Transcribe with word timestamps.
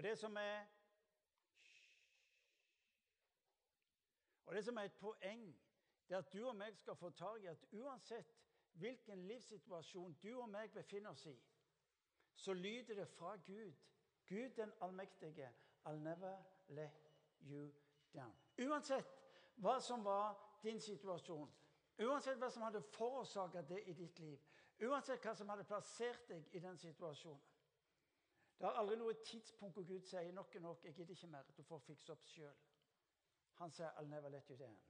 Og 0.00 0.04
det 0.04 0.18
som 0.18 0.36
er 0.36 0.66
Og 4.46 4.54
det 4.54 4.64
som 4.64 4.76
er 4.76 4.82
et 4.82 4.92
poeng, 4.92 5.60
det 6.08 6.14
er 6.14 6.18
at 6.18 6.32
du 6.32 6.46
og 6.48 6.56
meg 6.56 6.76
skal 6.76 6.96
få 6.96 7.10
tak 7.10 7.42
i 7.42 7.46
at 7.46 7.66
uansett 7.72 8.32
hvilken 8.72 9.26
livssituasjon 9.28 10.16
du 10.22 10.40
og 10.40 10.48
meg 10.48 10.72
befinner 10.72 11.10
oss 11.10 11.26
i, 11.26 11.34
så 12.34 12.52
lyder 12.52 12.94
det 12.94 13.06
fra 13.08 13.36
Gud, 13.36 13.72
Gud 14.26 14.48
den 14.56 14.72
allmektige, 14.80 15.52
I'll 15.86 16.00
never 16.02 16.42
let 16.68 17.12
you 17.42 17.70
down. 18.14 18.34
Uansett 18.58 19.12
hva 19.56 19.80
som 19.80 20.04
var 20.04 20.58
din 20.62 20.80
situasjon, 20.80 21.52
uansett 21.98 22.40
hva 22.40 22.50
som 22.50 22.62
hadde 22.62 22.82
forårsaka 22.82 23.62
det 23.62 23.84
i 23.86 23.92
ditt 23.92 24.18
liv, 24.18 24.40
uansett 24.80 25.20
hva 25.20 25.36
som 25.36 25.48
hadde 25.48 25.68
plassert 25.68 26.28
deg 26.28 26.48
i 26.52 26.64
den 26.64 26.78
situasjonen 26.78 27.49
Det 28.60 28.66
er 28.68 28.76
aldri 28.76 28.96
noe 29.00 29.14
tidspunkt 29.24 29.74
hvor 29.74 29.86
Gud 29.88 30.02
sier 30.04 30.32
nok 30.36 30.54
er 30.54 30.60
nok, 30.60 30.82
jeg 30.84 30.94
gidder 30.94 31.14
ikke 31.14 31.26
mer, 31.32 31.46
du 31.56 31.62
får 31.64 31.78
fikse 31.78 32.12
opp 32.12 32.24
sjøl. 32.28 32.56
Han 33.56 33.72
sier 33.72 33.88
'I'll 33.88 34.08
never 34.08 34.28
let 34.28 34.48
you 34.48 34.56
down'. 34.56 34.80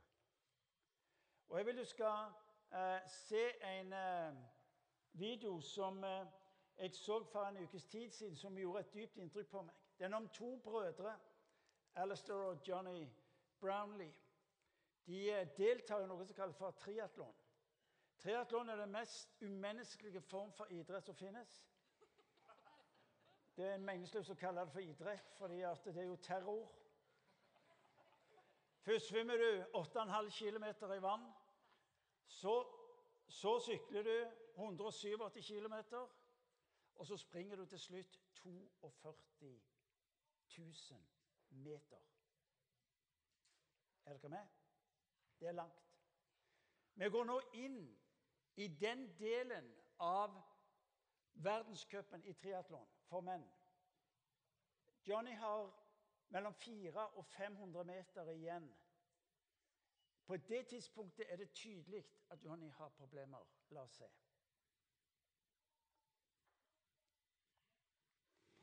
Og 1.49 1.59
Jeg 1.59 1.67
vil 1.67 1.79
du 1.79 1.85
skal 1.85 2.33
eh, 2.73 3.09
se 3.09 3.63
en 3.63 3.93
eh, 3.93 4.35
video 5.13 5.61
som 5.61 6.05
eh, 6.05 6.27
jeg 6.77 6.95
så 6.95 7.25
for 7.25 7.45
en 7.45 7.57
ukes 7.57 7.85
tid 7.85 8.11
siden, 8.11 8.37
som 8.37 8.57
gjorde 8.57 8.81
et 8.81 8.95
dypt 8.95 9.17
inntrykk 9.17 9.51
på 9.51 9.63
meg. 9.63 9.75
Den 9.99 10.15
om 10.15 10.29
to 10.29 10.57
brødre, 10.57 11.19
Alistair 11.95 12.37
og 12.37 12.69
Johnny 12.69 13.09
Brownlee. 13.61 14.15
De 15.07 15.31
eh, 15.31 15.49
deltar 15.57 16.03
i 16.03 16.07
noe 16.07 16.27
som 16.27 16.37
kalles 16.37 16.57
for 16.57 16.71
triatlon. 16.71 17.35
Triatlon 18.19 18.69
er 18.69 18.77
den 18.77 18.93
mest 18.93 19.43
umenneskelige 19.43 20.21
form 20.21 20.53
for 20.53 20.65
idrett 20.65 21.05
som 21.05 21.17
finnes. 21.17 21.70
Det 23.61 23.69
er 23.69 23.81
meningsløst 23.85 24.31
å 24.33 24.35
kalle 24.41 24.63
det 24.65 24.73
for 24.73 24.81
idrett, 24.81 25.33
fordi 25.37 25.59
det 25.61 25.97
er 26.01 26.07
jo 26.07 26.15
terror. 26.25 26.69
Først 28.81 29.11
svømmer 29.11 29.37
du 29.37 29.49
8,5 29.77 30.31
km 30.39 30.65
i 30.95 31.01
vann. 31.05 31.27
Så, 32.25 32.55
så 33.29 33.59
sykler 33.61 34.03
du 34.03 34.15
187 34.57 35.45
km. 35.45 35.75
Og 36.95 37.07
så 37.07 37.17
springer 37.21 37.57
du 37.57 37.67
til 37.67 37.81
slutt 37.81 38.17
42 38.33 39.61
000 40.59 41.05
meter. 41.51 42.01
Er 44.07 44.17
dere 44.17 44.29
med? 44.39 44.47
Det 45.41 45.49
er 45.49 45.53
langt. 45.53 45.85
Vi 46.95 47.11
går 47.11 47.29
nå 47.29 47.41
inn 47.53 47.83
i 48.57 48.69
den 48.69 49.05
delen 49.19 49.69
av 49.99 50.41
verdenscupen 51.35 52.25
i 52.25 52.33
triatlon 52.33 52.87
for 53.09 53.21
menn. 53.21 53.45
Johnny 55.09 55.35
har 55.35 55.73
mellom 56.29 56.55
400 56.55 57.07
og 57.17 57.27
500 57.27 57.85
meter 57.85 58.31
igjen. 58.31 58.75
På 60.27 60.37
det 60.37 60.67
tidspunktet 60.67 61.27
er 61.29 61.37
det 61.37 61.53
tydelig 61.53 62.05
at 62.31 62.45
Johnny 62.45 62.71
har 62.71 62.89
problemer. 62.89 63.47
La 63.71 63.81
oss 63.81 63.97
se. 63.97 64.05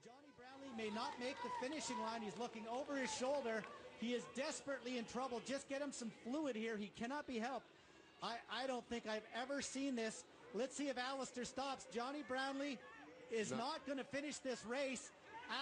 Johnny 0.05 0.31
Brownlee 0.38 0.75
may 0.77 0.89
not 0.89 1.19
make 1.19 1.35
the 1.43 1.51
finishing 1.61 1.99
line. 1.99 2.21
He's 2.21 2.39
looking 2.39 2.67
over 2.67 2.95
his 2.95 3.11
shoulder. 3.11 3.63
He 3.99 4.13
is 4.13 4.23
desperately 4.35 4.97
in 4.97 5.05
trouble. 5.05 5.41
Just 5.45 5.67
get 5.67 5.81
him 5.81 5.91
some 5.91 6.11
fluid 6.23 6.55
here. 6.55 6.77
He 6.77 6.88
cannot 6.88 7.27
be 7.27 7.39
helped. 7.39 7.67
I, 8.23 8.35
I 8.49 8.67
don't 8.67 8.88
think 8.89 9.05
I've 9.05 9.27
ever 9.35 9.61
seen 9.61 9.95
this. 9.95 10.23
Let's 10.53 10.76
see 10.76 10.90
if 10.90 10.98
Alistair 10.98 11.45
stops. 11.45 11.86
Johnny 11.94 12.23
Brownlee 12.28 12.78
is 13.31 13.52
No. 13.52 13.58
not 13.58 13.86
going 13.86 13.98
to 13.98 14.03
finish 14.03 14.38
this 14.38 14.66
race. 14.66 15.12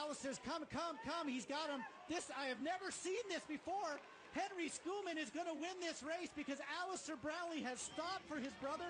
Alistair's 0.02 0.40
come, 0.46 0.66
come, 0.72 0.98
come. 1.06 1.28
He's 1.28 1.46
got 1.46 1.70
him. 1.70 1.82
This 2.10 2.32
I 2.38 2.46
have 2.48 2.62
never 2.62 2.90
seen 2.92 3.22
this 3.30 3.42
before. 3.48 4.00
Henry 4.34 4.68
Schoolman 4.68 5.16
is 5.16 5.30
going 5.32 5.48
to 5.48 5.54
win 5.56 5.80
this 5.80 6.04
race 6.04 6.28
because 6.36 6.60
Alistair 6.84 7.16
Brownlee 7.16 7.64
has 7.64 7.80
stopped 7.80 8.28
for 8.28 8.36
his 8.36 8.52
brother. 8.60 8.84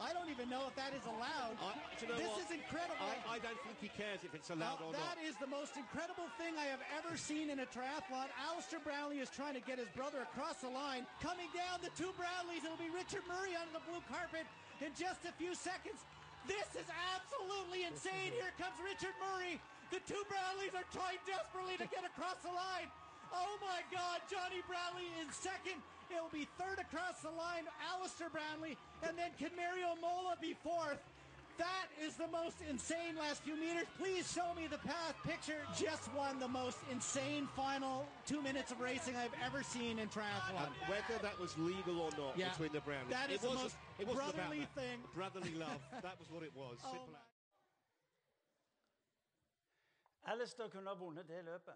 I 0.00 0.14
don't 0.14 0.30
even 0.30 0.48
know 0.48 0.62
if 0.70 0.74
that 0.78 0.94
is 0.94 1.02
allowed. 1.04 1.58
I, 1.58 1.74
you 2.00 2.06
know 2.08 2.16
this 2.16 2.30
what? 2.30 2.46
is 2.46 2.50
incredible. 2.54 3.02
I, 3.02 3.36
I 3.36 3.38
don't 3.42 3.58
think 3.66 3.76
he 3.82 3.90
cares 3.92 4.22
if 4.22 4.32
it's 4.34 4.48
allowed 4.50 4.78
or 4.80 4.94
that 4.94 5.18
not. 5.18 5.26
is 5.26 5.34
the 5.42 5.50
most 5.50 5.74
incredible 5.76 6.26
thing 6.38 6.54
I 6.54 6.70
have 6.70 6.80
ever 6.96 7.18
seen 7.18 7.50
in 7.50 7.60
a 7.60 7.68
triathlon. 7.68 8.30
Alistair 8.38 8.80
Brownlee 8.80 9.20
is 9.20 9.28
trying 9.28 9.54
to 9.58 9.62
get 9.62 9.78
his 9.82 9.90
brother 9.92 10.22
across 10.22 10.62
the 10.62 10.70
line. 10.70 11.04
Coming 11.20 11.50
down, 11.52 11.82
the 11.82 11.92
two 11.98 12.10
Brownlees. 12.14 12.62
It'll 12.64 12.80
be 12.80 12.90
Richard 12.94 13.26
Murray 13.26 13.58
on 13.58 13.68
the 13.74 13.82
blue 13.90 14.00
carpet 14.06 14.46
in 14.82 14.90
just 14.98 15.22
a 15.22 15.32
few 15.38 15.54
seconds. 15.54 16.02
This 16.50 16.66
is 16.74 16.88
absolutely 17.14 17.86
insane. 17.86 18.34
Here 18.34 18.50
comes 18.58 18.74
Richard 18.82 19.14
Murray. 19.22 19.62
The 19.94 20.02
two 20.10 20.18
Brownlees 20.26 20.74
are 20.74 20.86
trying 20.90 21.22
desperately 21.22 21.78
to 21.78 21.86
get 21.86 22.02
across 22.02 22.42
the 22.42 22.50
line. 22.50 22.90
Oh 23.30 23.54
my 23.62 23.86
God, 23.94 24.18
Johnny 24.26 24.58
Brownlee 24.66 25.08
in 25.22 25.30
second. 25.30 25.78
It 26.10 26.18
will 26.18 26.34
be 26.34 26.50
third 26.58 26.82
across 26.82 27.22
the 27.22 27.30
line, 27.30 27.64
Alistair 27.80 28.28
Brownlee, 28.28 28.76
and 29.06 29.16
then 29.16 29.30
can 29.38 29.54
Mario 29.56 29.94
Mola 30.02 30.36
be 30.42 30.52
fourth? 30.60 31.00
That 31.62 31.86
is 32.06 32.16
the 32.16 32.26
most 32.26 32.56
insane 32.68 33.14
last 33.16 33.42
few 33.46 33.54
meters. 33.56 33.86
Please 33.96 34.26
show 34.36 34.52
me 34.54 34.66
the 34.66 34.78
path 34.78 35.14
picture. 35.24 35.60
Just 35.78 36.12
won 36.14 36.40
the 36.40 36.48
most 36.48 36.78
insane 36.90 37.46
final 37.54 38.04
two 38.26 38.42
minutes 38.42 38.72
of 38.72 38.80
racing 38.80 39.14
I've 39.16 39.34
ever 39.46 39.62
seen 39.62 40.00
in 40.00 40.08
triathlon. 40.08 40.66
And 40.66 40.74
whether 40.92 41.16
that 41.22 41.38
was 41.38 41.56
legal 41.58 42.00
or 42.00 42.10
not 42.18 42.36
Yeah. 42.36 42.48
between 42.50 42.72
the 42.72 42.80
Brownies, 42.80 43.10
That 43.10 43.30
is 43.30 43.36
it 43.36 43.40
the 43.42 43.48
wasn't, 43.48 43.64
most 43.64 43.76
it 44.00 44.06
wasn't 44.08 44.34
brotherly 44.34 44.60
that. 44.60 44.74
thing. 44.74 44.98
Brotherly 45.14 45.54
love. 45.54 45.80
that 46.06 46.18
was 46.18 46.28
what 46.30 46.42
it 46.42 46.54
was. 46.56 46.78
Oh 46.84 46.90
Simple 46.92 47.12
my- 47.12 47.18
as- 47.18 47.30
Alistair 50.32 50.68
kunne 50.68 50.88
ha 50.88 50.94
vunnet 50.94 51.28
det 51.28 51.44
løpet. 51.44 51.74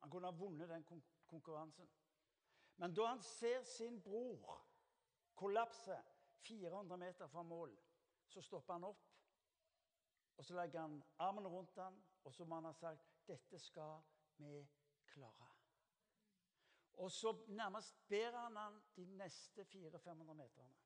Han 0.00 0.10
kunne 0.10 0.26
ha 0.26 0.32
vunnet 0.32 0.68
den 0.68 0.82
kon 0.84 1.02
konkurransen. 1.26 1.88
Men 2.76 2.94
da 2.94 3.06
han 3.06 3.22
ser 3.22 3.62
sin 3.64 4.00
bror 4.00 4.60
kollapse 5.36 5.96
400 6.40 6.96
meter 6.96 7.26
fra 7.26 7.42
mål, 7.42 7.70
så 8.28 8.42
stopper 8.42 8.72
han 8.72 8.84
opp. 8.84 9.04
Og 10.36 10.44
så 10.44 10.54
legger 10.54 10.80
han 10.80 11.02
armen 11.18 11.46
rundt 11.46 11.74
han, 11.76 12.02
og 12.24 12.34
så 12.34 12.44
må 12.44 12.54
han 12.54 12.64
ha 12.64 12.72
sagt 12.72 13.08
'Dette 13.26 13.58
skal 13.58 14.00
vi 14.36 14.68
klare'. 15.06 15.54
Og 16.98 17.10
så 17.10 17.44
nærmest 17.48 17.96
ber 18.08 18.36
han 18.36 18.56
han 18.56 18.82
de 18.96 19.04
neste 19.04 19.62
400-500 19.62 20.34
meterne. 20.34 20.76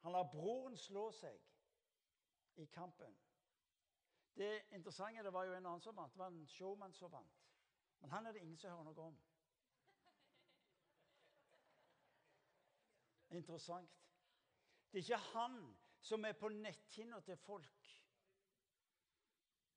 Han 0.00 0.12
lar 0.12 0.30
broren 0.32 0.76
slå 0.76 1.10
seg 1.12 1.40
i 2.56 2.64
kampen. 2.64 3.16
Det 4.36 4.62
interessante 4.70 5.22
det 5.22 5.32
var 5.32 5.44
jo 5.44 5.54
en 5.54 5.66
annen 5.66 5.80
som 5.80 5.96
vant. 5.96 6.12
Det 6.12 6.18
var 6.18 6.26
en 6.26 6.46
showman 6.46 6.92
som 6.92 7.12
vant. 7.12 7.40
Men 8.00 8.10
han 8.10 8.26
er 8.26 8.32
det 8.32 8.40
ingen 8.40 8.58
som 8.58 8.70
hører 8.70 8.84
noe 8.84 9.00
om. 9.00 9.20
Interessant. 13.30 14.03
Det 14.94 15.00
er 15.00 15.04
ikke 15.04 15.38
han 15.38 15.76
som 16.06 16.24
er 16.24 16.36
på 16.38 16.48
netthinna 16.54 17.18
til 17.26 17.36
folk. 17.36 17.86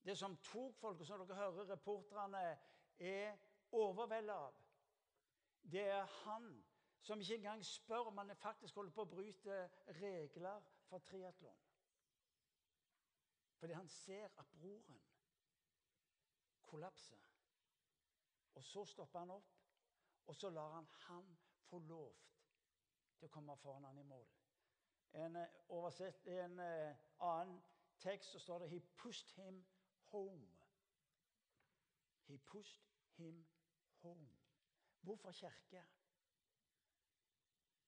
Det 0.05 0.13
som 0.17 0.35
tok 0.37 0.75
folk, 0.77 0.99
og 0.99 1.07
som 1.07 1.23
dere 1.25 1.39
hører 1.39 1.71
reporterne 1.71 2.43
er 2.99 3.33
overveldet 3.71 4.35
av, 4.35 4.59
det 5.71 5.87
er 5.89 6.05
han 6.21 6.45
som 7.01 7.19
ikke 7.19 7.35
engang 7.35 7.65
spør 7.65 8.11
om 8.11 8.21
han 8.21 8.35
faktisk 8.35 8.77
holder 8.77 8.93
på 8.93 9.07
å 9.07 9.09
bryte 9.15 9.59
regler 9.97 10.69
for 10.85 11.01
triatlon. 11.09 11.65
Fordi 13.57 13.73
han 13.73 13.89
ser 13.89 14.29
at 14.37 14.53
broren 14.61 15.01
kollapser. 16.69 17.25
Og 18.53 18.63
så 18.63 18.85
stopper 18.85 19.25
han 19.25 19.33
opp, 19.33 19.53
og 20.29 20.35
så 20.35 20.53
lar 20.53 20.77
han 20.77 20.87
han 21.07 21.37
få 21.65 21.79
lov 21.89 22.13
til 23.17 23.25
å 23.25 23.33
komme 23.33 23.57
foran 23.57 23.89
han 23.89 23.97
i 23.97 24.11
mål. 24.13 24.29
En, 25.11 25.35
eh, 25.35 25.47
oversett, 25.67 26.27
en 26.27 26.59
eh, 26.59 26.95
annen 27.19 27.63
tekst 27.97 28.31
så 28.31 28.39
står 28.39 28.59
det 28.59 28.69
'He 28.69 28.79
pushed 28.79 29.31
him 29.31 29.65
home'. 30.13 30.57
He 32.27 32.37
pushed 32.37 32.83
him 33.15 33.47
home. 34.01 34.29
Hvorfor 35.01 35.31
kirke? 35.31 35.85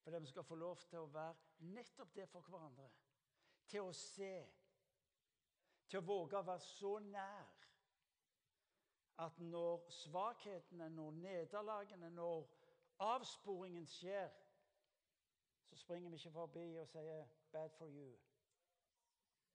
For 0.01 0.19
vi 0.19 0.25
skal 0.25 0.43
få 0.43 0.55
lov 0.55 0.77
til 0.77 0.99
å 0.99 1.05
være 1.05 1.35
nettopp 1.59 2.15
det 2.15 2.29
for 2.29 2.41
hverandre. 2.41 2.89
Til 3.67 3.81
å 3.81 3.91
se 3.93 4.47
til 5.89 5.99
å 5.99 6.05
våge 6.05 6.37
å 6.37 6.45
være 6.45 6.63
så 6.63 6.99
nær 6.99 7.55
at 9.19 9.39
når 9.39 9.89
svakhetene, 9.91 10.89
når 10.89 11.11
nederlagene, 11.11 12.09
når 12.09 12.45
avsporingen 13.03 13.87
skjer, 13.87 14.29
så 15.69 15.77
springer 15.77 16.09
vi 16.09 16.15
ikke 16.15 16.31
forbi 16.31 16.77
og 16.77 16.87
sier 16.87 17.27
'bad 17.51 17.69
for 17.69 17.85
you'. 17.85 18.19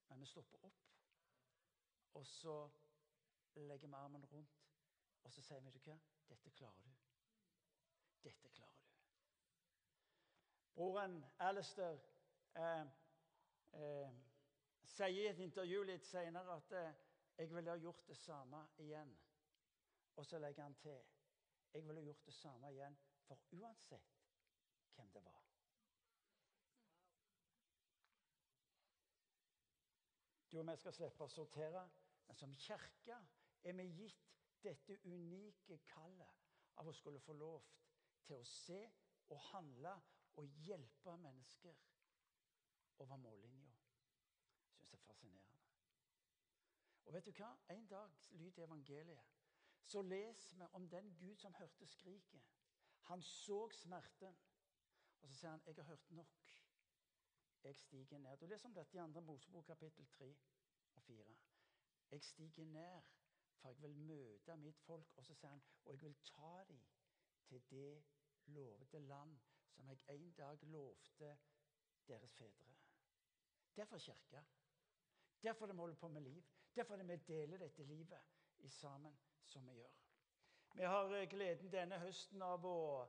Men 0.07 0.19
vi 0.19 0.25
stopper 0.25 0.57
opp, 0.63 0.81
og 2.13 2.27
så 2.27 2.69
legger 3.55 3.87
vi 3.87 3.93
armen 3.93 4.25
rundt, 4.25 4.65
og 5.23 5.31
så 5.31 5.41
sier 5.41 5.59
vi 5.59 5.69
du 5.71 5.79
hva? 5.79 5.97
'Dette 6.29 6.49
klarer 6.49 6.81
du. 6.81 6.89
Dette 8.23 8.49
klarer 8.49 8.71
du.' 8.71 8.85
Broren 10.75 11.25
Alistair 11.39 11.99
eh, 12.55 12.81
eh, 13.73 14.13
sier 14.83 15.07
i 15.07 15.27
et 15.27 15.39
intervju 15.39 15.83
litt 15.83 16.05
senere 16.05 16.55
at 16.55 16.71
eh, 16.71 16.93
Jeg 17.37 17.55
ville 17.55 17.69
ha 17.69 17.77
gjort 17.77 18.07
det 18.07 18.17
samme 18.17 18.67
igjen. 18.77 19.17
Og 20.15 20.25
så 20.25 20.39
legger 20.39 20.63
han 20.63 20.75
til 20.75 21.03
jeg 21.73 21.83
ville 21.87 21.99
ha 21.99 22.05
gjort 22.05 22.25
det 22.25 22.33
samme 22.33 22.71
igjen, 22.71 22.97
for 23.27 23.39
uansett 23.51 24.13
hvem 24.95 25.11
det 25.11 25.23
var. 25.25 25.44
Og 30.55 30.67
vi 30.67 30.75
skal 30.79 30.93
slippe 30.93 31.23
å 31.23 31.31
sortere, 31.31 31.81
men 32.27 32.37
som 32.39 32.53
kirke 32.55 33.17
er 33.63 33.73
vi 33.75 33.85
gitt 33.97 34.21
dette 34.63 34.95
unike 35.03 35.81
kallet 35.89 36.45
av 36.79 36.87
å 36.87 36.93
skulle 36.95 37.19
få 37.19 37.35
lov 37.35 37.65
til 38.25 38.39
å 38.39 38.47
se 38.47 38.79
og 39.33 39.41
handle 39.51 39.91
og 40.39 40.47
hjelpe 40.63 41.17
mennesker 41.17 41.75
over 43.03 43.19
mållinja. 43.19 43.75
Jeg 44.65 44.77
syns 44.77 44.91
det 44.91 44.97
er 44.97 45.05
fascinerende. 45.09 45.61
Og 47.05 47.13
vet 47.13 47.27
du 47.27 47.31
hva? 47.35 47.51
En 47.75 47.87
dag 47.91 48.15
lyder 48.39 48.63
evangeliet. 48.63 49.33
Så 49.85 50.01
leser 50.01 50.57
vi 50.57 50.69
om 50.73 50.87
den 50.89 51.11
Gud 51.19 51.35
som 51.37 51.53
hørte 51.53 51.87
skriket. 51.87 52.47
Han 53.11 53.21
så 53.21 53.67
smerten. 53.69 54.37
Og 55.21 55.29
så 55.29 55.35
sier 55.35 55.49
han, 55.49 55.61
'Jeg 55.65 55.75
har 55.75 55.83
hørt 55.83 56.11
nok. 56.11 56.47
Jeg 57.65 57.75
stiger 57.75 58.17
ned.' 58.17 58.37
Du 58.37 58.45
leser 58.45 58.69
om 58.69 58.73
dette 58.73 58.97
i 58.97 59.01
2. 59.01 59.21
Mosebok 59.21 59.65
kapittel 59.65 60.05
3 60.05 60.35
og 60.95 61.01
4. 61.01 61.35
Jeg 62.11 62.21
stiger 62.21 62.65
ned, 62.65 63.01
for 63.57 63.67
jeg 63.69 63.81
vil 63.81 63.95
møte 63.97 64.57
mitt 64.57 64.79
folk. 64.79 65.13
Og 65.17 65.25
så 65.25 65.33
sier 65.33 65.49
han, 65.49 65.63
'Og 65.85 65.91
jeg 65.91 66.01
vil 66.01 66.15
ta 66.15 66.63
dem 66.67 66.85
til 67.43 67.69
det 67.69 68.03
lovede 68.45 68.99
land 68.99 69.39
som 69.69 69.89
jeg 69.89 69.99
en 70.07 70.31
dag 70.31 70.63
lovte 70.63 71.37
deres 72.07 72.33
fedre.' 72.33 72.75
Derfor 73.75 73.97
kirke. 73.97 74.45
Derfor 75.43 75.65
det 75.65 75.75
vi 75.75 75.79
holder 75.79 75.95
på 75.95 76.07
med 76.07 76.21
liv. 76.21 76.43
Derfor 76.75 76.95
det 76.95 77.07
vi 77.07 77.15
deler 77.15 77.57
dette 77.57 77.83
livet 77.83 78.21
i 78.57 78.69
sammen 78.69 79.17
som 79.43 79.67
vi 79.67 79.73
gjør. 79.73 79.91
Vi 80.75 80.83
har 80.83 81.13
eh, 81.15 81.29
gleden 81.29 81.71
denne 81.71 81.99
høsten 81.99 82.41
av 82.41 82.65
å 82.65 83.07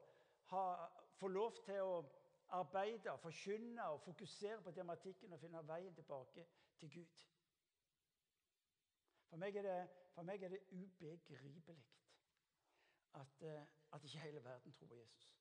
ha, 0.51 0.65
få 1.19 1.29
lov 1.29 1.65
til 1.65 1.81
å 1.83 2.03
arbeide, 2.49 3.19
forkynne 3.19 3.85
og 3.85 4.01
fokusere 4.01 4.63
på 4.63 4.73
tematikken 4.73 5.33
og 5.33 5.41
finne 5.41 5.69
veien 5.69 5.95
tilbake 5.95 6.47
til 6.79 6.95
Gud. 6.95 7.25
For 9.29 9.37
meg 9.37 9.57
er 9.57 9.63
det, 9.63 9.89
meg 10.23 10.43
er 10.43 10.49
det 10.49 10.61
ubegripelig 10.71 11.79
at, 13.15 13.43
eh, 13.43 13.67
at, 13.93 14.05
ikke 14.05 14.19
hele 14.19 14.45
verden 14.45 14.73
tror 14.73 14.87
på 14.87 14.95
Jesus. 14.95 15.37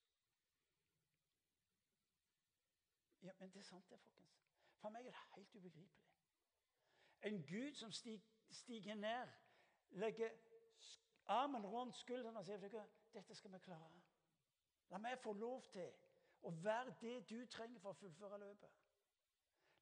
Ja, 3.21 3.31
Men 3.39 3.49
det 3.53 3.59
er 3.59 3.63
sant, 3.63 3.89
det, 3.89 3.99
folkens. 3.99 4.41
For 4.77 4.89
meg 4.89 4.99
er 4.99 5.11
det 5.11 5.19
helt 5.35 5.55
ubegripelig. 5.55 5.91
En 7.21 7.43
Gud 7.43 7.73
som 7.73 7.91
stiger 8.49 8.95
ned, 8.95 9.27
legger 9.89 10.29
armen 11.25 11.65
rundt 11.65 11.95
skuldrene 11.95 12.39
og 12.39 12.45
sier 12.45 12.85
dette 13.13 13.35
skal 13.35 13.53
vi 13.53 13.59
klare. 13.59 14.01
La 14.89 14.97
meg 15.01 15.17
få 15.19 15.33
lov 15.33 15.63
til 15.73 15.93
å 16.45 16.51
være 16.63 16.93
det 17.01 17.15
du 17.29 17.39
trenger 17.49 17.81
for 17.81 17.95
å 17.95 17.99
fullføre 17.99 18.39
løpet. 18.41 18.81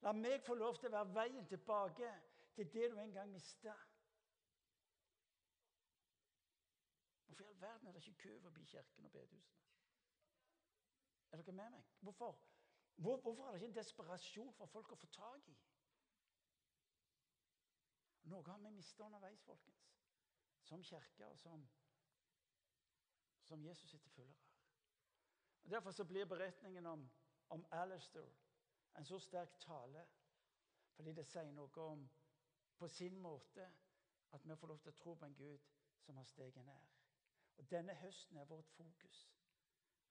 La 0.04 0.12
meg 0.12 0.44
få 0.44 0.56
lov 0.56 0.78
til 0.80 0.90
å 0.90 0.96
være 0.98 1.14
veien 1.16 1.46
tilbake 1.48 2.12
til 2.56 2.70
det 2.72 2.88
du 2.92 2.98
en 3.00 3.12
gang 3.12 3.30
mista. 3.32 3.74
Hvorfor 7.26 7.44
i 7.44 7.48
all 7.48 7.60
verden 7.60 7.88
er 7.88 7.92
det 7.92 8.02
ikke 8.02 8.22
kø 8.22 8.38
forbi 8.46 8.64
kirken 8.72 9.08
og 9.08 9.12
bedehusene? 9.12 9.62
Er 11.32 11.42
dere 11.42 11.56
med 11.56 11.70
meg? 11.76 11.86
Hvorfor? 12.00 12.36
Hvor, 12.96 13.20
hvorfor 13.20 13.46
er 13.46 13.52
det 13.52 13.62
ikke 13.62 13.72
en 13.72 13.78
desperasjon 13.80 14.52
for 14.54 14.70
folk 14.70 14.92
å 14.92 15.00
få 15.00 15.08
tak 15.16 15.48
i? 15.50 15.56
Noe 18.30 18.44
har 18.46 18.60
vi 18.62 18.70
mista 18.72 19.04
underveis, 19.04 19.42
folkens. 19.44 19.88
Som 20.64 20.84
kirke 20.84 21.26
og 21.26 21.38
som, 21.38 21.66
som 23.48 23.64
Jesus 23.64 23.94
etterfølgere. 23.94 24.43
Og 25.64 25.70
Derfor 25.70 25.90
så 25.90 26.04
blir 26.04 26.24
beretningen 26.24 26.86
om, 26.86 27.10
om 27.48 27.66
Alistair 27.70 28.28
en 28.98 29.04
så 29.04 29.18
sterk 29.18 29.60
tale. 29.60 30.06
Fordi 30.94 31.12
det 31.12 31.26
sier 31.26 31.50
noe 31.52 31.80
om 31.82 32.04
på 32.78 32.88
sin 32.88 33.16
måte 33.18 33.64
at 34.34 34.44
vi 34.48 34.56
får 34.56 34.66
lov 34.66 34.78
til 34.78 34.92
å 34.92 34.98
tro 34.98 35.14
på 35.14 35.26
en 35.26 35.34
Gud 35.34 35.70
som 36.04 36.16
har 36.16 36.24
steget 36.24 36.64
ned. 36.66 36.92
Og 37.56 37.70
Denne 37.70 37.94
høsten 37.94 38.36
er 38.36 38.44
vårt 38.44 38.70
fokus 38.76 39.24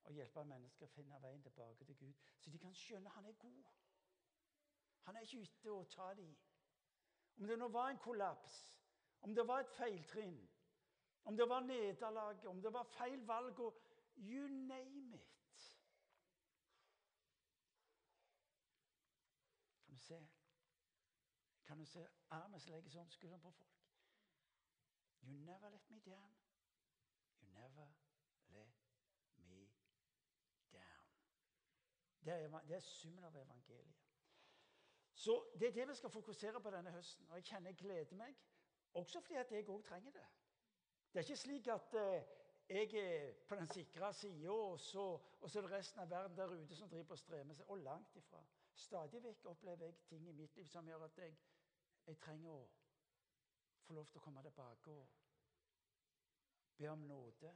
å 0.03 0.11
hjelpe 0.11 0.43
mennesker 0.43 0.85
å 0.85 0.91
finne 0.91 1.19
veien 1.23 1.43
tilbake 1.43 1.85
til 1.85 1.95
Gud, 1.95 2.23
så 2.39 2.51
de 2.51 2.59
kan 2.59 2.75
skjønne 2.75 3.09
han 3.09 3.25
er 3.25 3.37
god. 3.39 3.69
Han 5.03 5.15
er 5.15 5.27
ikke 5.27 5.43
ute 5.43 5.71
å 5.71 5.83
ta 5.91 6.09
dem. 6.17 6.35
Om 7.37 7.47
det 7.47 7.57
nå 7.59 7.67
var 7.71 7.89
en 7.91 8.01
kollaps, 8.03 8.57
om 9.21 9.35
det 9.35 9.47
var 9.47 9.63
et 9.63 9.75
feiltrinn, 9.77 10.39
om 11.23 11.37
det 11.37 11.47
var 11.49 11.63
nederlag, 11.63 12.45
om 12.47 12.61
det 12.61 12.73
var 12.73 12.89
feil 12.97 13.23
valg 13.27 13.59
og 13.59 13.79
You 14.15 14.47
name 14.47 15.15
it. 15.15 15.33
Kan 19.85 19.92
du 19.92 19.92
se 20.03 20.19
Kan 21.63 21.79
du 21.79 21.85
se 21.85 22.07
armen 22.29 22.59
som 22.59 22.71
legges 22.71 22.95
om 22.95 23.09
skulderen 23.09 23.41
på 23.41 23.51
folk? 23.51 23.83
You 25.23 25.37
never 25.37 25.69
let 25.69 25.89
me 25.89 25.99
down. 25.99 26.35
You 27.41 27.47
never 27.47 27.87
let 28.47 28.73
me 29.37 29.69
down. 30.73 31.07
Det 32.25 32.33
er, 32.33 32.59
det 32.59 32.75
er 32.75 32.79
summen 32.79 33.23
av 33.23 33.35
evangeliet. 33.35 33.95
Så 35.13 35.45
Det 35.59 35.67
er 35.67 35.71
det 35.71 35.87
vi 35.87 35.95
skal 35.95 36.09
fokusere 36.09 36.61
på 36.61 36.71
denne 36.71 36.91
høsten. 36.91 37.29
Og 37.29 37.35
jeg 37.35 37.43
kjenner 37.43 37.69
jeg 37.69 37.77
gleder 37.77 38.15
meg, 38.15 38.35
også 38.93 39.21
fordi 39.21 39.39
at 39.39 39.51
jeg 39.51 39.69
òg 39.69 39.83
trenger 39.83 40.11
det. 40.11 40.25
Det 41.13 41.19
er 41.19 41.23
ikke 41.23 41.35
slik 41.35 41.67
at 41.67 41.93
eh, 41.93 42.23
jeg 42.69 42.93
er 42.93 43.33
på 43.47 43.55
den 43.55 43.67
sikre 43.67 44.13
sida, 44.13 44.49
og, 44.49 44.71
og, 45.41 45.49
så 45.49 45.59
er 45.59 45.61
det 45.61 45.71
resten 45.71 45.99
av 45.99 46.09
verden 46.09 46.37
der 46.37 46.53
ute 46.63 46.75
som 46.75 46.89
driver 46.89 47.11
og 47.11 47.19
strever 47.19 47.53
seg. 47.53 47.69
Og 47.69 47.77
langt 47.77 48.15
ifra. 48.15 48.43
Stadig 48.75 49.23
vekk 49.23 49.45
opplever 49.45 49.85
jeg 49.85 49.95
ting 50.09 50.27
i 50.27 50.31
mitt 50.31 50.55
liv 50.55 50.67
som 50.69 50.87
gjør 50.87 51.05
at 51.05 51.17
jeg, 51.17 51.35
jeg 52.07 52.17
trenger 52.17 52.51
å 52.51 52.69
få 53.85 53.93
lov 53.93 54.07
til 54.09 54.19
å 54.19 54.23
komme 54.23 54.43
tilbake 54.43 54.91
og 54.91 55.09
be 56.77 56.89
om 56.89 57.05
nåde. 57.07 57.53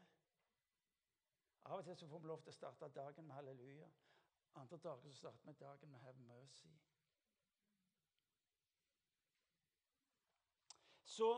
Av 1.68 1.80
og 1.80 1.86
til 1.86 1.98
så 1.98 2.08
får 2.08 2.20
vi 2.20 2.28
lov 2.28 2.44
til 2.44 2.54
å 2.54 2.58
starte 2.60 2.92
dagen 2.96 3.28
med 3.28 3.36
halleluja. 3.36 3.90
Andre 4.56 4.78
dager 4.78 5.10
så 5.10 5.16
starter 5.16 5.52
vi 5.52 5.54
dagen 5.60 5.92
med 5.92 6.00
'have 6.00 6.22
mercy'. 6.28 6.78
Så 11.04 11.30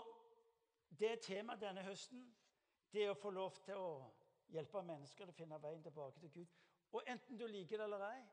det 0.99 1.21
temaet 1.21 1.61
denne 1.61 1.83
høsten. 1.83 2.35
Det 2.93 3.03
er 3.03 3.09
å 3.09 3.13
få 3.21 3.29
lov 3.29 3.55
til 3.65 3.73
å 3.73 4.11
hjelpe 4.47 4.81
mennesker 4.81 5.25
til 5.25 5.29
å 5.33 5.37
finne 5.37 5.61
veien 5.61 5.83
tilbake 5.83 6.19
til 6.19 6.31
Gud. 6.31 6.47
Og 6.91 7.03
enten 7.07 7.37
du 7.37 7.47
liker 7.47 7.77
det 7.77 7.83
eller 7.83 8.05
ei, 8.09 8.23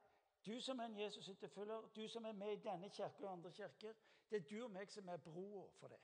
du 0.47 0.61
som 0.61 0.79
er 0.79 0.85
en 0.85 0.99
Jesus-etterfølger, 0.99 1.88
du 1.97 2.09
som 2.09 2.25
er 2.25 2.33
med 2.33 2.53
i 2.53 2.62
denne 2.62 2.91
kirke 2.91 3.26
og 3.26 3.33
andre 3.33 3.53
kirker, 3.53 3.95
det 4.31 4.37
er 4.37 4.49
du 4.50 4.65
og 4.65 4.71
meg 4.71 4.91
som 4.91 5.09
er 5.09 5.17
broa 5.17 5.67
for 5.81 5.88
det. 5.88 6.00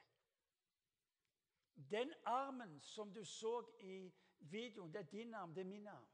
Den 1.91 2.13
armen 2.25 2.81
som 2.81 3.13
du 3.13 3.25
så 3.25 3.63
i 3.81 4.13
videoen, 4.39 4.93
det 4.93 5.01
er 5.01 5.11
din 5.13 5.35
arm, 5.35 5.55
det 5.55 5.61
er 5.61 5.71
min 5.71 5.87
arm. 5.87 6.09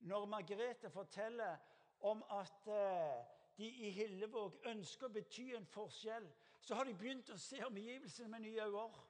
Når 0.00 0.26
Margrethe 0.26 0.90
forteller 0.90 1.56
om 2.00 2.24
at 2.30 2.66
eh, 2.66 3.24
de 3.56 3.68
i 3.68 3.90
Hillevåg 3.90 4.62
ønsker 4.66 5.06
å 5.06 5.12
bety 5.12 5.50
en 5.56 5.66
forskjell, 5.66 6.30
så 6.60 6.74
har 6.74 6.84
de 6.84 6.94
begynt 6.94 7.30
å 7.30 7.38
se 7.38 7.60
omgivelsene 7.64 8.28
med 8.28 8.46
nye 8.46 8.64
øyne. 8.64 9.06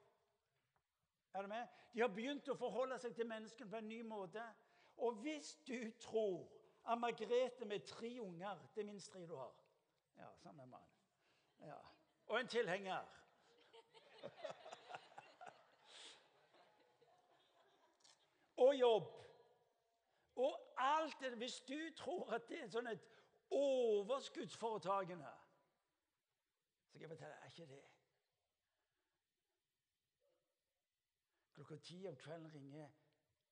Er 1.33 1.41
du 1.41 1.47
med? 1.47 1.67
De 1.93 2.01
har 2.01 2.11
begynt 2.11 2.49
å 2.51 2.57
forholde 2.59 2.97
seg 2.99 3.15
til 3.15 3.27
menneskene 3.27 3.71
på 3.71 3.79
en 3.79 3.87
ny 3.87 4.01
måte. 4.03 4.43
Og 4.97 5.21
hvis 5.23 5.53
du 5.67 5.91
tror 6.03 6.49
at 6.87 6.97
Margrethe 6.97 7.65
med 7.65 7.79
tre 7.79 8.21
unger 8.21 8.67
Det 8.75 8.81
er 8.81 8.85
minst 8.85 9.11
tre 9.11 9.27
du 9.27 9.35
har. 9.35 9.55
Ja, 10.17 10.35
samme 10.35 10.65
mann. 10.65 10.87
Ja. 11.59 11.77
Og 12.25 12.39
en 12.39 12.47
tilhenger. 12.47 13.05
og 18.57 18.75
jobb. 18.75 19.03
Og 20.35 20.73
alt 20.77 21.19
det 21.19 21.37
Hvis 21.37 21.61
du 21.61 21.79
tror 21.95 22.33
at 22.33 22.49
det 22.49 22.61
er 22.61 22.67
sånn 22.71 22.87
et 22.87 23.07
overskuddsforetakende, 23.51 25.31
så 26.87 26.97
skal 26.97 27.01
jeg 27.01 27.09
fortelle 27.09 27.35
er 27.35 27.45
ikke 27.51 27.65
det. 27.73 27.83
Klokka 31.51 31.75
ti 31.77 32.07
om 32.07 32.15
kvelden 32.15 32.53
ringer 32.53 32.89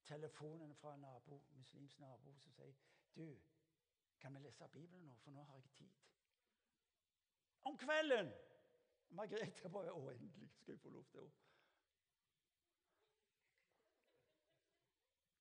telefonen 0.06 0.76
fra 0.76 0.94
en 0.94 1.00
nabo, 1.00 1.44
muslimsk 1.52 2.00
nabo 2.00 2.38
som 2.38 2.52
sier 2.52 2.74
du, 3.16 3.42
kan 4.20 4.34
vi 4.34 4.40
lese 4.40 4.68
Bibelen 4.68 5.06
nå, 5.06 5.16
for 5.24 5.32
nå 5.32 5.44
har 5.44 5.56
jeg 5.56 5.70
tid. 5.78 5.92
Om 7.62 7.78
kvelden! 7.78 8.32
Margrethe 9.10 9.70
bare 9.74 9.94
Å, 9.94 10.02
endelig 10.12 10.50
skal 10.54 10.74
jeg 10.76 10.82
få 10.84 10.90
lov 10.94 11.06
til 11.10 11.24
å 11.26 11.30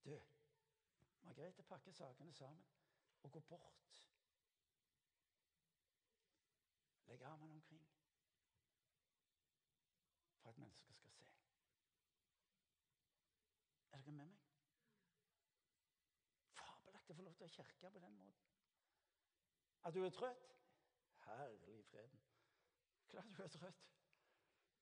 Du, 0.09 0.15
Margrethe 1.27 1.63
pakker 1.69 1.93
sakene 1.93 2.33
sammen 2.33 2.65
og 3.23 3.33
går 3.33 3.45
bort. 3.51 3.99
Legger 7.11 7.27
armene 7.29 7.55
omkring. 7.55 7.85
for 10.49 10.53
at 10.53 10.59
mennesker 10.59 10.93
skal 10.95 11.11
se. 11.11 11.25
Er 13.93 13.99
dere 13.99 14.13
med 14.13 14.27
meg? 14.27 14.48
Fabelaktig 17.39 17.47
å 17.47 17.65
kirke 17.65 17.91
på 17.91 18.01
den 18.03 18.15
måten. 18.19 18.47
At 19.85 19.95
du 19.95 20.05
er 20.05 20.11
trøtt? 20.11 20.55
Herlig 21.27 21.85
freden. 21.87 22.23
Klart 23.09 23.37
du 23.37 23.43
er 23.43 23.49
trøtt. 23.49 23.85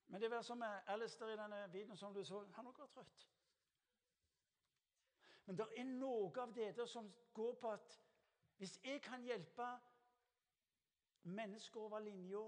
Men 0.06 0.20
det 0.20 0.32
er 0.32 0.42
som 0.42 0.58
med 0.58 0.88
Alistair 0.88 1.34
i 1.34 1.36
denne 1.36 1.66
videoen 1.72 1.98
som 1.98 2.14
du 2.14 2.22
så. 2.24 2.44
Han 2.56 2.66
òg 2.70 2.78
var 2.78 2.88
trøtt. 2.94 3.26
Men 5.46 5.58
det 5.58 5.66
er 5.76 5.84
noe 5.84 6.30
av 6.42 6.54
det 6.54 6.72
der 6.76 6.86
som 6.86 7.12
går 7.34 7.54
på 7.60 7.70
at 7.70 7.98
hvis 8.58 8.78
jeg 8.84 9.02
kan 9.02 9.22
hjelpe 9.22 9.66
mennesker 11.22 11.80
over 11.80 12.00
linja, 12.00 12.46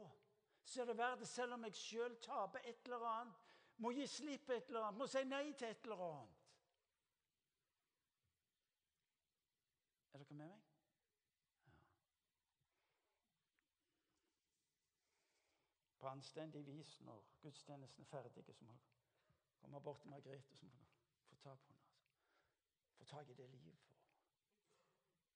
så 0.65 0.83
er 0.83 0.87
det 0.87 0.97
verdt 0.99 1.21
det 1.21 1.29
selv 1.29 1.55
om 1.55 1.65
jeg 1.65 1.77
sjøl 1.77 2.17
taper 2.23 2.65
et 2.65 2.85
eller 2.85 3.05
annet, 3.11 3.45
må 3.79 3.93
gi 3.95 4.07
slipp 4.07 4.51
et 4.51 4.69
eller 4.69 4.89
annet, 4.89 4.99
må 4.99 5.07
si 5.07 5.23
nei 5.25 5.53
til 5.53 5.69
et 5.69 5.85
eller 5.85 6.03
annet. 6.09 6.38
Er 10.19 10.25
dere 10.25 10.35
med 10.35 10.47
meg? 10.47 10.63
Ja. 11.67 11.73
På 15.99 16.07
anstendig 16.07 16.67
vis, 16.67 17.01
når 17.01 17.25
gudstjenesten 17.41 18.03
er 18.03 18.07
ferdig, 18.07 18.33
så 18.55 18.65
må 18.65 18.73
dere 18.73 18.81
komme 19.61 19.81
bort 19.81 20.01
til 20.01 20.11
Margrethe 20.11 20.57
så 20.57 20.67
må 20.67 20.87
få 21.29 21.37
ta 21.37 21.55
på 21.55 21.73
henne. 21.73 21.83
Altså. 21.83 22.03
Få 22.97 23.05
tak 23.05 23.29
i 23.29 23.35
det 23.35 23.51
livet. 23.51 23.79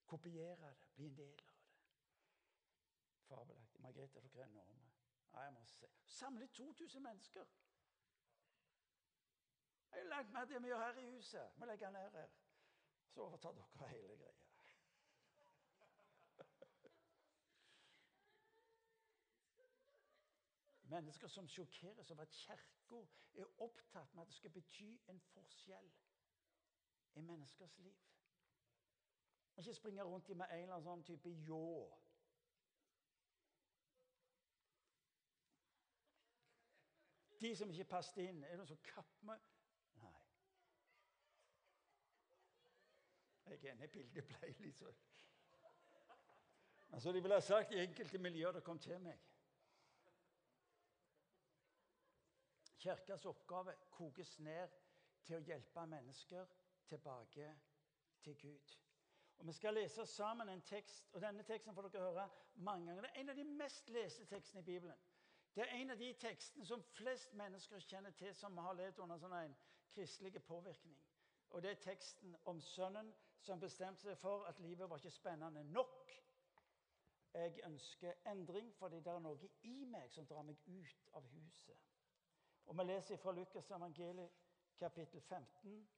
Kopiere 0.06 0.56
det, 0.56 0.74
bli 0.94 1.06
en 1.06 1.16
del 1.16 1.30
av 1.30 1.36
det. 1.36 1.54
Fabelaktig. 3.28 3.80
Margrethe, 3.80 4.20
dere 4.20 4.42
er 4.42 4.50
enorme. 4.50 4.92
Ja, 5.32 5.40
jeg 5.40 5.52
må 5.52 5.64
se. 5.64 5.86
Samle 6.04 6.46
2000 6.46 7.02
mennesker. 7.02 7.44
Det 9.92 10.00
er 10.00 10.04
langt 10.04 10.32
mer 10.32 10.44
det 10.44 10.62
vi 10.62 10.66
gjør 10.66 10.86
her 10.86 10.98
i 10.98 11.10
huset. 11.10 11.50
Vi 11.56 11.66
legger 11.66 11.90
ned 11.90 12.10
her. 12.10 12.28
Så 13.08 13.20
overtar 13.20 13.52
dere 13.52 13.88
hele 13.88 14.16
greia. 14.16 14.41
Mennesker 20.92 21.28
som 21.28 21.48
sjokkeres 21.48 22.10
over 22.10 22.22
at 22.22 22.30
Kirka 22.36 22.98
er 23.34 23.60
opptatt 23.64 24.14
med 24.14 24.22
at 24.22 24.28
det 24.28 24.34
skal 24.36 24.50
bety 24.50 24.90
en 25.08 25.20
forskjell 25.20 25.92
i 27.14 27.20
menneskers 27.20 27.78
liv. 27.78 27.96
Ikke 29.56 29.74
springe 29.74 30.02
rundt 30.02 30.28
i 30.28 30.34
med 30.34 30.46
en 30.50 30.58
eller 30.58 30.74
annen 30.74 30.84
sånn 30.84 31.04
type 31.04 31.32
ljå. 31.46 31.62
De 37.40 37.56
som 37.56 37.72
ikke 37.72 37.88
passet 37.94 38.22
inn, 38.26 38.44
er 38.44 38.52
det 38.52 38.60
noen 38.60 38.70
som 38.74 38.84
kapper 38.86 39.26
med 39.32 39.48
Nei. 40.02 40.20
Jeg 43.48 43.58
er 43.58 43.72
enig, 43.72 43.90
bildet 43.96 44.28
ble 44.28 44.54
litt 44.60 44.84
sånn 44.84 45.02
Altså, 46.92 47.12
De 47.12 47.22
ville 47.22 47.34
ha 47.34 47.40
sagt 47.40 47.72
i 47.72 47.80
enkelte 47.80 48.18
miljøer 48.20 48.52
det 48.52 48.64
kom 48.64 48.78
til 48.78 49.00
meg. 49.00 49.31
Kirkas 52.82 53.26
oppgave 53.26 53.74
kokes 53.90 54.38
ned 54.42 54.68
til 55.22 55.36
å 55.38 55.44
hjelpe 55.46 55.84
mennesker 55.86 56.48
tilbake 56.90 57.52
til 58.24 58.38
Gud. 58.40 58.72
Og 59.38 59.46
Vi 59.46 59.52
skal 59.52 59.74
lese 59.74 60.06
sammen 60.06 60.48
en 60.48 60.62
tekst, 60.62 61.08
og 61.12 61.22
denne 61.22 61.42
teksten 61.42 61.74
får 61.74 61.88
dere 61.88 62.10
høre 62.10 62.28
mange 62.54 62.86
ganger. 62.86 63.02
Det 63.02 63.10
er 63.10 63.20
en 63.20 63.30
av 63.30 63.36
de 63.36 63.44
mest 63.44 63.88
leste 63.90 64.26
tekstene 64.26 64.60
i 64.60 64.64
Bibelen. 64.64 64.98
Det 65.54 65.62
er 65.62 65.74
en 65.76 65.90
av 65.90 65.98
de 65.98 66.12
tekstene 66.12 66.66
som 66.66 66.82
flest 66.96 67.34
mennesker 67.38 67.80
kjenner 67.86 68.10
til 68.18 68.34
som 68.34 68.58
har 68.58 68.74
levd 68.74 68.98
under 69.04 69.18
sånn 69.20 69.34
en 69.38 69.56
kristelig 69.94 70.42
påvirkning. 70.42 70.98
Og 71.50 71.62
Det 71.62 71.70
er 71.70 71.82
teksten 71.84 72.36
om 72.44 72.60
sønnen 72.60 73.14
som 73.40 73.60
bestemte 73.60 74.06
seg 74.06 74.18
for 74.18 74.46
at 74.48 74.58
livet 74.58 74.90
var 74.90 74.98
ikke 74.98 75.10
spennende 75.10 75.64
nok. 75.64 76.12
Jeg 77.34 77.60
ønsker 77.64 78.26
endring 78.26 78.72
fordi 78.78 79.00
det 79.00 79.12
er 79.12 79.20
noe 79.20 79.50
i 79.68 79.84
meg 79.84 80.10
som 80.10 80.26
drar 80.26 80.42
meg 80.42 80.58
ut 80.66 81.08
av 81.12 81.26
huset. 81.34 81.91
Og 82.66 82.78
Vi 82.78 82.84
leser 82.84 83.16
fra 83.16 83.32
Lukas 83.32 83.70
evangeliet 83.70 84.30
kapittel 84.78 85.20
15. 85.20 85.88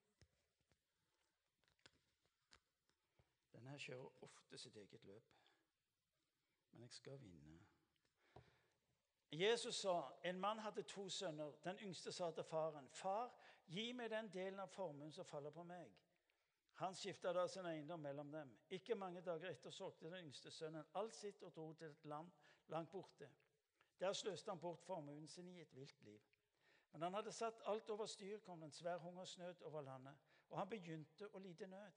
Denne 3.52 3.78
kjører 3.78 4.22
ofte 4.22 4.58
sitt 4.58 4.76
eget 4.76 5.04
løp. 5.04 5.30
Men 6.70 6.82
jeg 6.82 6.90
skal 6.90 7.20
vinne. 7.20 7.60
Jesus 9.32 9.74
sa 9.74 10.12
en 10.24 10.40
mann 10.40 10.58
hadde 10.58 10.82
to 10.82 11.08
sønner. 11.08 11.52
Den 11.64 11.78
yngste 11.82 12.12
sa 12.12 12.30
til 12.30 12.44
faren, 12.44 12.88
'Far, 12.88 13.34
gi 13.66 13.92
meg 13.92 14.10
den 14.10 14.32
delen 14.32 14.60
av 14.60 14.68
formuen 14.68 15.12
som 15.12 15.24
faller 15.24 15.50
på 15.50 15.62
meg.' 15.62 15.94
Han 16.74 16.94
skifta 16.94 17.32
da 17.32 17.46
sin 17.46 17.66
eiendom 17.66 18.00
mellom 18.00 18.32
dem. 18.32 18.58
Ikke 18.70 18.94
mange 18.94 19.20
dager 19.20 19.50
etter 19.50 19.70
solgte 19.70 20.10
den 20.10 20.26
yngste 20.26 20.50
sønnen 20.50 20.84
alt 20.94 21.14
sitt 21.14 21.42
og 21.42 21.54
dro 21.54 21.72
til 21.72 21.86
et 21.86 22.04
land 22.04 22.30
langt 22.66 22.90
borte. 22.90 23.30
Der 24.00 24.12
sløste 24.12 24.50
han 24.50 24.60
bort 24.60 24.80
formuen 24.80 25.28
sin 25.28 25.48
i 25.48 25.60
et 25.60 25.74
vilt 25.74 26.02
liv. 26.02 26.20
Men 26.94 27.02
han 27.02 27.14
hadde 27.18 27.32
satt 27.34 27.62
alt 27.66 27.88
over 27.90 28.06
styr, 28.06 28.38
kom 28.38 28.60
det 28.62 28.68
en 28.70 28.72
svær 28.72 29.00
hungersnød 29.02 29.62
over 29.66 29.80
landet, 29.82 30.14
og 30.48 30.58
han 30.58 30.68
begynte 30.70 31.26
å 31.34 31.40
lide 31.42 31.66
nød. 31.66 31.96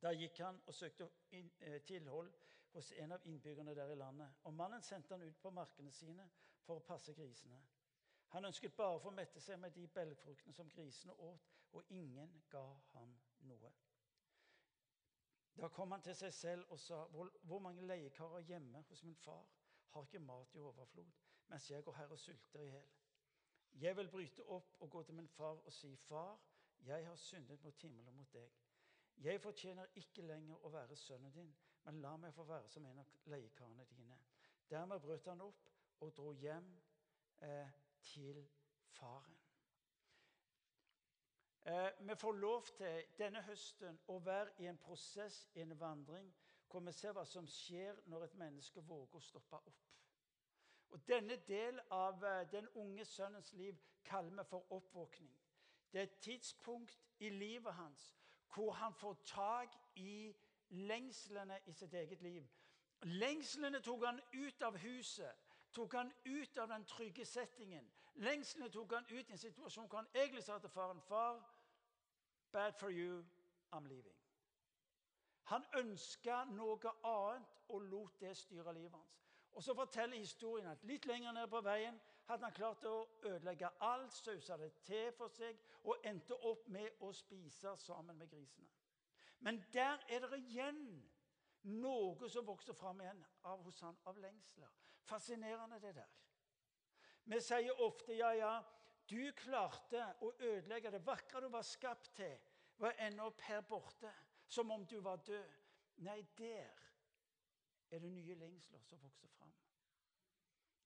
Da 0.00 0.12
gikk 0.16 0.38
han 0.40 0.60
og 0.66 0.74
søkte 0.74 1.08
eh, 1.36 1.82
tilhold 1.84 2.30
hos 2.72 2.92
en 2.96 3.12
av 3.12 3.26
innbyggerne 3.28 3.74
der 3.76 3.92
i 3.92 3.98
landet. 4.00 4.40
Og 4.48 4.54
mannen 4.54 4.82
sendte 4.82 5.14
han 5.14 5.22
ut 5.22 5.36
på 5.42 5.52
markene 5.52 5.92
sine 5.92 6.24
for 6.64 6.80
å 6.80 6.86
passe 6.86 7.12
grisene. 7.12 7.60
Han 8.32 8.48
ønsket 8.48 8.76
bare 8.76 8.96
å 8.96 9.02
få 9.04 9.12
mette 9.12 9.40
seg 9.40 9.60
med 9.60 9.76
de 9.76 9.84
belgfruktene 9.92 10.56
som 10.56 10.72
grisene 10.72 11.12
åt, 11.28 11.52
og 11.76 11.92
ingen 11.92 12.32
ga 12.48 12.64
ham 12.94 13.12
noe. 13.50 13.72
Da 15.60 15.68
kom 15.68 15.92
han 15.92 16.02
til 16.08 16.16
seg 16.16 16.32
selv 16.32 16.72
og 16.72 16.80
sa, 16.80 17.02
hvor, 17.12 17.60
mange 17.60 17.84
leiekarer 17.84 18.48
hjemme 18.48 18.80
hos 18.88 19.04
min 19.04 19.20
far 19.20 19.44
har 19.92 20.08
ikke 20.08 20.24
mat 20.24 20.56
i 20.56 20.64
overflod, 20.64 21.12
mens 21.52 21.68
jeg 21.70 21.84
går 21.84 22.00
her 22.00 22.16
og 22.16 22.18
sulter 22.22 22.64
i 22.64 22.70
hjel? 22.70 22.88
Jeg 23.80 23.96
vil 23.96 24.08
bryte 24.10 24.44
opp 24.50 24.74
og 24.80 24.90
gå 24.90 25.02
til 25.02 25.14
min 25.14 25.28
far 25.28 25.60
og 25.64 25.72
si, 25.72 25.96
Far, 25.96 26.38
jeg 26.86 27.06
har 27.06 27.16
syndet 27.16 27.62
mot 27.62 27.82
himmelen 27.82 28.08
og 28.08 28.14
mot 28.14 28.32
deg. 28.32 28.50
Jeg 29.22 29.40
fortjener 29.40 29.86
ikke 29.94 30.22
lenger 30.22 30.64
å 30.66 30.70
være 30.70 30.96
sønnen 30.96 31.32
din, 31.34 31.52
men 31.84 32.00
la 32.02 32.16
meg 32.16 32.34
få 32.34 32.44
være 32.46 32.68
som 32.68 32.86
en 32.86 32.98
av 32.98 33.12
leiekarene 33.30 33.86
dine. 33.90 34.18
Dermed 34.70 35.00
brøt 35.00 35.26
han 35.30 35.40
opp 35.40 35.68
og 36.00 36.12
dro 36.16 36.32
hjem 36.32 36.66
eh, 37.42 37.70
til 38.02 38.42
faren. 38.98 39.38
Eh, 41.62 41.90
vi 42.00 42.14
får 42.14 42.32
lov 42.32 42.66
til 42.76 43.04
denne 43.18 43.42
høsten 43.46 43.98
å 44.06 44.18
være 44.18 44.54
i 44.58 44.66
en 44.66 44.78
prosess, 44.78 45.46
i 45.54 45.62
en 45.62 45.78
vandring, 45.80 46.34
hvor 46.68 46.82
vi 46.86 46.92
ser 46.92 47.14
hva 47.16 47.24
som 47.26 47.46
skjer 47.46 48.02
når 48.06 48.26
et 48.26 48.38
menneske 48.42 48.82
våger 48.90 49.18
å 49.18 49.24
stoppe 49.24 49.62
opp. 49.70 49.87
Og 50.88 51.08
Denne 51.08 51.36
del 51.36 51.80
av 51.90 52.24
eh, 52.24 52.50
den 52.50 52.68
unge 52.68 53.04
sønnens 53.04 53.52
liv 53.52 53.76
kaller 54.04 54.42
vi 54.42 54.48
for 54.48 54.72
oppvåkning. 54.72 55.32
Det 55.92 55.98
er 55.98 56.02
et 56.02 56.18
tidspunkt 56.20 56.98
i 57.18 57.28
livet 57.28 57.74
hans 57.74 58.14
hvor 58.54 58.72
han 58.72 58.94
får 58.94 59.14
tak 59.24 59.74
i 59.94 60.36
lengslene 60.68 61.60
i 61.66 61.72
sitt 61.72 61.94
eget 61.94 62.22
liv. 62.22 62.46
Lengslene 63.02 63.80
tok 63.80 64.04
han 64.04 64.20
ut 64.32 64.62
av 64.62 64.76
huset, 64.76 65.36
tok 65.72 65.94
han 65.94 66.12
ut 66.24 66.58
av 66.58 66.68
den 66.68 66.84
trygge 66.84 67.24
settingen. 67.24 67.90
Lengslene 68.14 68.70
tok 68.70 68.92
han 68.92 69.06
ut 69.10 69.28
i 69.28 69.32
en 69.32 69.38
situasjon 69.38 69.88
hvor 69.88 69.98
han 69.98 70.10
egentlig 70.14 70.42
sa 70.42 70.58
til 70.58 70.70
faren 70.70 71.00
far, 71.00 71.44
bad 72.52 72.72
for 72.72 72.90
you, 72.90 73.24
I'm 73.72 73.86
leaving. 73.86 74.16
Han 75.42 75.64
ønska 75.76 76.44
noe 76.44 76.92
annet 77.04 77.54
og 77.68 77.82
lot 77.82 78.20
det 78.20 78.36
styre 78.36 78.74
livet 78.74 78.96
hans. 78.96 79.27
Og 79.52 79.62
Så 79.62 79.74
forteller 79.74 80.16
historien 80.16 80.66
at 80.70 80.84
litt 80.84 81.06
lenger 81.06 81.32
ned 81.32 81.48
på 81.50 81.60
veien 81.60 82.00
hadde 82.28 82.44
han 82.44 82.54
klart 82.54 82.84
å 82.86 83.08
ødelegge 83.24 83.70
alt, 83.80 84.12
sausa 84.14 84.56
det 84.56 84.70
til 84.86 85.12
for 85.16 85.32
seg 85.34 85.58
og 85.84 86.04
endte 86.06 86.36
opp 86.46 86.68
med 86.68 87.00
å 87.00 87.12
spise 87.12 87.76
sammen 87.76 88.18
med 88.18 88.30
grisene. 88.30 88.68
Men 89.40 89.62
der 89.72 90.02
er 90.08 90.26
det 90.26 90.38
igjen 90.38 90.82
noe 91.62 92.28
som 92.30 92.46
vokser 92.46 92.76
fram 92.76 93.00
igjen 93.00 93.24
av, 93.42 93.62
hos 93.64 93.80
han 93.80 93.98
av 94.06 94.18
lengsler. 94.18 94.70
Fascinerende, 95.08 95.80
det 95.80 95.94
der. 95.96 96.10
Vi 97.28 97.40
sier 97.44 97.80
ofte 97.84 98.14
ja, 98.16 98.32
ja, 98.36 98.52
du 99.08 99.32
klarte 99.36 100.04
å 100.24 100.32
ødelegge 100.38 100.92
det 100.92 101.04
vakre 101.06 101.40
du 101.40 101.48
var 101.52 101.64
skapt 101.66 102.12
til, 102.16 102.36
var 102.78 102.96
ende 103.04 103.24
opp 103.24 103.40
her 103.48 103.62
borte, 103.68 104.12
som 104.48 104.70
om 104.70 104.84
du 104.86 104.98
var 105.04 105.22
død. 105.26 105.56
Nei, 106.06 106.20
der 106.38 106.87
er 107.90 107.98
det 107.98 108.12
nye 108.12 108.34
lengsler 108.34 108.80
som 108.80 109.02
vokser 109.02 109.28
fram. 109.28 109.52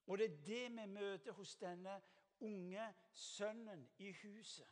Og 0.07 0.19
det 0.19 0.31
er 0.31 0.37
det 0.47 0.63
vi 0.77 0.87
møter 0.87 1.33
hos 1.33 1.57
denne 1.57 2.01
unge 2.41 2.95
sønnen 3.13 3.89
i 3.99 4.13
huset. 4.23 4.69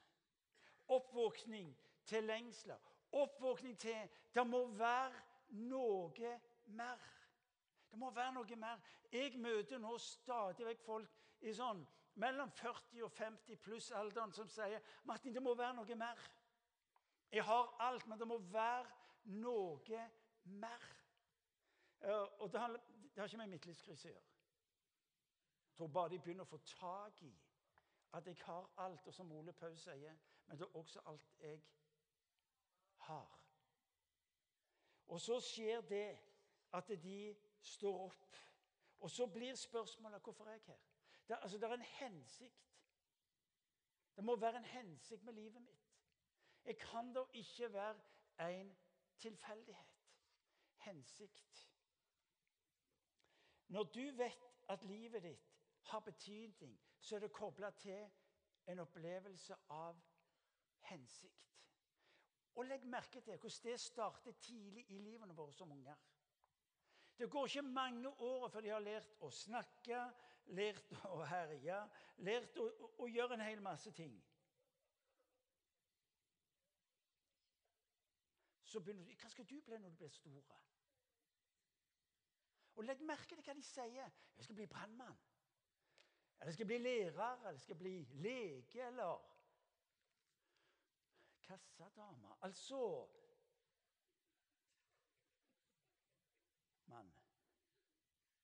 Oppvåkning 0.89 1.77
til 2.05 2.25
lengsler. 2.25 2.79
Oppvåkning 3.13 3.79
til 3.79 4.09
Det 4.35 4.47
må 4.47 4.67
være 4.67 5.13
noe 5.49 6.41
mer. 6.67 6.99
Det 7.91 7.99
må 7.99 8.11
være 8.11 8.33
noe 8.33 8.57
mer. 8.57 8.79
Jeg 9.13 9.39
møter 9.39 9.79
nå 9.79 9.99
stadig 9.99 10.67
vekk 10.67 10.85
folk 10.85 11.17
i 11.41 11.55
sånn 11.55 11.83
mellom 12.21 12.51
40 12.51 13.05
og 13.07 13.13
50 13.17 13.59
pluss 13.65 13.91
alderen 13.97 14.33
som 14.35 14.49
sier 14.51 14.83
Martin, 15.09 15.35
det 15.35 15.43
må 15.43 15.55
være 15.55 15.77
noe 15.79 15.97
mer. 15.99 16.19
Jeg 17.31 17.45
har 17.47 17.75
alt, 17.87 18.07
men 18.07 18.19
det 18.19 18.27
må 18.29 18.39
være 18.51 18.87
noe 19.41 20.07
mer. 20.45 20.89
Eh, 22.00 22.40
og 22.40 22.52
det 22.52 22.61
har, 22.61 22.69
det 22.69 23.16
har 23.16 23.25
ikke 23.25 23.37
med 23.37 23.54
midtlivskrise 23.54 24.09
å 24.09 24.12
gjøre. 24.12 24.28
Jeg 25.71 25.76
tror 25.76 25.92
bare 25.97 26.12
de 26.12 26.19
begynner 26.19 26.45
å 26.45 26.50
få 26.50 26.59
tak 26.66 27.23
i 27.23 27.35
at 28.12 28.26
jeg 28.26 28.37
har 28.42 28.66
alt, 28.76 29.07
og 29.07 29.14
som 29.14 29.33
Ole 29.33 29.52
Paus 29.52 29.85
sier, 29.87 30.16
men 30.47 30.59
det 30.59 30.66
er 30.66 30.76
også 30.76 31.00
alt 31.07 31.37
jeg 31.40 31.61
har. 33.07 33.37
Og 35.07 35.21
så 35.21 35.40
skjer 35.40 35.80
det 35.80 36.19
at 36.73 36.88
de 37.02 37.37
står 37.61 38.04
opp. 38.07 38.37
Og 39.00 39.11
så 39.11 39.26
blir 39.26 39.54
spørsmålet 39.54 40.23
hvorfor 40.23 40.45
er 40.45 40.52
jeg 40.52 40.62
her. 40.66 40.83
Det, 41.28 41.38
altså, 41.42 41.59
det 41.59 41.69
er 41.69 41.75
en 41.75 41.83
hensikt. 41.83 42.76
Det 44.16 44.25
må 44.25 44.37
være 44.37 44.57
en 44.57 44.64
hensikt 44.64 45.23
med 45.23 45.33
livet 45.33 45.62
mitt. 45.62 45.87
Jeg 46.64 46.78
kan 46.78 47.12
da 47.14 47.25
ikke 47.33 47.73
være 47.73 48.50
en 48.50 48.76
tilfeldighet. 49.19 49.87
Hensikt. 50.76 51.70
Når 53.71 53.83
du 53.83 54.11
vet 54.19 54.47
at 54.69 54.83
livet 54.83 55.23
ditt 55.23 55.50
har 55.91 56.00
betydning, 56.00 56.81
så 57.00 57.17
er 57.17 57.21
det 57.21 57.33
kobla 57.33 57.71
til 57.71 58.09
en 58.67 58.79
opplevelse 58.79 59.55
av 59.71 60.00
hensikt. 60.91 61.47
Og 62.55 62.67
legg 62.67 62.85
merke 62.85 63.21
til 63.21 63.37
hvordan 63.37 63.62
det 63.71 63.81
starter 63.81 64.33
tidlig 64.33 64.85
i 64.91 64.99
livene 64.99 65.35
våre 65.35 65.53
som 65.53 65.71
unger. 65.73 65.95
Det 67.19 67.31
går 67.31 67.47
ikke 67.47 67.62
mange 67.62 68.09
år 68.09 68.49
før 68.49 68.61
de 68.61 68.73
har 68.75 68.83
lært 68.83 69.15
å 69.21 69.31
snakke, 69.31 70.03
lært 70.47 70.95
å 71.07 71.23
herje, 71.31 71.79
lært 72.27 72.59
å, 72.59 72.67
å, 72.67 72.91
å 73.05 73.09
gjøre 73.09 73.39
en 73.39 73.45
hel 73.45 73.62
masse 73.62 73.93
ting. 73.95 74.19
Så 78.65 78.81
begynner 78.81 79.05
du 79.05 79.15
Hva 79.23 79.31
skal 79.31 79.47
du 79.47 79.61
bli 79.62 79.79
når 79.79 79.95
du 79.95 79.97
blir 80.03 80.12
store? 80.15 80.59
Og 82.81 82.85
legg 82.85 83.03
merke 83.05 83.37
til 83.37 83.45
hva 83.45 83.53
de 83.53 83.63
sier. 83.63 84.13
'Jeg 84.37 84.45
skal 84.45 84.55
bli 84.55 84.67
brannmann.' 84.67 85.19
Eller 86.41 86.47
'jeg 86.47 86.55
skal 86.55 86.67
bli 86.67 86.79
lærer', 86.79 87.37
eller 87.37 87.51
'jeg 87.51 87.61
skal 87.61 87.77
bli 87.77 88.05
lege', 88.05 88.87
eller 88.87 89.37
kassadame. 91.43 92.29
Altså 92.43 93.09
Mann. 96.87 97.13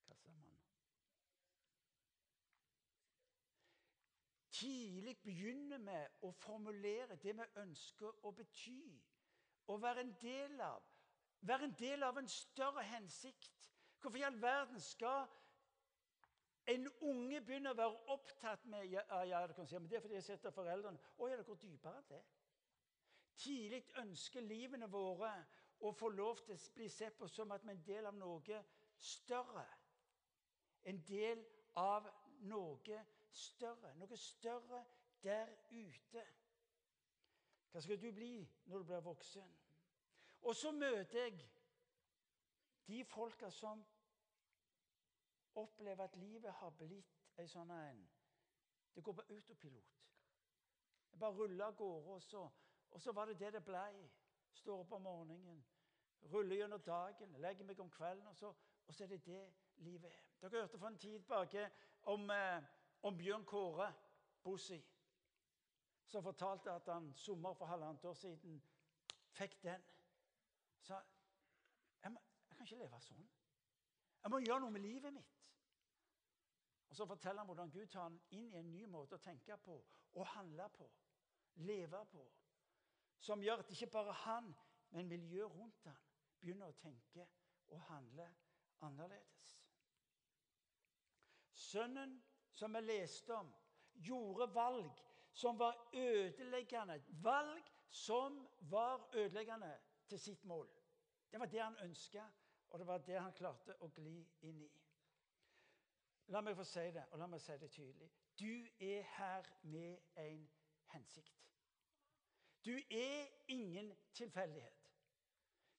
Kassamann. 0.06 0.58
Tidlig 4.50 5.18
begynner 5.22 5.78
vi 5.78 6.28
å 6.28 6.32
formulere 6.32 7.16
det 7.16 7.36
vi 7.36 7.48
ønsker 7.56 8.26
å 8.26 8.30
bety. 8.30 9.00
Å 9.66 9.76
være 9.76 10.00
en 10.00 10.14
del 10.20 10.60
av. 10.60 10.84
Være 11.40 11.64
en 11.64 11.78
del 11.78 12.02
av 12.02 12.18
en 12.18 12.28
større 12.28 12.84
hensikt. 12.84 13.75
Hvorfor 14.00 14.18
i 14.18 14.22
all 14.22 14.42
verden 14.42 14.80
skal 14.80 15.26
en 16.66 16.88
unge 17.00 17.40
begynne 17.40 17.70
å 17.70 17.78
være 17.78 18.14
opptatt 18.14 18.64
med 18.70 18.88
ja, 18.90 19.02
ja, 19.24 19.44
det 19.46 19.54
kan 19.54 19.68
si, 19.68 19.78
men 19.78 19.90
det 19.90 19.98
er 19.98 20.04
fordi 20.04 20.18
jeg 20.18 20.26
setter 20.26 20.54
foreldrene 20.54 20.98
Å 21.18 21.28
ja, 21.30 21.36
det 21.38 21.46
går 21.46 21.60
dypere 21.62 22.00
enn 22.00 22.08
det. 22.10 22.22
Tidlig 23.36 23.82
ønsker 24.02 24.42
livene 24.42 24.88
våre 24.90 25.30
å 25.84 25.92
få 25.92 26.08
lov 26.08 26.40
til 26.44 26.56
å 26.56 26.74
bli 26.74 26.88
sett 26.90 27.18
på 27.18 27.28
som 27.28 27.52
at 27.52 27.64
vi 27.64 27.70
er 27.70 27.76
en 27.76 27.84
del 27.86 28.08
av 28.08 28.16
noe 28.16 28.62
større. 28.96 29.66
En 30.88 31.02
del 31.06 31.44
av 31.76 32.08
noe 32.48 33.02
større. 33.30 33.92
Noe 34.00 34.16
større 34.16 34.82
der 35.22 35.52
ute. 35.70 36.24
Hva 37.70 37.82
skal 37.84 38.00
du 38.00 38.08
bli 38.16 38.40
når 38.70 38.78
du 38.78 38.88
blir 38.88 39.04
voksen? 39.04 39.54
Og 40.48 40.56
så 40.56 40.72
møter 40.72 41.26
jeg 41.26 41.40
de 42.86 43.04
folka 43.04 43.50
som 43.50 43.84
opplever 45.54 46.04
at 46.04 46.16
livet 46.16 46.52
har 46.52 46.70
blitt 46.70 47.16
ei 47.38 47.48
sånn 47.48 47.70
en 47.70 48.06
Det 48.96 49.02
går 49.04 49.12
på 49.12 49.22
autopilot. 49.28 49.96
Jeg 51.12 51.18
bare 51.20 51.36
ruller 51.36 51.64
av 51.64 51.74
gårde, 51.76 52.12
og 52.14 52.22
så 52.22 52.48
og 52.90 53.00
så 53.00 53.12
var 53.12 53.24
det 53.24 53.38
det 53.38 53.52
det 53.52 53.64
blei. 53.64 54.10
Står 54.52 54.80
opp 54.80 54.92
om 54.92 55.02
morgenen, 55.02 55.64
ruller 56.32 56.56
gjennom 56.56 56.80
dagen, 56.80 57.34
legger 57.38 57.64
meg 57.64 57.80
om 57.80 57.90
kvelden, 57.90 58.26
og 58.26 58.36
så, 58.36 58.54
og 58.86 58.94
så 58.94 59.04
er 59.04 59.08
det 59.08 59.24
det 59.26 59.42
livet 59.76 60.10
er. 60.10 60.22
Dere 60.40 60.62
hørte 60.62 60.78
for 60.78 60.88
en 60.88 60.98
tid 60.98 61.18
tilbake 61.18 61.70
om, 62.02 62.30
eh, 62.30 62.62
om 63.02 63.16
Bjørn 63.16 63.44
Kåre 63.44 63.90
Bossi, 64.42 64.80
som 66.06 66.22
fortalte 66.22 66.72
at 66.72 66.88
han 66.88 67.12
sommer 67.14 67.54
for 67.54 67.66
halvannet 67.66 68.04
år 68.04 68.14
siden 68.14 68.62
fikk 69.30 69.62
den. 69.62 69.84
Så 70.80 71.02
ikke 72.66 72.80
leve 72.82 73.00
sånn. 73.00 73.26
Jeg 74.22 74.32
må 74.32 74.40
gjøre 74.42 74.60
noe 74.64 74.74
med 74.74 74.82
livet 74.84 75.14
mitt. 75.14 75.34
Og 76.90 76.96
Så 76.96 77.06
forteller 77.06 77.42
han 77.42 77.46
hvordan 77.50 77.70
Gud 77.70 77.86
tar 77.86 78.08
han 78.08 78.18
inn 78.30 78.52
i 78.52 78.58
en 78.58 78.70
ny 78.70 78.86
måte 78.90 79.18
å 79.18 79.22
tenke 79.22 79.56
på 79.62 79.76
og 80.14 80.26
handle 80.34 80.68
på. 80.74 80.86
Leve 81.66 82.04
på 82.10 82.24
som 83.26 83.42
gjør 83.42 83.62
at 83.62 83.70
ikke 83.72 83.88
bare 83.90 84.12
han, 84.12 84.50
men 84.90 85.08
miljøet 85.08 85.54
rundt 85.56 85.86
han 85.88 85.96
begynner 86.40 86.70
å 86.70 86.78
tenke 86.78 87.24
og 87.72 87.80
handle 87.88 88.26
annerledes. 88.84 89.46
Sønnen 91.56 92.18
som 92.54 92.76
vi 92.76 92.82
leste 92.84 93.34
om, 93.34 93.48
gjorde 94.04 94.46
valg 94.54 95.00
som 95.32 95.58
var 95.58 95.76
ødeleggende. 95.92 97.00
Valg 97.24 97.72
som 97.90 98.38
var 98.60 99.08
ødeleggende 99.14 99.72
til 100.08 100.20
sitt 100.20 100.44
mål. 100.44 100.68
Det 101.30 101.40
var 101.40 101.46
det 101.46 101.62
han 101.62 101.78
ønska, 101.84 102.28
og 102.76 102.80
det 102.80 102.86
var 102.86 102.98
det 102.98 103.20
han 103.20 103.32
klarte 103.32 103.72
å 103.80 103.86
gli 103.96 104.18
inn 104.44 104.58
i. 104.60 104.66
La 106.28 106.42
meg 106.44 106.58
få 106.58 106.64
si 106.68 106.82
det, 106.92 107.06
og 107.08 107.22
la 107.22 107.28
meg 107.32 107.40
si 107.40 107.54
det 107.56 107.70
tydelig. 107.72 108.08
Du 108.36 108.66
er 108.84 109.06
her 109.14 109.48
med 109.62 110.02
en 110.20 110.42
hensikt. 110.92 111.46
Du 112.66 112.74
er 112.76 113.30
ingen 113.48 113.88
tilfeldighet. 114.12 114.92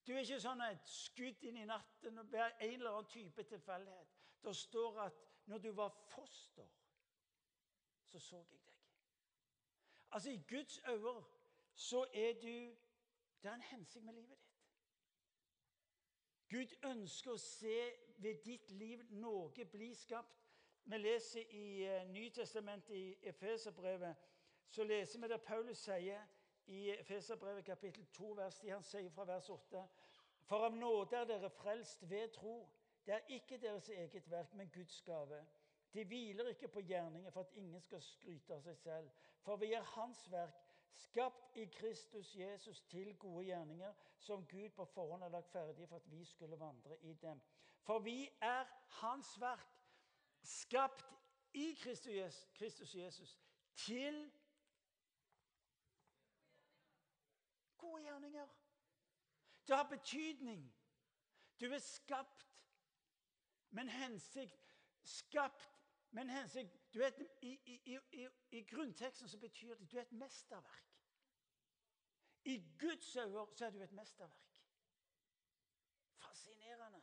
Du 0.08 0.16
er 0.16 0.24
ikke 0.24 0.40
sånn 0.42 0.66
et 0.66 0.90
skudd 0.90 1.46
inn 1.46 1.62
i 1.62 1.68
natten 1.70 2.18
og 2.18 2.34
en 2.34 2.66
eller 2.66 2.90
annen 2.90 3.14
type 3.14 3.46
tilfeldighet. 3.46 4.18
Det 4.42 4.56
står 4.58 5.00
at 5.06 5.22
når 5.46 5.62
du 5.68 5.72
var 5.78 5.94
foster, 6.16 6.66
så 8.10 8.20
så 8.20 8.42
jeg 8.42 8.50
deg. 8.50 8.84
Altså, 10.18 10.34
I 10.34 10.42
Guds 10.50 10.82
øyne 10.90 11.24
så 11.76 12.08
er 12.14 12.34
du 12.42 12.54
Det 13.38 13.52
er 13.52 13.54
en 13.54 13.70
hensikt 13.70 14.06
med 14.06 14.14
livet 14.14 14.30
ditt. 14.40 14.47
Gud 16.58 16.74
ønsker 16.90 17.36
å 17.36 17.38
se 17.38 17.76
ved 18.18 18.40
ditt 18.42 18.72
liv 18.74 19.04
noe 19.22 19.66
bli 19.70 19.92
skapt. 19.94 20.40
Vi 20.90 20.98
leser 20.98 21.52
i 21.54 21.68
uh, 21.86 22.08
Nytestamentet, 22.10 22.96
i 22.96 23.30
Efeserbrevet, 23.30 24.16
så 24.70 24.84
leser 24.84 25.22
vi 25.22 25.30
det 25.30 25.38
Paulus 25.46 25.84
sier 25.86 26.24
i 26.74 26.88
Efeserbrevet 26.96 27.66
kapittel 27.68 28.08
2, 28.18 28.32
vers 28.40 28.58
10. 28.64 28.72
Han 28.74 28.88
sier 28.90 29.14
fra 29.14 29.28
vers 29.30 29.52
8.: 29.54 29.84
For 30.50 30.66
av 30.66 30.74
nåde 30.74 31.20
er 31.20 31.30
dere 31.30 31.54
frelst 31.60 32.10
ved 32.10 32.34
tro. 32.40 32.56
Det 33.06 33.14
er 33.14 33.30
ikke 33.38 33.62
deres 33.62 33.90
eget 33.90 34.32
verk, 34.32 34.54
men 34.58 34.74
Guds 34.74 35.02
gave. 35.06 35.44
De 35.94 36.04
hviler 36.10 36.50
ikke 36.56 36.68
på 36.68 36.82
gjerninger 36.82 37.30
for 37.32 37.46
at 37.46 37.54
ingen 37.56 37.82
skal 37.82 38.02
skryte 38.02 38.58
av 38.58 38.66
seg 38.66 38.82
selv. 38.82 39.14
For 39.46 39.62
vi 39.62 39.76
er 39.78 39.86
Hans 39.94 40.26
verk, 40.32 40.67
skapt 40.92 41.58
i 41.58 41.66
Kristus 41.66 42.36
Jesus 42.36 42.82
til 42.82 43.18
gode 43.18 43.46
gjerninger, 43.46 43.94
som 44.18 44.46
Gud 44.48 44.70
på 44.70 44.86
forhånd 44.86 45.22
har 45.22 45.30
lagt 45.30 45.52
ferdige 45.52 45.88
for 45.88 45.96
at 45.96 46.12
vi 46.12 46.26
skulle 46.26 46.60
vandre 46.60 47.00
i 47.04 47.14
dem. 47.14 47.42
For 47.82 48.00
vi 48.00 48.30
er 48.42 48.66
Hans 48.88 49.40
verk, 49.42 49.68
skapt 50.44 51.06
i 51.54 51.74
Kristus 52.54 52.96
Jesus 52.96 53.40
til 53.76 54.32
Gode 57.78 58.04
gjerninger. 58.04 58.48
Det 59.68 59.76
har 59.76 59.90
betydning. 59.90 60.76
Du 61.62 61.66
er 61.66 61.80
skapt 61.80 62.48
med 63.70 63.84
en 63.84 63.90
hensikt. 63.90 64.78
Skapt 65.02 65.72
med 66.12 66.22
en 66.22 66.30
hensikt. 66.30 66.87
Du 66.98 67.02
er 67.02 67.08
et, 67.08 67.28
i, 67.42 67.60
i, 67.66 67.98
i, 68.12 68.28
I 68.52 68.64
grunnteksten 68.64 69.30
så 69.30 69.38
betyr 69.38 69.76
det 69.76 69.92
du 69.92 69.98
er 69.98 70.02
et 70.02 70.12
mesterverk. 70.12 70.86
I 72.44 72.64
Guds 72.80 73.16
øyne 73.16 73.46
så 73.56 73.66
er 73.66 73.70
du 73.70 73.82
et 73.84 73.92
mesterverk. 73.92 74.64
Fascinerende. 76.16 77.02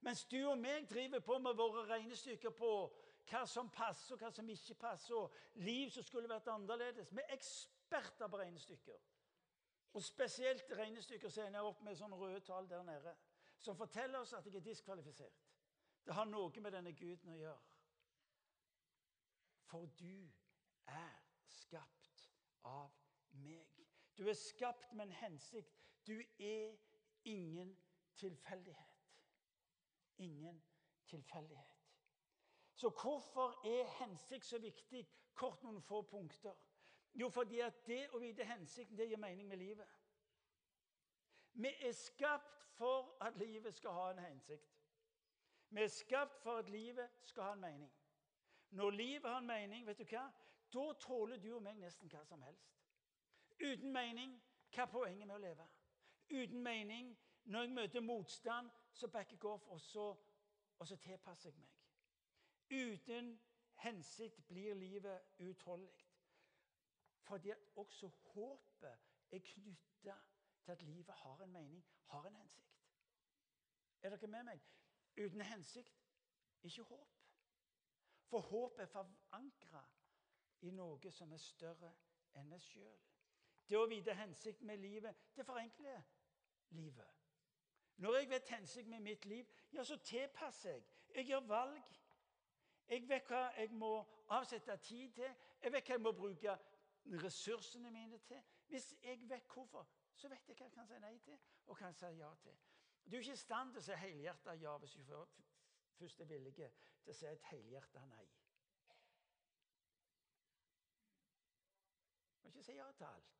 Mens 0.00 0.24
du 0.24 0.36
og 0.48 0.58
meg 0.58 0.88
driver 0.90 1.20
på 1.20 1.38
med 1.38 1.54
våre 1.54 1.84
regnestykker 1.92 2.50
på 2.50 2.72
hva 3.30 3.44
som 3.46 3.70
passer 3.70 4.16
og 4.16 4.24
hva 4.24 4.32
som 4.34 4.50
ikke 4.50 4.74
passer, 4.74 5.14
og 5.14 5.62
liv 5.62 5.90
som 5.90 6.02
skulle 6.02 6.28
vært 6.28 6.50
annerledes. 6.50 7.14
Vi 7.14 7.22
er 7.22 7.38
eksperter 7.38 8.26
på 8.26 8.42
regnestykker. 8.42 8.98
Og 9.92 10.02
spesielt 10.02 10.66
regnestykker 10.82 11.30
som 11.30 11.46
ender 11.46 11.70
opp 11.70 11.86
med 11.86 11.94
sånne 11.94 12.18
røde 12.18 12.42
tall 12.42 12.66
der 12.74 12.82
nede, 12.82 13.14
som 13.58 13.78
forteller 13.78 14.18
oss 14.18 14.34
at 14.34 14.50
jeg 14.50 14.58
er 14.58 14.66
diskvalifisert. 14.66 15.46
Det 16.02 16.14
har 16.14 16.26
noe 16.26 16.60
med 16.60 16.74
denne 16.74 16.98
guden 16.98 17.38
å 17.38 17.40
gjøre. 17.44 17.75
For 19.66 19.86
du 19.98 20.28
er 20.86 21.12
skapt 21.46 22.30
av 22.64 22.90
meg. 23.30 23.86
Du 24.16 24.28
er 24.28 24.38
skapt 24.38 24.92
med 24.92 25.06
en 25.06 25.12
hensikt. 25.12 25.74
Du 26.06 26.20
er 26.38 26.76
ingen 27.24 27.76
tilfeldighet. 28.16 29.02
Ingen 30.18 30.62
tilfeldighet. 31.06 31.76
Så 32.74 32.90
hvorfor 32.90 33.66
er 33.66 33.84
hensikt 34.04 34.44
så 34.44 34.58
viktig? 34.58 35.08
Kort 35.34 35.62
noen 35.62 35.82
få 35.82 36.02
punkter. 36.02 36.54
Jo, 37.14 37.28
fordi 37.28 37.60
at 37.60 37.86
det 37.86 38.02
å 38.12 38.20
vite 38.20 38.44
hensikten, 38.44 38.96
det 38.96 39.08
gir 39.08 39.20
mening 39.20 39.48
med 39.48 39.56
livet. 39.56 39.88
Vi 41.56 41.72
er 41.80 41.92
skapt 41.92 42.66
for 42.76 43.16
at 43.24 43.36
livet 43.40 43.74
skal 43.74 43.96
ha 43.96 44.10
en 44.10 44.18
hensikt. 44.18 44.72
Vi 45.68 45.82
er 45.82 45.88
skapt 45.88 46.42
for 46.42 46.60
at 46.60 46.68
livet 46.68 47.08
skal 47.24 47.42
ha 47.42 47.52
en 47.52 47.60
mening. 47.60 47.92
Når 48.70 48.90
livet 48.90 49.30
har 49.30 49.38
en 49.38 49.46
mening, 49.46 49.86
vet 49.86 49.98
du 49.98 50.04
hva? 50.10 50.26
da 50.72 50.92
tåler 51.00 51.38
du 51.38 51.54
og 51.54 51.62
meg 51.62 51.78
nesten 51.80 52.10
hva 52.10 52.22
som 52.26 52.42
helst. 52.42 52.74
Uten 53.60 53.92
mening, 53.92 54.34
hva 54.74 54.84
er 54.84 54.92
poenget 54.92 55.26
med 55.26 55.36
å 55.36 55.42
leve? 55.42 55.66
Uten 56.28 56.62
mening, 56.62 57.12
når 57.44 57.66
jeg 57.66 57.74
møter 57.78 58.04
motstand, 58.04 58.70
så 58.92 59.08
backer 59.08 59.36
jeg 59.36 59.50
off, 59.50 59.66
og 59.72 59.80
så, 59.80 60.06
og 60.78 60.88
så 60.88 60.96
tilpasser 60.96 61.50
jeg 61.50 61.60
meg. 61.60 61.72
Uten 62.70 63.30
hensikt 63.84 64.42
blir 64.48 64.74
livet 64.74 65.38
utholdelig. 65.38 66.04
Fordi 67.26 67.50
at 67.50 67.62
også 67.76 68.08
håpet 68.08 68.98
er 69.32 69.44
knytta 69.52 70.16
til 70.64 70.72
at 70.72 70.82
livet 70.82 71.14
har 71.22 71.42
en 71.42 71.52
mening, 71.52 71.84
har 72.06 72.26
en 72.26 72.36
hensikt. 72.36 72.82
Er 74.02 74.10
dere 74.14 74.30
med 74.30 74.44
meg? 74.50 74.62
Uten 75.16 75.40
hensikt 75.40 76.02
ikke 76.62 76.82
håp. 76.82 77.15
For 78.30 78.40
håp 78.40 78.78
er 78.82 78.90
forankra 78.90 79.82
i 80.66 80.72
noe 80.74 81.12
som 81.12 81.32
er 81.32 81.42
større 81.42 81.92
enn 82.36 82.48
meg 82.50 82.62
sjøl. 82.62 82.96
Det 83.66 83.78
å 83.78 83.86
vite 83.90 84.14
hensikten 84.14 84.66
med 84.66 84.82
livet, 84.82 85.14
det 85.34 85.46
forenkler 85.46 86.02
livet. 86.78 87.12
Når 87.96 88.16
jeg 88.16 88.30
vet 88.30 88.48
hensikten 88.48 88.90
med 88.90 89.00
mitt 89.00 89.24
liv, 89.24 89.46
ja, 89.72 89.84
så 89.84 89.96
tilpasser 89.96 90.70
jeg. 90.70 90.84
Jeg 91.14 91.30
gjør 91.30 91.46
valg. 91.48 91.92
Jeg 92.88 93.08
vet 93.08 93.30
hva 93.30 93.46
jeg 93.56 93.72
må 93.74 93.92
avsette 94.36 94.76
tid 94.76 95.14
til. 95.16 95.32
Jeg 95.62 95.72
vet 95.72 95.88
hva 95.88 95.96
jeg 95.96 96.04
må 96.04 96.12
bruke 96.12 96.58
ressursene 97.22 97.90
mine 97.90 98.18
til. 98.18 98.42
Hvis 98.68 98.94
jeg 99.02 99.22
vet 99.30 99.48
hvorfor, 99.54 99.88
så 100.14 100.28
vet 100.28 100.48
jeg 100.48 100.58
hva 100.58 100.68
jeg 100.68 100.74
kan 100.74 100.86
si 100.86 100.98
nei 101.02 101.16
til, 101.24 101.38
og 101.66 101.78
hva 101.78 101.90
jeg 101.90 101.98
si 101.98 102.12
ja 102.20 102.30
til. 102.42 102.58
Du 103.06 103.16
er 103.16 103.22
ikke 103.22 103.38
i 103.38 103.40
stand 103.40 103.72
til 103.72 103.82
å 103.82 103.86
si 103.86 103.98
helhjertet 104.02 104.62
ja 104.62 104.76
hvis 104.82 104.96
du 104.98 105.02
først 105.98 106.20
er 106.20 106.28
villige 106.30 106.70
til 107.02 107.12
å 107.12 107.16
si 107.16 107.26
et 107.30 107.48
helhjerta 107.50 108.04
nei. 108.10 108.26
Må 112.42 112.52
ikke 112.52 112.62
si 112.62 112.76
ja 112.76 112.90
til 112.98 113.08
alt. 113.08 113.34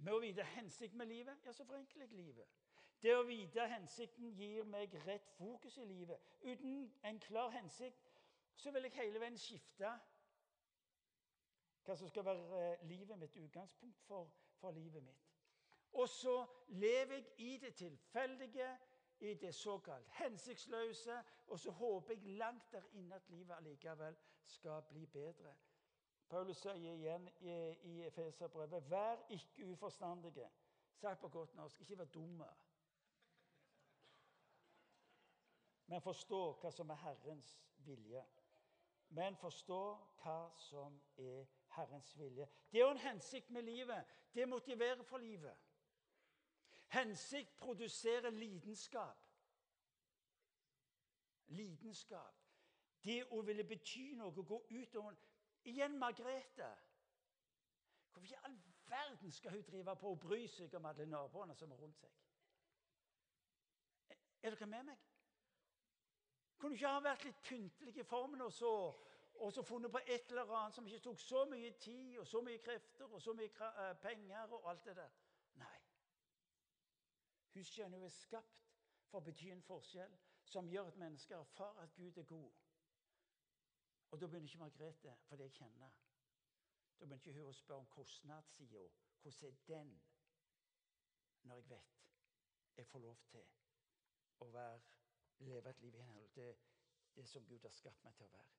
Med 0.00 0.16
å 0.16 0.20
vite 0.22 0.44
hensikten 0.56 0.98
med 0.98 1.10
livet, 1.12 1.44
ja, 1.44 1.52
så 1.52 1.64
forenkler 1.68 2.06
jeg 2.06 2.16
livet. 2.16 2.60
Det 3.02 3.12
å 3.16 3.24
vite 3.24 3.64
hensikten 3.68 4.32
gir 4.36 4.64
meg 4.68 4.94
rett 5.06 5.28
fokus 5.36 5.76
i 5.80 5.84
livet. 5.88 6.20
Uten 6.40 6.86
en 7.08 7.20
klar 7.20 7.52
hensikt 7.54 8.08
så 8.56 8.72
vil 8.72 8.88
jeg 8.88 8.96
hele 8.98 9.20
veien 9.20 9.38
skifte 9.40 9.92
hva 11.84 11.96
som 11.96 12.08
skal 12.08 12.24
være 12.24 12.60
eh, 12.60 12.82
livet 12.88 13.18
mitt, 13.18 13.36
utgangspunkt 13.36 14.02
for, 14.04 14.28
for 14.60 14.76
livet 14.76 15.02
mitt. 15.02 15.28
Og 15.92 16.08
så 16.08 16.34
lever 16.68 17.14
jeg 17.14 17.32
i 17.38 17.56
det 17.58 17.74
tilfeldige, 17.74 18.68
i 19.20 19.34
det 19.34 19.54
såkalt 19.54 20.08
hensiktsløse, 20.08 21.22
og 21.46 21.58
så 21.60 21.70
håper 21.70 22.14
jeg 22.14 22.22
langt 22.22 22.72
der 22.72 22.82
inne 22.92 23.14
at 23.14 23.28
livet 23.28 23.54
allikevel 23.56 24.16
skal 24.46 24.82
bli 24.88 25.06
bedre. 25.06 25.54
Paulus 26.30 26.60
sier 26.62 26.94
igjen 26.94 27.28
i, 27.40 27.54
i 27.90 27.94
Efeserbrevet.: 28.06 28.90
Vær 28.90 29.24
ikke 29.28 29.66
uforstandige. 29.72 30.50
Sagt 30.94 31.20
på 31.20 31.28
godt 31.28 31.54
norsk 31.54 31.80
ikke 31.80 31.98
vær 31.98 32.04
dumme. 32.04 32.46
Men 35.86 36.00
forstå 36.00 36.42
hva 36.62 36.70
som 36.70 36.90
er 36.90 37.00
Herrens 37.02 37.56
vilje. 37.86 38.22
Men 39.08 39.36
forstå 39.36 39.80
hva 40.22 40.36
som 40.54 41.00
er 41.18 41.48
Herrens 41.74 42.12
vilje. 42.18 42.46
Det 42.70 42.78
er 42.78 42.84
jo 42.84 42.90
en 42.94 43.02
hensikt 43.08 43.50
med 43.50 43.62
livet. 43.62 44.04
Det 44.34 44.48
motiverer 44.48 45.02
for 45.02 45.18
livet. 45.18 45.56
Hensikt 46.90 47.56
produserer 47.56 48.30
lidenskap. 48.30 49.26
Lidenskap. 51.46 52.36
Det 53.04 53.22
å 53.30 53.40
ville 53.46 53.64
bety 53.64 54.14
noe, 54.18 54.34
gå 54.34 54.58
ut 54.70 54.96
og 55.00 55.12
Igjen 55.70 55.98
Margrethe. 55.98 56.70
Hvorfor 58.12 58.32
i 58.32 58.38
all 58.44 58.56
verden 58.88 59.32
skal 59.32 59.50
hun 59.50 59.62
drive 59.62 59.96
på 59.96 60.10
og 60.14 60.20
bry 60.20 60.46
seg 60.48 60.74
om 60.74 60.88
alle 60.88 61.06
naboene 61.06 61.54
som 61.54 61.72
er 61.72 61.82
rundt 61.82 62.00
seg? 62.00 62.16
Er 64.42 64.56
dere 64.56 64.66
med 64.66 64.88
meg? 64.88 65.06
Kunne 66.58 66.76
ikke 66.76 66.92
ha 66.92 67.04
vært 67.04 67.24
litt 67.28 67.42
pyntelig 67.44 67.96
i 68.00 68.08
formen 68.08 68.42
og 68.44 68.52
så 68.52 68.72
og 69.40 69.52
så 69.52 69.62
funnet 69.62 69.92
på 69.92 70.00
et 70.06 70.30
eller 70.30 70.50
annet 70.52 70.74
som 70.74 70.86
ikke 70.86 71.00
tok 71.04 71.20
så 71.20 71.44
mye 71.48 71.70
tid 71.80 72.18
og 72.18 72.26
så 72.26 72.42
mye 72.44 72.58
krefter 72.60 73.08
og 73.08 73.22
så 73.22 73.32
mye 73.32 73.48
eh, 73.48 73.94
penger 74.02 74.52
og 74.52 74.70
alt 74.70 74.84
det 74.84 74.96
der. 74.96 75.14
Hun 77.54 77.64
skjønner 77.64 77.98
hun 77.98 78.06
er 78.06 78.14
skapt 78.14 78.66
for 79.10 79.20
å 79.20 79.24
bety 79.26 79.50
en 79.50 79.62
forskjell 79.66 80.16
som 80.50 80.68
gjør 80.70 80.90
at 80.90 80.98
mennesker 81.02 81.38
erfarer 81.38 81.82
at 81.82 81.94
Gud 81.94 82.18
er 82.18 82.28
god. 82.28 82.52
Og 84.10 84.20
da 84.20 84.26
begynner 84.26 84.48
ikke 84.48 84.58
Margrethe, 84.58 85.16
fordi 85.28 85.42
jeg 85.42 85.56
kjenner. 85.58 85.90
Da 86.98 87.04
begynner 87.04 87.16
ikke 87.22 87.38
hun 87.38 87.50
å 87.50 87.56
spørre 87.58 87.84
om 87.84 87.90
kostnadssida. 87.94 88.86
Hvordan 89.22 89.50
er 89.52 89.66
den? 89.66 89.96
Når 91.42 91.54
jeg 91.54 91.70
vet 91.70 92.00
jeg 92.76 92.86
får 92.86 92.98
lov 92.98 93.16
til 93.28 93.42
å 94.40 94.46
være, 94.54 94.80
leve 95.38 95.70
et 95.70 95.80
liv 95.80 95.94
i 95.94 96.02
henhold 96.02 96.28
til 96.32 96.54
det 97.16 97.26
som 97.28 97.44
Gud 97.46 97.62
har 97.62 97.74
skapt 97.74 98.04
meg 98.04 98.14
til 98.16 98.24
å 98.26 98.32
være. 98.32 98.54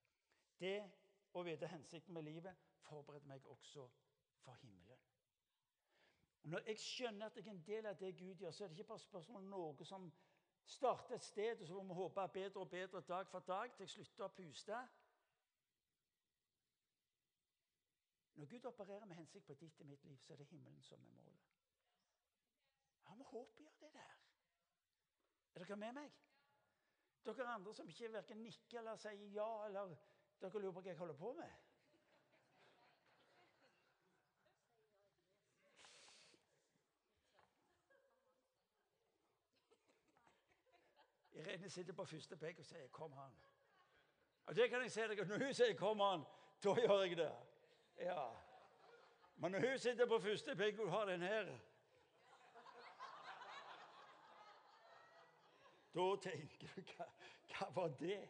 Det 0.60 0.76
å 1.34 1.44
vite 1.48 1.70
hensikten 1.72 2.14
med 2.14 2.28
livet 2.28 2.68
forbereder 2.86 3.28
meg 3.28 3.48
også 3.50 3.88
for 4.44 4.54
himmelen. 4.62 4.91
Når 6.44 6.60
jeg 6.68 6.78
skjønner 6.78 7.26
at 7.26 7.36
jeg 7.38 7.48
er 7.48 7.52
en 7.52 7.66
del 7.66 7.86
av 7.86 7.98
det 8.00 8.18
Gud 8.18 8.36
gjør, 8.36 8.52
så 8.52 8.64
er 8.64 8.68
det 8.68 8.78
ikke 8.78 8.88
bare 8.88 9.00
spørsmål 9.00 9.44
om 9.44 9.50
noe 9.50 9.86
som 9.86 10.12
starter 10.66 11.16
et 11.16 11.24
sted, 11.24 11.62
og 11.62 11.68
så 11.68 11.74
må 11.74 11.94
vi 11.94 12.00
håpe 12.00 12.28
bedre 12.34 12.60
og 12.62 12.70
bedre 12.70 13.02
dag 13.02 13.28
for 13.28 13.40
dag 13.40 13.74
til 13.76 13.84
jeg 13.84 13.90
slutter 13.90 14.26
å 14.26 14.34
puste. 14.36 14.80
Når 18.42 18.46
Gud 18.46 18.66
opererer 18.66 19.06
med 19.06 19.16
hensikt 19.16 19.46
på 19.46 19.54
ditt 19.54 19.80
og 19.80 19.86
mitt 19.86 20.04
liv, 20.04 20.18
så 20.18 20.34
er 20.34 20.38
det 20.38 20.48
himmelen 20.50 20.82
som 20.82 21.04
er 21.04 21.14
målet. 21.14 21.48
Ja, 23.06 23.14
vi 23.14 23.24
håper 23.24 23.64
gjør 23.64 23.80
det 23.80 23.94
der. 23.94 24.16
Er 25.54 25.66
dere 25.66 25.76
med 25.76 25.94
meg? 25.94 26.14
Dere 27.26 27.54
andre 27.54 27.74
som 27.74 27.90
ikke 27.90 28.14
verken 28.14 28.42
nikker 28.42 28.80
eller 28.80 28.98
sier 28.98 29.28
ja 29.36 29.50
eller 29.68 29.94
dere 30.42 30.62
lurer 30.62 30.74
på 30.74 30.82
hva 30.82 30.90
jeg 30.90 30.98
holder 30.98 31.20
på 31.20 31.34
med? 31.38 31.71
Irene 41.62 41.70
sitter 41.70 41.94
på 41.94 42.06
første 42.06 42.36
benk 42.36 42.60
og 42.60 42.66
sier 42.66 42.88
'kom 42.88 43.12
han'. 43.14 43.36
Og 44.46 44.56
det 44.56 44.70
kan 44.70 44.82
jeg 44.82 44.92
si 44.92 45.00
dere. 45.00 45.26
Når 45.26 45.38
hun 45.46 45.54
sier 45.54 45.76
'kom 45.76 46.00
han', 46.00 46.26
da 46.64 46.74
gjør 46.74 47.02
jeg 47.02 47.18
det. 47.18 47.36
Ja. 47.98 48.30
Men 49.36 49.52
når 49.52 49.70
hun 49.70 49.80
sitter 49.80 50.06
på 50.06 50.20
første 50.20 50.56
benk 50.56 50.80
og 50.80 50.92
har 50.92 51.06
den 51.06 51.22
her 51.22 51.60
Da 55.94 56.16
tenker 56.22 56.68
du 56.76 56.82
hva, 56.82 57.06
hva 57.48 57.70
var 57.76 57.88
det? 57.88 58.30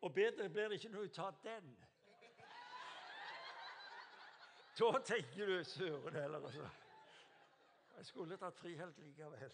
Og 0.00 0.14
bedre 0.14 0.48
blir 0.48 0.68
det 0.68 0.72
ikke 0.72 0.88
når 0.88 1.00
hun 1.00 1.10
tar 1.10 1.30
den. 1.30 1.78
Da 4.78 4.98
tenker 5.04 5.46
du 5.46 5.64
søren 5.64 6.14
heller, 6.14 6.44
altså. 6.44 6.68
Jeg 7.96 8.06
skulle 8.06 8.36
tatt 8.36 8.56
frihelt 8.56 8.98
likevel. 8.98 9.52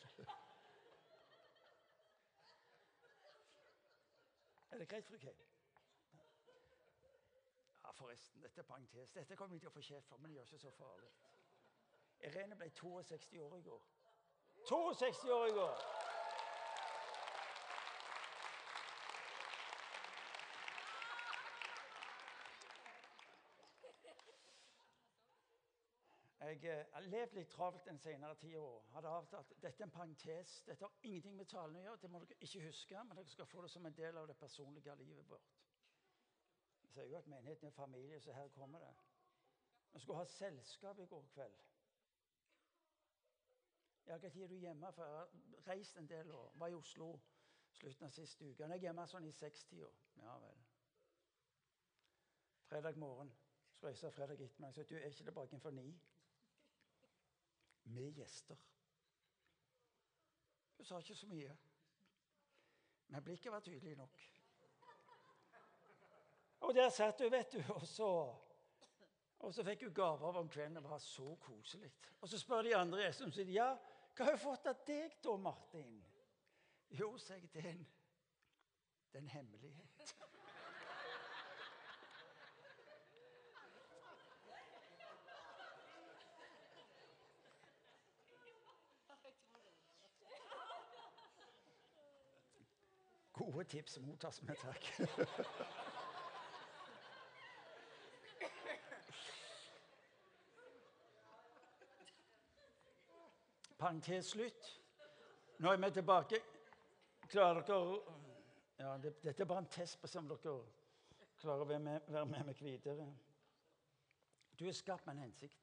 Er 4.73 4.79
det 4.79 4.89
greit, 4.89 5.07
fru 5.07 5.17
Kay? 5.17 5.35
Ja, 7.85 7.91
forresten, 7.91 8.43
dette 8.43 8.61
er 8.61 8.65
parentes. 8.65 9.13
Dette 9.13 9.37
kommer 9.37 9.55
vi 9.55 9.61
til 9.61 9.69
å 9.69 9.73
få 9.75 9.83
kjeft 9.85 10.09
for, 10.09 10.17
men 10.17 10.31
det 10.31 10.39
gjør 10.39 10.49
ikke 10.49 10.61
så 10.63 10.71
farlig. 10.77 11.11
Irene 12.29 12.57
ble 12.57 12.71
62 12.79 13.41
år 13.43 13.57
i 13.59 13.63
går. 13.67 13.83
62 14.69 15.33
år 15.37 15.47
i 15.51 15.53
går! 15.59 16.02
Jeg 26.53 26.65
eh, 26.69 26.87
har 26.93 27.01
levd 27.01 27.33
litt 27.33 27.49
travelt 27.49 27.87
den 27.89 27.99
senere 27.99 28.37
tida 28.37 28.61
hadde 28.93 29.09
avtalt 29.09 29.53
dette 29.63 29.81
er 29.81 29.87
en 29.87 29.95
parentes. 29.95 30.59
Dette 30.67 30.85
har 30.85 31.07
ingenting 31.09 31.37
med 31.39 31.49
talen 31.49 31.79
å 31.81 31.85
gjøre. 31.87 32.01
Det 32.03 32.11
må 32.13 32.21
dere 32.21 32.37
ikke 32.45 32.65
huske, 32.67 33.05
men 33.09 33.17
dere 33.17 33.33
skal 33.33 33.49
få 33.49 33.63
det 33.65 33.71
som 33.73 33.89
en 33.89 33.97
del 33.97 34.19
av 34.21 34.29
det 34.29 34.37
personlige 34.37 34.97
livet 35.01 35.31
vårt. 35.31 35.55
Jeg 36.83 36.93
sier 36.93 37.09
jo 37.09 37.19
at 37.23 37.31
menigheten 37.33 37.71
er 37.71 37.77
familie, 37.79 38.21
så 38.21 38.37
her 38.37 38.53
kommer 38.59 38.85
det. 38.85 38.93
Vi 39.95 40.05
skulle 40.05 40.19
ha 40.19 40.29
selskap 40.29 41.01
i 41.01 41.09
går 41.09 41.25
kveld. 41.33 41.59
Ja, 44.07 44.19
Når 44.19 44.43
er 44.43 44.49
du 44.49 44.55
hjemme? 44.55 44.93
For 44.93 45.05
jeg 45.05 45.15
har 45.15 45.73
reist 45.73 45.97
en 45.97 46.09
del 46.09 46.31
og 46.31 46.53
var 46.61 46.69
i 46.69 46.75
Oslo 46.75 47.15
slutten 47.73 48.07
av 48.07 48.13
siste 48.13 48.45
uke. 48.45 48.63
Jeg 48.63 48.71
er 48.71 48.89
hjemme 48.91 49.07
sånn 49.09 49.25
i 49.25 49.33
sekstida. 49.33 49.89
Ja 50.21 50.37
vel. 50.45 50.65
Fredag 52.69 52.99
morgen 53.01 53.33
reiser 53.83 54.11
jeg 54.11 54.15
fredag 54.15 54.41
ettermiddag. 54.41 54.75
Så 54.75 54.83
du 54.83 54.97
er 54.97 55.09
ikke 55.09 55.25
tilbake 55.25 55.61
for 55.61 55.71
ni? 55.71 55.95
Med 57.85 58.13
gjester. 58.17 58.57
Hun 60.77 60.87
sa 60.87 60.99
ikke 60.99 61.15
så 61.15 61.27
mye. 61.31 61.57
Men 63.13 63.25
blikket 63.25 63.53
var 63.53 63.61
tydelig 63.61 63.97
nok. 63.97 64.23
Og 66.63 66.75
der 66.75 66.91
satt 66.91 67.21
hun, 67.21 67.33
vet 67.33 67.53
du. 67.53 67.63
Og 67.75 67.87
så, 67.87 68.09
og 69.39 69.55
så 69.55 69.65
fikk 69.67 69.85
hun 69.87 69.95
gaver 69.95 70.39
om 70.41 70.49
kvelden. 70.49 70.79
Det 70.79 70.91
var 70.91 70.99
så 70.99 71.35
koselig. 71.41 71.93
Og 72.21 72.29
så 72.29 72.39
spør 72.39 72.63
de 72.63 72.77
andre 72.77 73.03
gjestene 73.05 73.35
sier 73.35 73.51
ja, 73.53 73.69
hva 74.13 74.29
har 74.29 74.37
hun 74.37 74.45
fått 74.45 74.69
av 74.71 74.85
deg 74.87 75.19
da, 75.25 75.37
Martin? 75.41 75.99
Jo, 76.93 77.15
sier 77.21 77.41
jeg, 77.41 77.87
det 79.13 79.19
er 79.19 79.23
en 79.25 79.33
hemmelighet. 79.33 79.92
Gode 93.63 93.71
tips 93.71 93.99
mottas 93.99 94.43
med 94.43 94.57
takk. 94.57 95.01
Parentes 103.79 104.27
slutt. 104.27 104.81
Nå 105.59 105.73
er 105.73 105.77
vi 105.77 105.91
tilbake. 105.95 106.43
Klarer 107.29 107.63
dere 107.63 108.01
ja, 108.79 108.99
det, 108.99 109.23
Dette 109.23 109.43
er 109.43 109.47
bare 109.47 109.59
en 109.59 109.67
test 109.71 110.01
på 110.03 110.09
om 110.19 110.29
dere 110.33 110.63
klarer 111.39 111.63
å 111.63 111.65
være 111.71 111.79
med, 111.87 112.01
være 112.09 112.27
med 112.27 112.45
meg 112.51 112.63
videre. 112.67 113.07
Du 114.59 114.67
er 114.67 114.73
skapt 114.75 115.07
med 115.07 115.15
en 115.15 115.23
hensikt. 115.29 115.63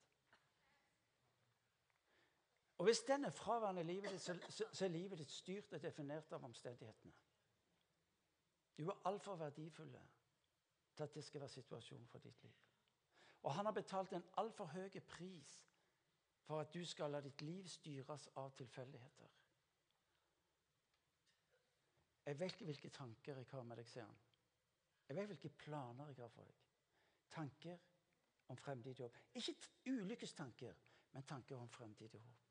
Og 2.77 2.85
Hvis 2.87 3.03
den 3.11 3.25
er 3.25 3.29
fraværende 3.35 3.81
i 3.81 3.85
livet 3.91 4.11
ditt, 4.11 4.21
så, 4.21 4.39
så, 4.49 4.63
så 4.71 4.85
er 4.85 4.89
livet 4.95 5.19
ditt 5.19 5.31
styrt 5.31 5.73
og 5.73 5.83
definert 5.83 6.31
av 6.31 6.43
omstendighetene. 6.47 7.28
Du 8.79 8.87
er 8.89 9.01
altfor 9.05 9.35
verdifull 9.35 9.97
til 10.95 11.03
at 11.03 11.15
det 11.15 11.23
skal 11.23 11.41
være 11.41 11.49
situasjonen 11.49 12.07
for 12.07 12.19
ditt 12.23 12.43
liv. 12.43 12.53
Og 13.43 13.53
han 13.53 13.65
har 13.65 13.73
betalt 13.75 14.13
en 14.13 14.23
altfor 14.37 14.65
høy 14.65 14.99
pris 15.07 15.51
for 16.47 16.59
at 16.59 16.73
du 16.73 16.85
skal 16.85 17.11
la 17.11 17.19
ditt 17.21 17.41
liv 17.41 17.67
styres 17.67 18.29
av 18.35 18.55
tilfeldigheter. 18.57 19.35
Jeg 22.25 22.39
vet 22.39 22.53
ikke 22.53 22.65
hvilke 22.65 22.89
tanker 22.89 23.35
jeg 23.35 23.51
har 23.51 23.63
med 23.63 23.77
deg, 23.81 23.87
sier 23.89 24.05
han. 24.05 24.17
Jeg 25.09 25.17
vet 25.17 25.31
hvilke 25.33 25.51
planer 25.57 26.11
jeg 26.13 26.21
har 26.21 26.31
for 26.33 26.47
deg. 26.49 26.65
Tanker 27.35 27.77
om 28.47 28.57
fremtidig 28.57 29.03
håp. 29.03 29.19
Ikke 29.33 29.55
ulykkestanker, 29.91 30.75
men 31.11 31.23
tanker 31.23 31.57
om 31.57 31.69
fremtidig 31.69 32.21
håp. 32.21 32.48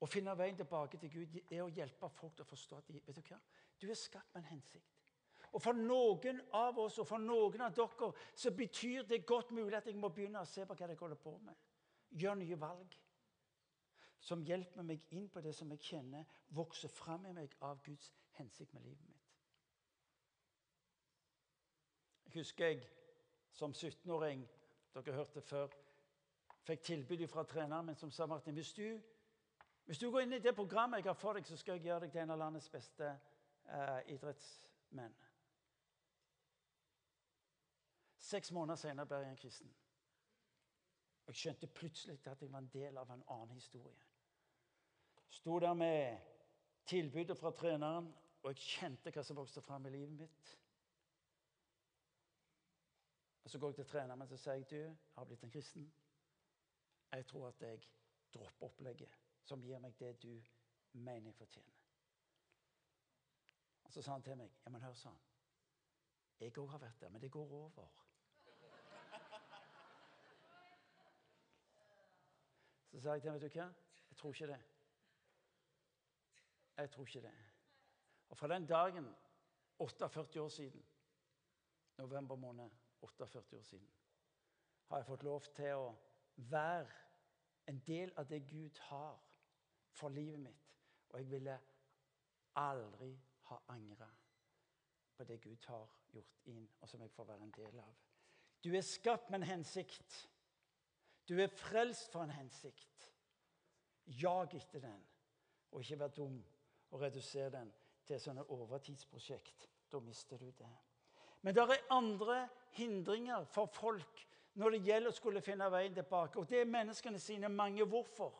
Å 0.00 0.08
finne 0.08 0.32
veien 0.36 0.56
tilbake 0.56 0.98
til 1.00 1.12
Gud 1.12 1.36
er 1.42 1.62
å 1.64 1.68
hjelpe 1.68 2.08
folk 2.08 2.36
til 2.36 2.46
å 2.46 2.48
forstå 2.48 2.78
at 2.80 2.88
de, 2.88 3.02
vet 3.04 3.20
du 3.20 3.22
hva? 3.28 3.40
Du 3.80 3.88
er 3.90 3.98
skapt 3.98 4.34
med 4.34 4.42
en 4.42 4.52
hensikt. 4.54 4.96
Og 5.52 5.62
For 5.62 5.74
noen 5.74 6.40
av 6.54 6.78
oss 6.78 6.98
og 7.02 7.08
for 7.10 7.18
noen 7.18 7.64
av 7.66 7.74
dere 7.74 8.10
så 8.38 8.52
betyr 8.54 9.02
det 9.08 9.24
godt 9.26 9.50
mulig 9.50 9.76
at 9.76 9.88
jeg 9.90 9.98
må 9.98 10.08
begynne 10.14 10.40
å 10.40 10.48
se 10.48 10.64
på 10.64 10.76
hva 10.78 10.88
jeg 10.88 11.00
holder 11.00 11.18
på 11.20 11.34
med. 11.42 11.56
Gjør 12.10 12.38
nye 12.38 12.58
valg 12.58 12.96
som 14.20 14.44
hjelper 14.44 14.86
meg 14.86 15.02
inn 15.16 15.28
på 15.32 15.40
det 15.42 15.52
som 15.56 15.70
jeg 15.72 15.82
kjenner 15.82 16.24
vokser 16.54 16.92
fram 16.92 17.26
i 17.26 17.34
meg 17.34 17.56
av 17.66 17.80
Guds 17.84 18.12
hensikt 18.38 18.74
med 18.76 18.84
livet 18.84 19.08
mitt. 19.08 19.28
Jeg 22.28 22.36
husker 22.38 22.68
jeg 22.68 22.82
som 23.56 23.72
17-åring 23.72 24.44
dere 24.94 25.16
hørte 25.16 25.42
før, 25.42 25.72
fikk 26.62 26.84
tilbud 26.86 27.24
fra 27.30 27.42
treneren 27.48 27.88
min 27.88 27.98
som 27.98 28.12
sa 28.14 28.26
Martin, 28.30 28.54
hvis 28.54 28.74
du 28.76 29.00
hvis 29.90 29.98
du 29.98 30.10
går 30.10 30.20
inn 30.22 30.32
i 30.32 30.38
det 30.38 30.52
programmet 30.54 31.00
jeg 31.00 31.08
har 31.08 31.16
for 31.18 31.34
deg, 31.34 31.46
så 31.48 31.56
skal 31.58 31.74
jeg 31.74 31.88
gjøre 31.88 32.04
deg 32.04 32.12
til 32.14 32.20
en 32.22 32.30
av 32.30 32.38
landets 32.38 32.68
beste 32.70 33.06
eh, 33.10 34.10
idrettsmenn. 34.14 35.14
Seks 38.22 38.52
måneder 38.54 38.78
senere 38.78 39.08
ble 39.10 39.18
jeg 39.18 39.32
en 39.32 39.40
kristen. 39.40 39.72
Jeg 41.26 41.40
skjønte 41.40 41.70
plutselig 41.74 42.20
at 42.22 42.44
jeg 42.44 42.52
var 42.52 42.62
en 42.62 42.68
del 42.70 43.00
av 43.02 43.10
en 43.10 43.24
annen 43.34 43.50
historie. 43.58 44.04
Sto 45.40 45.56
der 45.58 45.74
med 45.74 46.20
tilbudet 46.86 47.34
fra 47.40 47.50
treneren, 47.50 48.12
og 48.44 48.52
jeg 48.52 48.62
kjente 48.62 49.10
hva 49.10 49.24
som 49.26 49.40
vokste 49.40 49.62
fram 49.66 49.88
i 49.90 49.92
livet 49.96 50.14
mitt. 50.20 50.52
Og 53.42 53.50
Så 53.50 53.58
går 53.58 53.74
jeg 53.74 53.80
til 53.80 53.90
treneren 53.96 54.22
og 54.22 54.38
sier 54.38 54.54
jeg, 54.54 54.70
du, 54.70 54.76
jeg 54.76 54.94
har 55.18 55.26
blitt 55.26 55.42
en 55.48 55.56
kristen. 55.58 55.90
Jeg 57.10 57.26
tror 57.26 57.48
at 57.48 57.66
jeg 57.66 57.82
dropper 58.30 58.70
opplegget 58.70 59.18
som 59.50 59.62
gir 59.66 59.78
meg 59.82 59.96
det 59.98 60.12
du 60.22 60.30
mener 60.92 61.30
jeg 61.30 61.34
fortjener. 61.34 61.78
Og 63.84 63.92
Så 63.92 64.02
sa 64.02 64.12
han 64.12 64.22
til 64.22 64.36
meg 64.38 64.52
ja, 64.64 64.70
men 64.70 64.82
hør, 64.82 64.94
sa 64.94 65.10
han. 65.10 65.22
Jeg 66.40 66.58
òg 66.58 66.68
har 66.70 66.78
vært 66.78 67.00
der, 67.00 67.10
men 67.10 67.22
det 67.22 67.30
går 67.34 67.52
over. 67.52 67.88
Så 72.90 73.00
sa 73.00 73.16
jeg 73.16 73.22
til 73.22 73.30
ham, 73.30 73.40
vet 73.40 73.54
du 73.54 73.58
hva? 73.58 73.66
Jeg 74.10 74.16
tror 74.20 74.34
ikke 74.34 74.46
det. 74.52 74.60
Jeg 76.76 76.90
tror 76.90 77.06
ikke 77.06 77.22
det. 77.26 77.34
Og 78.28 78.38
fra 78.38 78.48
den 78.48 78.66
dagen, 78.66 79.08
48 79.78 80.42
år 80.42 80.48
siden, 80.48 80.86
november 81.98 82.36
måned, 82.36 82.70
48 83.00 83.56
år 83.56 83.62
siden, 83.62 83.90
har 84.86 84.96
jeg 84.96 85.06
fått 85.06 85.22
lov 85.22 85.42
til 85.54 85.74
å 85.74 85.90
være 86.36 86.94
en 87.66 87.82
del 87.86 88.14
av 88.16 88.30
det 88.30 88.40
Gud 88.50 88.78
har 88.90 89.29
for 89.92 90.08
livet 90.08 90.40
mitt. 90.40 90.74
Og 91.10 91.18
jeg 91.18 91.30
ville 91.30 91.58
aldri 92.56 93.10
ha 93.50 93.58
angra 93.74 94.08
på 95.16 95.24
det 95.24 95.40
Gud 95.42 95.66
har 95.68 95.88
gjort 96.12 96.46
inn, 96.48 96.68
og 96.80 96.88
som 96.88 97.02
jeg 97.02 97.10
får 97.12 97.26
være 97.28 97.44
en 97.44 97.56
del 97.56 97.80
av. 97.82 97.96
Du 98.64 98.70
er 98.76 98.84
skapt 98.84 99.30
med 99.30 99.42
en 99.42 99.50
hensikt. 99.50 100.14
Du 101.28 101.36
er 101.40 101.52
frelst 101.52 102.12
for 102.12 102.24
en 102.24 102.32
hensikt. 102.32 103.10
Jag 104.06 104.54
etter 104.54 104.80
den, 104.80 105.02
og 105.70 105.80
ikke 105.80 105.98
vær 106.00 106.14
dum 106.16 106.38
og 106.90 107.02
redusere 107.02 107.50
den 107.50 107.72
til 108.06 108.20
sånne 108.20 108.46
overtidsprosjekt. 108.50 109.68
Da 109.92 110.00
mister 110.00 110.38
du 110.38 110.50
det. 110.58 110.72
Men 111.42 111.54
det 111.54 111.62
er 111.62 111.86
andre 111.90 112.48
hindringer 112.76 113.44
for 113.44 113.66
folk 113.66 114.26
når 114.58 114.74
det 114.74 114.82
gjelder 114.88 115.12
å 115.12 115.16
skulle 115.16 115.42
finne 115.44 115.70
veien 115.72 115.94
tilbake. 115.94 116.40
Og 116.40 116.48
det 116.48 116.60
er 116.60 116.72
menneskene 116.72 117.20
sine 117.22 117.48
mange 117.48 117.84
hvorfor. 117.86 118.34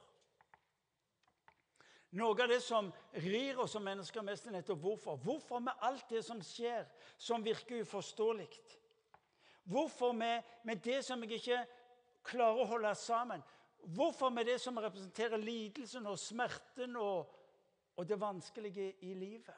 Noe 2.10 2.34
av 2.42 2.48
det 2.50 2.58
som 2.60 2.88
rir 3.22 3.58
oss 3.62 3.76
som 3.76 3.84
mennesker 3.86 4.24
mest, 4.26 4.46
er 4.46 4.56
nettopp 4.56 4.80
hvorfor. 4.82 5.18
Hvorfor 5.22 5.62
med 5.62 5.84
alt 5.86 6.08
det 6.10 6.24
som 6.26 6.40
skjer, 6.42 6.88
som 7.18 7.44
virker 7.44 7.84
uforståelig? 7.84 8.48
Hvorfor 9.70 10.12
med, 10.12 10.42
med, 10.64 10.82
det 10.82 11.04
som 11.06 11.22
jeg 11.22 11.38
ikke 11.38 11.60
klarer 12.26 12.64
å 12.64 12.70
holde 12.72 12.94
sammen? 12.98 13.44
Hvorfor 13.94 14.32
med 14.34 14.50
det 14.50 14.58
som 14.60 14.78
representerer 14.82 15.38
lidelsen 15.38 16.06
og 16.10 16.18
smerten 16.18 16.96
og, 16.98 17.30
og 17.96 18.08
det 18.08 18.18
vanskelige 18.20 18.88
i 19.06 19.14
livet? 19.14 19.54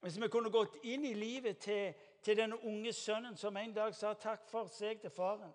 Hvis 0.00 0.16
vi 0.20 0.28
kunne 0.28 0.52
gått 0.52 0.80
inn 0.84 1.04
i 1.04 1.14
livet 1.16 1.60
til, 1.64 1.92
til 2.24 2.36
denne 2.36 2.56
unge 2.64 2.92
sønnen 2.92 3.36
som 3.36 3.56
en 3.56 3.76
dag 3.76 3.92
sa 3.96 4.14
takk 4.16 4.48
for 4.48 4.72
seg 4.72 5.04
til 5.04 5.12
faren 5.12 5.52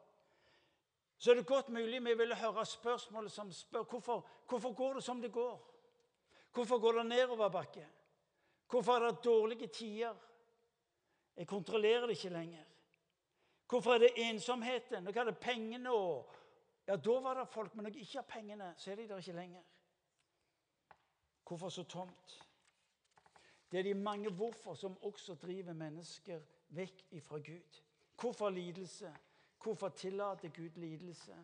så 1.20 1.32
er 1.32 1.36
det 1.36 1.48
godt 1.48 1.70
mulig 1.70 2.00
vi 2.04 2.14
ville 2.16 2.36
høre 2.36 2.66
spørsmålet 2.66 3.32
som 3.32 3.52
spør 3.52 3.84
hvorfor, 3.84 4.28
hvorfor 4.48 4.74
går 4.74 4.94
det 4.94 5.04
som 5.04 5.22
det 5.22 5.32
går. 5.32 5.58
Hvorfor 6.54 6.80
går 6.80 6.92
det 6.92 7.06
nedoverbakke? 7.06 7.88
Hvorfor 8.70 8.94
er 8.94 9.12
det 9.12 9.24
dårlige 9.26 9.68
tider? 9.68 10.16
Jeg 11.38 11.48
kontrollerer 11.48 12.02
det 12.02 12.10
ikke 12.10 12.30
lenger. 12.30 12.64
Hvorfor 13.70 13.94
er 13.94 13.98
det 13.98 14.14
ensomheten? 14.16 15.04
Nå 15.04 15.12
er 15.16 15.24
det 15.24 15.38
pengene 15.38 15.92
og 15.92 16.36
Ja, 16.88 16.96
da 16.96 17.20
var 17.22 17.36
det 17.38 17.48
folk, 17.48 17.76
men 17.76 17.84
når 17.84 17.92
jeg 17.92 18.02
ikke 18.02 18.18
har 18.18 18.26
pengene, 18.26 18.74
så 18.78 18.92
er 18.92 18.96
de 18.96 19.08
der 19.08 19.18
ikke 19.18 19.32
lenger. 19.32 19.62
Hvorfor 21.48 21.70
så 21.70 21.84
tomt? 21.84 22.48
Det 23.72 23.80
er 23.80 23.84
de 23.84 23.94
mange 23.94 24.32
hvorfor 24.32 24.74
som 24.74 24.98
også 25.04 25.36
driver 25.36 25.74
mennesker 25.74 26.42
vekk 26.70 27.04
ifra 27.12 27.38
Gud. 27.38 27.82
Hvorfor 28.22 28.50
lidelse? 28.50 29.14
Hvorfor 29.64 29.90
tillater 29.90 30.50
Gud 30.50 30.78
lidelse? 30.80 31.36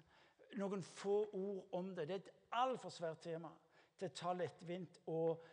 Noen 0.55 0.83
få 0.83 1.29
ord 1.33 1.67
om 1.71 1.95
det. 1.95 2.07
Det 2.07 2.15
er 2.15 2.23
et 2.23 2.31
altfor 2.51 2.89
svært 2.89 3.19
tema 3.25 3.51
til 3.99 4.07
å 4.07 4.15
ta 4.15 4.33
lettvint 4.33 4.99
og 5.11 5.43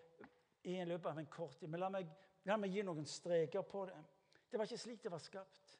i 0.64 0.77
løpet 0.87 1.11
av 1.11 1.18
en 1.18 1.31
kort 1.31 1.59
tid. 1.59 1.70
Men 1.70 1.83
la 1.83 1.88
meg, 1.90 2.11
la 2.46 2.57
meg 2.57 2.75
gi 2.75 2.85
noen 2.87 3.07
streker 3.07 3.66
på 3.66 3.87
det. 3.90 3.98
Det 4.51 4.61
var 4.61 4.68
ikke 4.68 4.79
slik 4.79 5.03
det 5.03 5.12
var 5.12 5.22
skapt. 5.22 5.79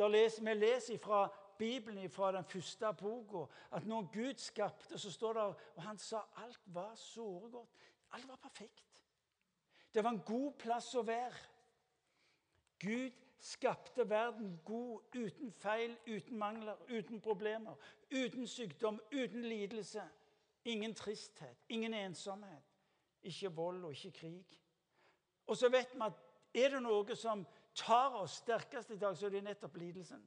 Les, 0.00 0.38
vi 0.40 0.52
leser 0.54 0.98
fra 0.98 1.26
Bibelen 1.58 2.10
fra 2.10 2.30
den 2.32 2.44
første 2.48 2.88
boka 2.96 3.44
at 3.76 3.86
når 3.86 4.06
Gud 4.12 4.38
skapte, 4.40 4.98
så 4.98 5.10
står 5.12 5.32
det 5.32 5.42
Og 5.42 5.82
han 5.82 5.98
sa 5.98 6.22
alt 6.36 6.60
var 6.64 6.94
såre 6.94 7.50
godt. 7.50 7.68
Alt 8.12 8.28
var 8.28 8.36
perfekt. 8.36 8.84
Det 9.94 10.04
var 10.04 10.10
en 10.10 10.22
god 10.26 10.52
plass 10.52 10.94
å 10.94 11.02
være. 11.02 11.36
Gud 12.80 13.10
skapte 13.40 14.08
verden 14.08 14.60
god, 14.64 15.00
uten 15.14 15.52
feil, 15.52 15.96
uten 16.06 16.38
mangler, 16.38 16.76
uten 16.88 17.20
problemer, 17.20 17.76
uten 18.12 18.46
sykdom, 18.46 19.00
uten 19.12 19.42
lidelse. 19.42 20.02
Ingen 20.64 20.94
tristhet, 20.94 21.56
ingen 21.68 21.94
ensomhet. 21.94 22.62
Ikke 23.22 23.52
vold 23.52 23.84
og 23.84 23.90
ikke 23.90 24.10
krig. 24.10 24.60
Og 25.46 25.56
så 25.56 25.68
vet 25.68 25.94
vi 25.94 26.00
at 26.04 26.12
er 26.54 26.68
det 26.68 26.82
noe 26.82 27.16
som 27.16 27.46
tar 27.74 28.14
oss 28.20 28.40
sterkest 28.42 28.90
i 28.90 28.98
dag, 28.98 29.16
så 29.16 29.26
er 29.26 29.30
det 29.30 29.44
nettopp 29.44 29.76
lidelsen. 29.76 30.22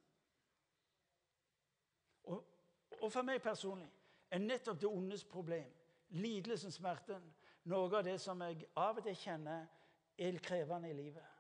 Og, 2.23 2.43
og 3.01 3.11
for 3.11 3.21
meg 3.27 3.41
personlig 3.43 3.89
er 4.31 4.41
nettopp 4.41 4.79
det 4.81 4.89
ondes 4.89 5.25
problem, 5.25 5.69
lidelsen, 6.09 6.71
smerten, 6.71 7.23
noe 7.69 7.89
av 7.97 8.03
det 8.05 8.17
som 8.21 8.41
jeg 8.41 8.65
av 8.75 8.97
og 8.97 9.05
til 9.05 9.17
kjenner 9.19 9.67
er 10.17 10.39
krevende 10.43 10.89
i 10.89 10.97
livet. 10.97 11.32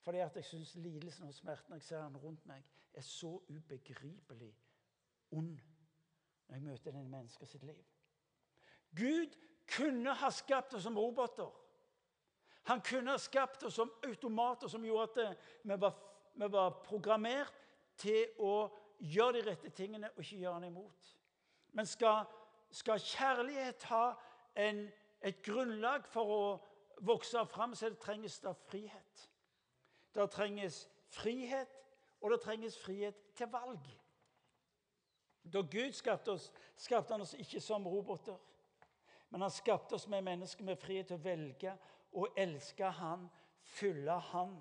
Fordi 0.00 0.18
at 0.18 0.36
jeg 0.36 0.44
syns 0.44 0.74
lidelsen 0.74 1.28
og 1.28 1.34
smerten 1.34 1.74
jeg 1.76 1.82
ser 1.82 2.02
den 2.02 2.16
rundt 2.16 2.46
meg, 2.46 2.64
er 2.94 3.04
så 3.04 3.36
ubegripelig 3.48 4.54
ond 5.30 5.58
når 6.48 6.56
jeg 6.56 6.62
møter 6.62 6.90
den 6.90 7.10
mennesket 7.10 7.48
sitt 7.48 7.62
liv. 7.62 7.82
Gud 8.96 9.36
kunne 9.70 10.14
ha 10.14 10.30
skapt 10.34 10.74
oss 10.74 10.82
som 10.82 10.98
roboter. 10.98 11.50
Han 12.66 12.80
kunne 12.80 13.14
ha 13.14 13.18
skapt 13.18 13.62
oss 13.62 13.74
som 13.78 13.92
automater 14.04 14.68
som 14.68 14.84
gjorde 14.84 15.28
at 15.28 15.38
vi 15.62 15.80
var, 15.80 15.94
vi 16.34 16.48
var 16.52 16.80
programmert 16.84 17.54
til 17.96 18.26
å 18.38 18.54
gjøre 18.98 19.38
de 19.38 19.44
rette 19.50 19.70
tingene 19.76 20.10
og 20.10 20.24
ikke 20.24 20.42
gjøre 20.42 20.60
den 20.60 20.72
imot. 20.72 21.12
Men 21.72 21.86
skal, 21.86 22.24
skal 22.70 23.00
kjærlighet 23.00 23.86
ha 23.92 24.04
en, 24.58 24.88
et 25.22 25.42
grunnlag 25.44 26.08
for 26.10 26.34
å 26.34 26.42
vokse 27.06 27.44
fram, 27.48 27.74
så 27.74 27.92
det 27.92 28.00
trenges 28.02 28.40
det 28.42 28.56
frihet. 28.68 29.29
Det 30.14 30.30
trenges 30.30 30.90
frihet, 31.06 31.68
og 32.20 32.30
det 32.30 32.40
trenges 32.40 32.78
frihet 32.78 33.34
til 33.34 33.46
valg. 33.46 33.90
Da 35.52 35.60
Gud 35.60 35.92
skapte 35.92 36.32
oss, 36.32 36.50
skapte 36.76 37.14
han 37.14 37.24
oss 37.24 37.34
ikke 37.34 37.60
som 37.60 37.86
roboter. 37.86 38.38
Men 39.30 39.40
han 39.40 39.50
skapte 39.50 39.94
oss 39.94 40.08
med 40.08 40.22
mennesker 40.22 40.64
med 40.64 40.76
frihet 40.76 41.06
til 41.06 41.16
å 41.20 41.24
velge 41.24 41.76
å 42.12 42.26
elske 42.36 42.90
Han, 42.98 43.28
følge 43.62 44.18
Han. 44.32 44.56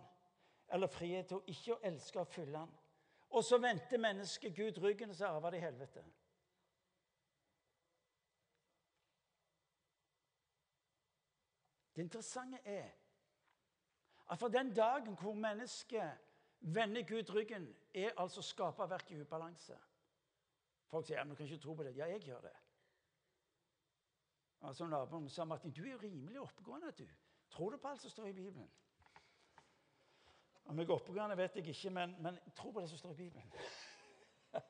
Eller 0.69 0.87
frihet 0.87 1.27
til 1.27 1.39
å 1.39 1.45
ikke 1.49 1.75
å 1.75 1.81
elske 1.89 2.21
og 2.21 2.29
følge 2.29 2.61
Han. 2.61 2.77
Og 3.29 3.43
så 3.45 3.57
vendte 3.61 3.97
mennesket 3.97 4.55
Gud 4.55 4.77
ryggen, 4.81 5.09
og 5.09 5.17
så 5.17 5.29
arva 5.29 5.51
det 5.53 5.61
helvete. 5.61 6.03
Det 11.95 12.05
interessante 12.05 12.61
er 12.63 12.87
at 14.29 14.39
for 14.39 14.47
den 14.47 14.75
dagen 14.75 15.17
hvor 15.17 15.33
mennesket 15.33 16.17
vender 16.59 17.07
Gud 17.07 17.35
ryggen, 17.35 17.75
er 17.93 18.11
altså 18.17 18.41
skaperverket 18.41 19.17
i 19.17 19.21
ubalanse. 19.21 19.77
Folk 20.89 21.05
sier 21.05 21.17
ja, 21.17 21.23
men 21.23 21.31
du 21.31 21.37
kan 21.37 21.45
ikke 21.45 21.63
tro 21.63 21.73
på 21.73 21.83
det. 21.83 21.97
Ja, 21.97 22.05
jeg 22.05 22.21
gjør 22.21 22.41
det. 22.41 22.53
Altså 24.61 24.87
Naboen 24.87 25.29
sa 25.29 25.45
Martin, 25.45 25.71
du 25.71 25.85
er 25.85 26.03
rimelig 26.03 26.39
oppegående. 26.39 26.91
du. 26.91 27.07
Tror 27.49 27.69
du 27.69 27.77
på 27.77 27.87
alt 27.87 28.01
som 28.01 28.09
står 28.09 28.25
i 28.25 28.33
Bibelen? 28.33 28.71
Om 30.65 30.79
jeg 30.79 30.89
er 30.89 30.93
oppegående, 30.93 31.37
vet 31.37 31.55
jeg 31.55 31.67
ikke, 31.67 31.89
men, 31.89 32.15
men 32.21 32.39
tro 32.55 32.71
på 32.71 32.81
det 32.81 32.89
som 32.89 32.97
står 32.97 33.11
i 33.11 33.15
Bibelen. 33.15 33.51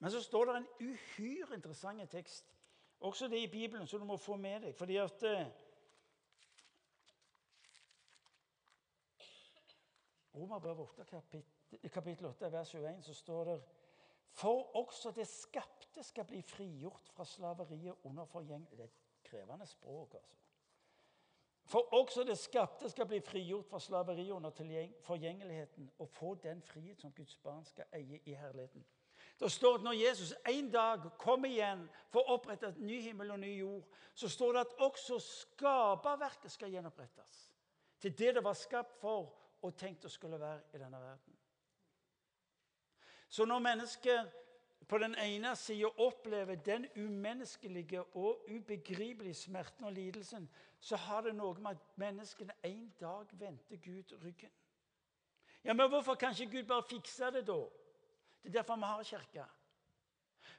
men 0.00 0.10
så 0.10 0.22
står 0.22 0.44
det 0.44 0.56
en 0.56 0.68
uhyre 0.80 1.54
interessant 1.54 2.10
tekst, 2.10 2.52
også 3.00 3.28
det 3.28 3.42
i 3.42 3.50
Bibelen, 3.50 3.86
som 3.86 4.00
du 4.00 4.06
må 4.06 4.16
få 4.16 4.36
med 4.36 4.60
deg. 4.60 4.74
fordi 4.74 4.96
at 4.96 5.22
Romerbrevet 10.36 10.78
8, 10.78 11.04
kapittel, 11.04 11.90
kapittel 11.90 12.26
8, 12.26 12.52
vers 12.52 12.74
21, 12.74 13.02
så 13.02 13.14
står 13.14 13.44
det 13.44 13.62
For 14.30 14.76
også 14.76 15.10
det 15.16 15.26
skapte 15.26 16.02
skal 16.04 16.24
bli 16.24 16.42
frigjort 16.42 17.08
fra 17.12 17.24
slaveriet 17.24 17.94
under 18.04 18.24
forgjeng... 18.24 18.66
Det 18.70 18.80
er 18.80 18.84
et 18.84 18.98
krevende 19.24 19.66
språk, 19.66 20.14
altså. 20.14 20.36
For 21.66 21.94
også 21.94 22.24
det 22.24 22.38
skapte 22.38 22.90
skal 22.90 23.06
bli 23.06 23.20
frigjort 23.20 23.66
fra 23.68 23.80
slaveriet 23.80 24.30
under 24.30 24.50
forgjengeligheten 25.02 25.90
og 25.98 26.08
få 26.08 26.34
den 26.34 26.62
frihet 26.62 27.00
som 27.00 27.12
Guds 27.12 27.36
barn 27.36 27.64
skal 27.64 27.84
eie 27.92 28.20
i 28.24 28.34
herligheten. 28.34 28.84
Det 29.40 29.52
står 29.52 29.74
at 29.74 29.82
Når 29.82 29.92
Jesus 29.92 30.34
en 30.48 30.70
dag 30.70 31.00
kommer 31.18 31.48
igjen 31.48 31.88
for 32.08 32.20
å 32.20 32.36
opprette 32.38 32.68
et 32.68 32.78
ny 32.78 33.00
himmel 33.00 33.30
og 33.30 33.40
ny 33.40 33.58
jord, 33.58 33.88
så 34.14 34.28
står 34.28 34.52
det 34.52 34.60
at 34.60 34.78
også 34.86 35.18
skaperverket 35.18 36.52
skal 36.52 36.70
gjenopprettes. 36.70 37.50
Til 38.00 38.18
det 38.18 38.34
det 38.34 38.44
var 38.44 38.52
skapt 38.52 39.00
for 39.00 39.34
og 39.66 39.76
tenkt 39.78 40.04
å 40.04 40.12
skulle 40.12 40.40
være 40.40 40.62
i 40.74 40.80
denne 40.80 41.00
verden. 41.00 41.38
Så 43.28 43.44
når 43.44 43.58
mennesker 43.58 44.28
på 44.88 44.98
den 45.02 45.16
ene 45.18 45.56
sida 45.58 45.88
opplever 45.98 46.54
den 46.54 46.86
umenneskelige 46.96 48.02
og 48.16 48.46
ubegripelige 48.48 49.34
smerten 49.34 49.84
og 49.84 49.92
lidelsen, 49.92 50.48
så 50.80 50.96
har 50.96 51.26
det 51.26 51.34
noe 51.34 51.58
med 51.58 51.74
at 51.74 51.98
menneskene 51.98 52.54
en 52.62 52.86
dag 53.00 53.32
vendte 53.32 53.76
Gud 53.82 54.14
ryggen. 54.22 54.52
Ja, 55.64 55.72
Men 55.72 55.88
hvorfor 55.88 56.14
kan 56.14 56.30
ikke 56.30 56.58
Gud 56.58 56.68
bare 56.68 56.86
fikse 56.88 57.30
det, 57.34 57.46
da? 57.46 57.58
Det 58.42 58.48
er 58.48 58.58
derfor 58.62 58.76
vi 58.76 58.82
har 58.82 59.02
kirke. 59.02 59.46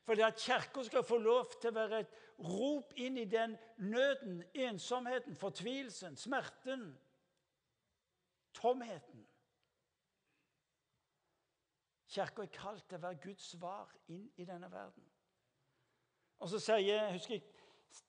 Fordi 0.04 0.22
at 0.22 0.36
Kirka 0.36 0.84
skal 0.84 1.04
få 1.04 1.18
lov 1.18 1.52
til 1.62 1.70
å 1.70 1.76
være 1.76 2.00
et 2.00 2.14
rop 2.40 2.94
inn 2.96 3.18
i 3.18 3.26
den 3.26 3.58
nøden, 3.78 4.44
ensomheten, 4.54 5.36
fortvilelsen, 5.36 6.16
smerten, 6.18 6.90
tomheten. 8.62 9.28
Kirka 12.08 12.42
er 12.42 12.54
kalt 12.54 12.88
til 12.90 12.98
å 12.98 13.04
være 13.04 13.22
Guds 13.24 13.52
svar 13.54 13.92
inn 14.14 14.26
i 14.40 14.46
denne 14.48 14.72
verden. 14.72 15.06
Og 16.40 16.50
så 16.50 16.60
sier, 16.62 16.78
jeg 16.78 17.14
husker 17.14 17.34
jeg 17.36 17.44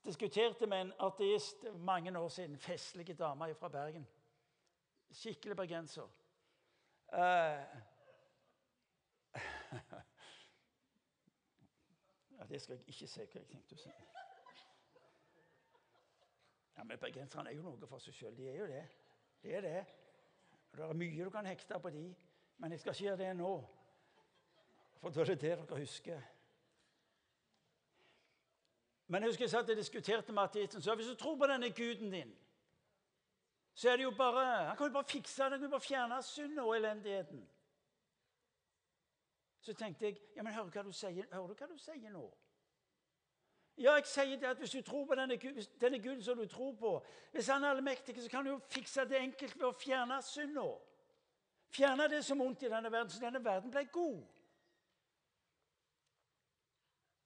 diskuterte 0.05 0.67
med 0.67 0.81
en 0.81 0.93
ateist 0.99 1.65
mange 1.75 2.19
år 2.19 2.29
siden. 2.29 2.59
Festlige 2.59 3.15
dame 3.15 3.55
fra 3.55 3.69
Bergen. 3.69 4.07
Skikkelig 5.11 5.57
bergenser. 5.57 6.09
Uh, 7.13 7.19
ja, 12.39 12.45
det 12.49 12.61
skal 12.63 12.75
jeg 12.77 12.89
ikke 12.89 13.07
si 13.07 13.21
hva 13.21 13.41
jeg 13.41 13.47
tenkte 13.49 13.75
å 13.75 13.79
si. 13.81 13.95
Ja, 16.77 16.85
men 16.85 17.01
Bergenserne 17.01 17.51
er 17.51 17.57
jo 17.57 17.63
noe 17.65 17.89
for 17.89 17.99
seg 18.05 18.15
sjøl. 18.15 18.37
De 18.37 18.51
er 18.51 18.61
jo 18.61 18.67
det. 18.69 18.85
Det 19.43 19.57
er 19.57 19.65
det. 19.65 19.87
Det 20.73 20.85
er 20.85 20.95
mye 20.95 21.25
du 21.25 21.31
kan 21.31 21.47
hekte 21.47 21.79
på 21.83 21.91
de, 21.91 22.15
men 22.59 22.73
jeg 22.73 22.81
skal 22.81 22.93
ikke 22.93 23.05
gjøre 23.05 23.21
det 23.23 23.37
nå. 23.37 23.53
For 25.01 25.15
da 25.15 25.21
er 25.21 25.25
det 25.25 25.41
det 25.41 25.55
dere 25.59 25.79
husker. 25.79 26.23
Men 29.09 29.23
jeg 29.23 29.31
husker 29.31 29.45
jeg 29.45 29.51
satt 29.51 29.71
og 29.71 29.77
diskuterte 29.77 30.33
med 30.33 30.43
ateisten. 30.43 30.83
Så 30.83 30.95
hvis 30.95 31.07
du 31.07 31.15
tror 31.15 31.37
på 31.39 31.47
denne 31.47 31.71
guden 31.71 32.13
din, 32.13 32.35
så 33.75 33.91
er 33.91 33.97
det 33.97 34.05
jo 34.05 34.11
bare 34.11 34.67
Han 34.67 34.77
kan 34.77 34.87
jo 34.87 34.93
bare 34.93 35.05
fikse 35.05 35.43
det. 35.43 35.51
Han 35.51 35.61
kan 35.61 35.67
jo 35.67 35.71
bare 35.71 35.81
fjerne 35.81 36.23
synd 36.23 36.59
og 36.59 36.77
elendigheten. 36.77 37.49
Så 39.61 39.75
tenkte 39.75 40.05
jeg 40.05 40.17
ja, 40.37 40.43
men 40.43 40.53
hører, 40.53 40.71
hva 40.71 40.83
du 40.83 40.93
sier, 40.93 41.27
hører 41.33 41.47
du 41.47 41.55
hva 41.55 41.67
du 41.67 41.79
sier 41.79 42.11
nå? 42.11 42.27
Ja, 43.79 43.95
jeg 43.95 44.07
sier 44.07 44.37
det 44.37 44.47
at 44.47 44.57
Hvis 44.57 44.71
du 44.71 44.83
tror 44.83 45.05
på 45.07 45.15
denne, 45.15 45.37
denne 45.81 45.99
Gud 46.03 46.23
som 46.23 46.39
du 46.39 46.47
tror 46.47 46.73
på 46.73 47.07
Hvis 47.33 47.47
han 47.47 47.65
er 47.65 47.69
allmektig, 47.69 48.23
så 48.23 48.31
kan 48.31 48.45
du 48.45 48.51
jo 48.51 48.59
fikse 48.59 49.05
det 49.05 49.19
enkelt 49.19 49.57
ved 49.57 49.67
å 49.69 49.73
fjerne 49.73 50.23
synda. 50.23 50.67
Fjerne 51.71 52.09
det 52.09 52.25
som 52.25 52.41
er 52.41 52.45
vondt 52.45 52.63
i 52.63 52.71
denne 52.73 52.93
verden, 52.93 53.11
så 53.11 53.21
denne 53.21 53.45
verden 53.45 53.71
ble 53.71 53.85
god. 53.93 54.23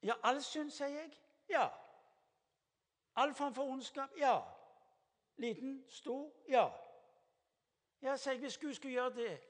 Ja, 0.02 0.14
all 0.22 0.42
synd, 0.42 0.70
sier 0.70 0.88
jeg. 0.88 1.12
Ja. 1.48 1.68
All 3.16 3.34
form 3.34 3.54
for 3.54 3.70
ondskap? 3.70 4.10
Ja. 4.18 4.40
Liten? 5.36 5.84
Stor? 5.88 6.32
Ja. 6.48 6.68
Ja, 8.02 8.16
sier 8.16 8.32
jeg, 8.32 8.40
Hvis 8.40 8.58
Gud 8.58 8.74
skulle 8.74 8.92
gjøre 8.92 9.14
det 9.14 9.40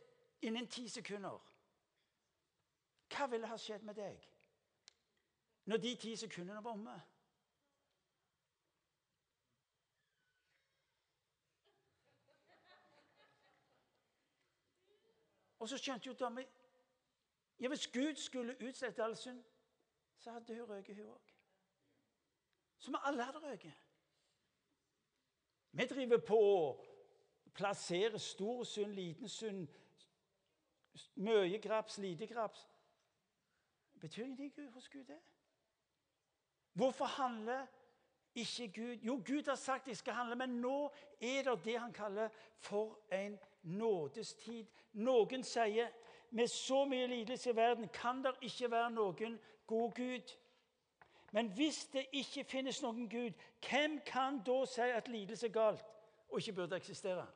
innen 0.42 0.66
ti 0.66 0.88
sekunder, 0.88 1.40
hva 3.16 3.26
ville 3.26 3.46
ha 3.46 3.56
skjedd 3.56 3.82
med 3.82 3.94
deg 3.94 4.31
når 5.64 5.76
de 5.76 5.96
ti 5.96 6.16
sekundene 6.16 6.64
var 6.64 6.70
omme? 6.70 7.00
Og 15.62 15.68
så 15.68 15.78
skjønte 15.78 16.08
jo 16.08 16.14
dama 16.18 16.42
Ja, 17.60 17.68
Hvis 17.68 17.86
Gud 17.86 18.14
skulle 18.14 18.68
utslette 18.68 19.04
all 19.04 19.16
synd, 19.16 19.44
så 20.18 20.30
hadde 20.30 20.54
hun 20.54 20.68
røket, 20.70 20.96
hun 20.96 21.06
òg. 21.06 21.34
Som 22.78 22.96
alle 23.04 23.24
hadde 23.24 23.38
røket. 23.38 23.74
Vi 25.72 25.86
driver 25.86 26.18
på 26.18 26.38
å 26.38 26.84
plassere 27.54 28.18
stor 28.18 28.64
synd, 28.64 28.94
liten 28.94 29.28
synd, 29.28 29.68
mye 31.14 31.58
graps, 31.58 31.98
lite 31.98 32.26
graps. 32.26 32.66
Betyr 34.00 34.24
ingenting 34.24 34.72
hos 34.72 34.88
Gud, 34.88 35.04
det? 35.04 35.20
Hvorfor 36.72 37.04
handler 37.04 37.66
ikke 38.34 38.68
Gud 38.68 38.96
Jo, 38.96 39.22
Gud 39.26 39.48
har 39.48 39.54
sagt 39.54 39.86
de 39.86 39.94
skal 39.94 40.14
handle, 40.14 40.36
men 40.36 40.48
nå 40.48 40.92
er 41.20 41.42
det 41.42 41.64
det 41.64 41.80
han 41.80 41.92
kaller 41.92 42.28
for 42.58 42.98
en 43.12 43.38
nådestid. 43.62 44.66
Noen 44.92 45.44
sier 45.44 45.90
med 46.30 46.48
så 46.48 46.84
mye 46.84 47.06
lidelse 47.06 47.50
i 47.50 47.56
verden 47.56 47.88
kan 47.92 48.24
det 48.24 48.32
ikke 48.40 48.70
være 48.70 48.90
noen 48.90 49.38
god 49.66 49.92
Gud. 49.92 50.32
Men 51.32 51.48
hvis 51.52 51.84
det 51.92 52.06
ikke 52.12 52.44
finnes 52.44 52.82
noen 52.82 53.08
Gud, 53.08 53.32
hvem 53.68 54.00
kan 54.06 54.40
da 54.46 54.64
si 54.66 54.80
at 54.80 55.08
lidelse 55.08 55.46
er 55.46 55.52
galt 55.52 55.84
og 56.28 56.38
ikke 56.38 56.52
burde 56.52 56.76
eksistere? 56.76 57.26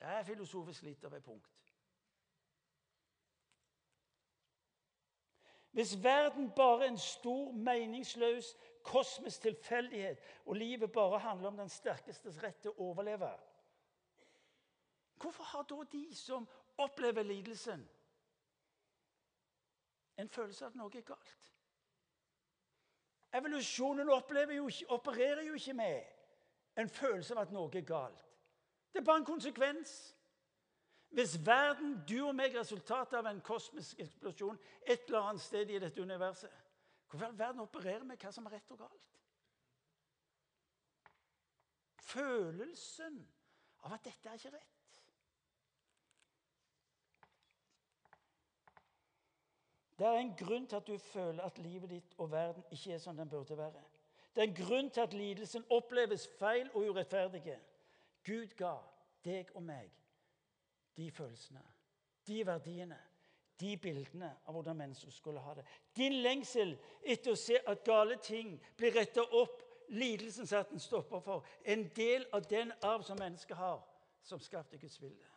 Det 0.00 0.08
er 0.08 0.22
filosofisk 0.22 0.82
litt 0.82 1.04
av 1.04 1.14
et 1.14 1.24
punkt. 1.24 1.51
Hvis 5.72 6.02
verden 6.04 6.50
bare 6.56 6.84
er 6.84 6.88
en 6.88 6.98
stor, 6.98 7.52
meningsløs, 7.52 8.56
kosmisk 8.82 9.40
tilfeldighet, 9.40 10.18
og 10.46 10.56
livet 10.56 10.92
bare 10.92 11.18
handler 11.18 11.48
om 11.48 11.56
den 11.56 11.68
sterkestes 11.68 12.42
rett 12.42 12.60
til 12.62 12.70
å 12.70 12.90
overleve 12.90 13.30
Hvorfor 15.22 15.44
har 15.44 15.62
da 15.62 15.84
de 15.92 16.14
som 16.14 16.48
opplever 16.78 17.22
lidelsen, 17.22 17.88
en 20.16 20.28
følelse 20.28 20.64
av 20.64 20.70
at 20.70 20.76
noe 20.76 20.98
er 20.98 21.06
galt? 21.06 21.52
Evolusjonen 23.32 24.10
jo 24.56 24.68
opererer 24.88 25.46
jo 25.46 25.54
ikke 25.54 25.74
med 25.78 26.02
en 26.76 26.88
følelse 26.88 27.34
av 27.34 27.46
at 27.46 27.54
noe 27.54 27.70
er 27.78 27.86
galt. 27.86 28.26
Det 28.92 29.00
er 29.00 29.04
bare 29.04 29.22
en 29.22 29.24
konsekvens. 29.24 30.16
Hvis 31.12 31.46
verden, 31.46 31.98
du 32.08 32.26
og 32.26 32.34
meg, 32.34 32.54
er 32.54 32.62
resultatet 32.62 33.18
av 33.18 33.26
en 33.28 33.40
kosmisk 33.44 33.98
eksplosjon 34.00 34.56
et 34.86 35.02
eller 35.06 35.26
annet 35.28 35.44
sted 35.44 35.68
i 35.68 35.80
dette 35.82 36.00
universet, 36.00 36.52
hvorfor 37.10 37.26
vil 37.26 37.38
verden 37.38 37.60
operere 37.60 38.04
med 38.08 38.16
hva 38.16 38.32
som 38.32 38.48
er 38.48 38.56
rett 38.56 38.72
og 38.72 38.80
galt? 38.80 39.18
Følelsen 42.12 43.20
av 43.84 43.98
at 43.98 44.08
dette 44.08 44.30
er 44.30 44.40
ikke 44.40 44.56
rett. 44.56 44.98
Det 50.00 50.08
er 50.08 50.18
en 50.18 50.34
grunn 50.36 50.64
til 50.66 50.80
at 50.80 50.88
du 50.88 50.96
føler 51.12 51.44
at 51.44 51.60
livet 51.60 51.92
ditt 51.92 52.14
og 52.16 52.32
verden 52.32 52.64
ikke 52.72 52.96
er 52.96 53.02
som 53.04 53.16
den 53.16 53.28
burde 53.28 53.56
være. 53.58 53.84
Det 54.32 54.40
er 54.40 54.48
en 54.48 54.60
grunn 54.64 54.88
til 54.90 55.04
at 55.04 55.12
lidelsen 55.12 55.68
oppleves 55.70 56.24
feil 56.38 56.72
og 56.72 56.88
urettferdige. 56.88 57.60
Gud 58.24 58.56
ga 58.56 58.78
deg 59.24 59.52
og 59.54 59.62
meg 59.68 59.92
de 60.96 61.10
følelsene, 61.10 61.62
de 62.26 62.46
verdiene, 62.46 62.98
de 63.60 63.76
bildene 63.76 64.30
av 64.46 64.54
hvordan 64.54 64.76
mennesker 64.76 65.10
skulle 65.10 65.40
ha 65.40 65.54
det. 65.54 65.64
Din 65.96 66.18
lengsel 66.22 66.74
etter 67.02 67.32
å 67.32 67.38
se 67.38 67.60
at 67.68 67.84
gale 67.86 68.16
ting 68.22 68.56
blir 68.76 68.94
retta 68.96 69.22
opp, 69.22 69.62
lidelsen 69.92 70.48
satt 70.48 70.70
den 70.70 70.80
stopper 70.80 71.20
for, 71.20 71.46
en 71.64 71.88
del 71.96 72.26
av 72.32 72.46
den 72.50 72.72
arv 72.82 73.04
som 73.06 73.18
mennesket 73.20 73.56
har, 73.56 73.82
som 74.22 74.40
skapte 74.40 74.78
Guds 74.78 75.00
vilje. 75.02 75.28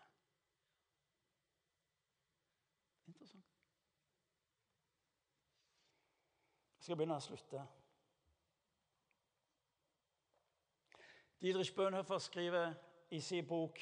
Interessant. 3.07 3.45
Jeg 6.77 6.87
skal 6.87 6.97
begynne 6.97 7.17
å 7.19 7.25
slutte. 7.25 7.65
Didrich 11.41 11.75
Bøhnhofer 11.75 12.17
skriver 12.17 12.73
i 13.13 13.19
sin 13.21 13.45
bok 13.45 13.81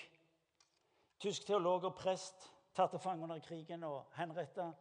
Tysk 1.24 1.46
teolog 1.48 1.86
og 1.88 1.94
prest 1.96 2.50
tatt 2.76 2.92
til 2.92 3.00
fange 3.00 3.24
under 3.24 3.40
krigen 3.40 3.86
og 3.88 4.10
henretta 4.18 4.74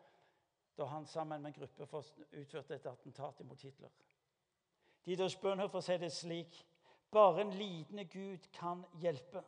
da 0.75 0.87
han 0.91 1.05
sammen 1.07 1.43
med 1.43 1.53
en 1.53 1.61
gruppe 1.61 1.87
utførte 2.41 2.75
et 2.75 2.87
attentat 2.87 3.45
mot 3.47 3.61
Hitler. 3.63 3.91
Didrich 5.07 5.37
Bøhnhofer 5.39 5.85
sier 5.85 6.01
det 6.03 6.11
slik 6.13 6.57
bare 7.13 7.45
en 7.45 7.53
lidende 7.55 8.05
Gud 8.11 8.49
kan 8.57 8.83
hjelpe. 8.99 9.43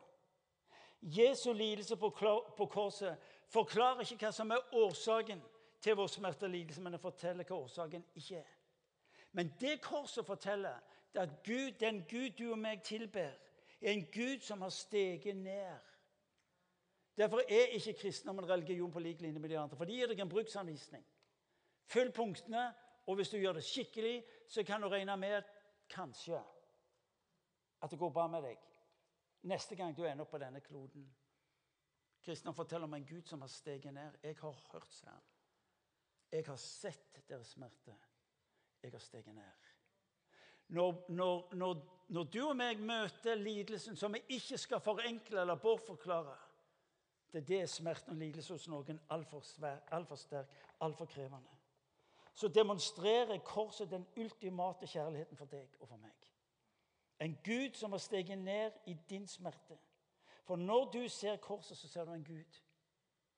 Jesu 1.00 1.52
lidelse 1.52 1.96
på 1.96 2.68
korset 2.70 3.16
forklarer 3.50 4.04
ikke 4.04 4.28
hva 4.28 4.30
som 4.32 4.52
er 4.54 4.76
årsaken 4.84 5.42
til 5.82 5.96
vår 5.98 6.12
smerte 6.12 6.46
og 6.46 6.52
lidelse, 6.54 6.80
men 6.80 6.94
det 6.94 7.00
forteller 7.00 7.48
hva 7.48 7.56
årsaken 7.56 8.04
ikke 8.14 8.38
er. 8.38 8.52
Men 9.32 9.50
det 9.60 9.80
korset 9.82 10.26
forteller, 10.26 10.78
det 11.12 11.20
at 11.20 11.42
Gud, 11.44 11.72
den 11.80 12.04
Gud 12.10 12.30
du 12.38 12.52
og 12.52 12.58
meg 12.58 12.82
tilber, 12.82 13.34
er 13.80 13.90
en 13.92 14.06
Gud 14.14 14.40
som 14.40 14.62
har 14.62 14.70
steget 14.70 15.36
ned. 15.36 15.90
Derfor 17.16 17.42
er 17.48 17.74
ikke 17.76 17.94
kristendom 18.00 18.38
en 18.38 18.48
religion 18.48 18.92
på 18.92 18.98
lik 18.98 19.20
linje 19.20 19.38
med 19.38 19.48
de 19.48 19.58
andre. 19.58 19.76
For 19.76 19.84
de 19.84 19.96
gir 19.96 20.10
deg 20.10 20.20
en 20.20 20.28
bruksanvisning. 20.28 21.04
Følg 21.86 22.14
punktene, 22.14 22.64
og 23.06 23.14
hvis 23.14 23.30
du 23.30 23.36
gjør 23.38 23.58
det 23.58 23.64
skikkelig, 23.64 24.24
så 24.48 24.64
kan 24.64 24.82
du 24.82 24.88
regne 24.88 25.16
med 25.16 25.42
kanskje 25.90 26.40
at 27.82 27.90
det 27.90 27.98
går 28.00 28.10
bra 28.10 28.26
med 28.32 28.42
deg 28.42 28.70
neste 29.44 29.76
gang 29.76 29.92
du 29.96 30.06
ender 30.06 30.24
opp 30.24 30.32
på 30.32 30.40
denne 30.40 30.62
kloden. 30.64 31.04
Kristendom 32.24 32.56
forteller 32.56 32.88
om 32.88 32.94
en 32.96 33.06
Gud 33.06 33.28
som 33.28 33.44
har 33.44 33.52
steget 33.52 33.92
ned. 33.94 34.16
Jeg 34.22 34.38
har 34.40 34.60
hørt, 34.72 34.92
sier 34.92 35.12
han. 35.12 35.30
Jeg 36.32 36.46
har 36.48 36.56
sett 36.56 37.20
deres 37.28 37.52
smerte 37.54 37.94
jeg 38.84 38.92
har 38.92 39.00
steget 39.00 39.34
ned. 39.34 39.68
Når, 40.66 41.04
når, 41.08 41.54
når, 41.54 41.76
når, 42.08 42.24
du 42.24 42.40
og 42.48 42.56
meg 42.56 42.80
møter 42.80 43.36
lidelsen 43.36 43.96
som 43.96 44.12
vi 44.12 44.20
ikke 44.36 44.58
skal 44.60 44.80
forenkle 44.80 45.40
eller 45.40 45.60
bortforklare 45.60 46.34
Det 47.34 47.42
er 47.42 47.46
det 47.46 47.70
smerten 47.70 48.10
og 48.10 48.16
lidelse 48.16 48.54
hos 48.54 48.68
noen 48.70 49.00
altfor 49.10 49.42
alt 49.90 50.12
sterk, 50.18 50.50
altfor 50.80 51.08
krevende. 51.10 51.50
Så 52.34 52.48
demonstrerer 52.48 53.38
korset 53.38 53.90
den 53.90 54.06
ultimate 54.16 54.86
kjærligheten 54.86 55.36
for 55.36 55.50
deg 55.50 55.74
og 55.80 55.88
for 55.88 55.96
meg. 55.96 56.28
En 57.18 57.34
Gud 57.44 57.74
som 57.74 57.90
har 57.90 57.98
steget 57.98 58.38
ned 58.38 58.70
i 58.86 58.94
din 59.10 59.26
smerte. 59.26 59.78
For 60.44 60.56
når 60.56 60.90
du 60.92 61.08
ser 61.08 61.36
korset, 61.36 61.76
så 61.78 61.88
ser 61.88 62.04
du 62.04 62.12
en 62.12 62.24
Gud 62.24 62.60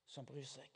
som 0.07 0.27
bryr 0.27 0.45
seg. 0.45 0.69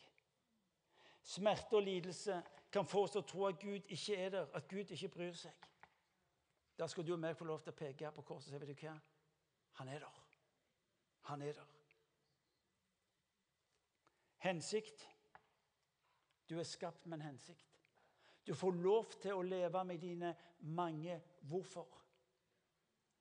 Smerte 1.22 1.76
og 1.76 1.82
lidelse 1.82 2.42
kan 2.72 2.86
få 2.86 3.02
oss 3.02 3.12
til 3.12 3.20
å 3.20 3.28
tro 3.28 3.44
at 3.50 3.60
Gud 3.60 3.84
ikke 3.88 4.16
er 4.16 4.30
der, 4.30 4.48
at 4.54 4.68
Gud 4.68 4.94
ikke 4.96 5.08
bryr 5.08 5.36
seg. 5.36 5.68
Da 6.78 6.88
skal 6.88 7.04
du 7.04 7.12
og 7.12 7.20
meg 7.20 7.36
få 7.36 7.44
lov 7.44 7.60
til 7.60 7.74
å 7.74 7.76
peke 7.76 8.14
på 8.16 8.24
korset 8.32 8.54
og 8.54 8.56
si 8.56 8.64
vet 8.64 8.72
du 8.72 8.86
hva? 8.86 8.96
Han 9.82 9.92
er 9.92 10.00
der. 10.06 10.24
Han 11.28 11.42
er 11.42 11.52
der. 11.60 11.79
Hensikt. 14.40 15.08
Du 16.48 16.58
er 16.58 16.66
skapt 16.66 17.06
med 17.06 17.18
en 17.18 17.26
hensikt. 17.30 17.66
Du 18.46 18.54
får 18.54 18.70
lov 18.72 19.12
til 19.22 19.36
å 19.36 19.42
leve 19.42 19.84
med 19.84 19.98
dine 20.02 20.34
mange 20.60 21.20
hvorfor. 21.40 21.86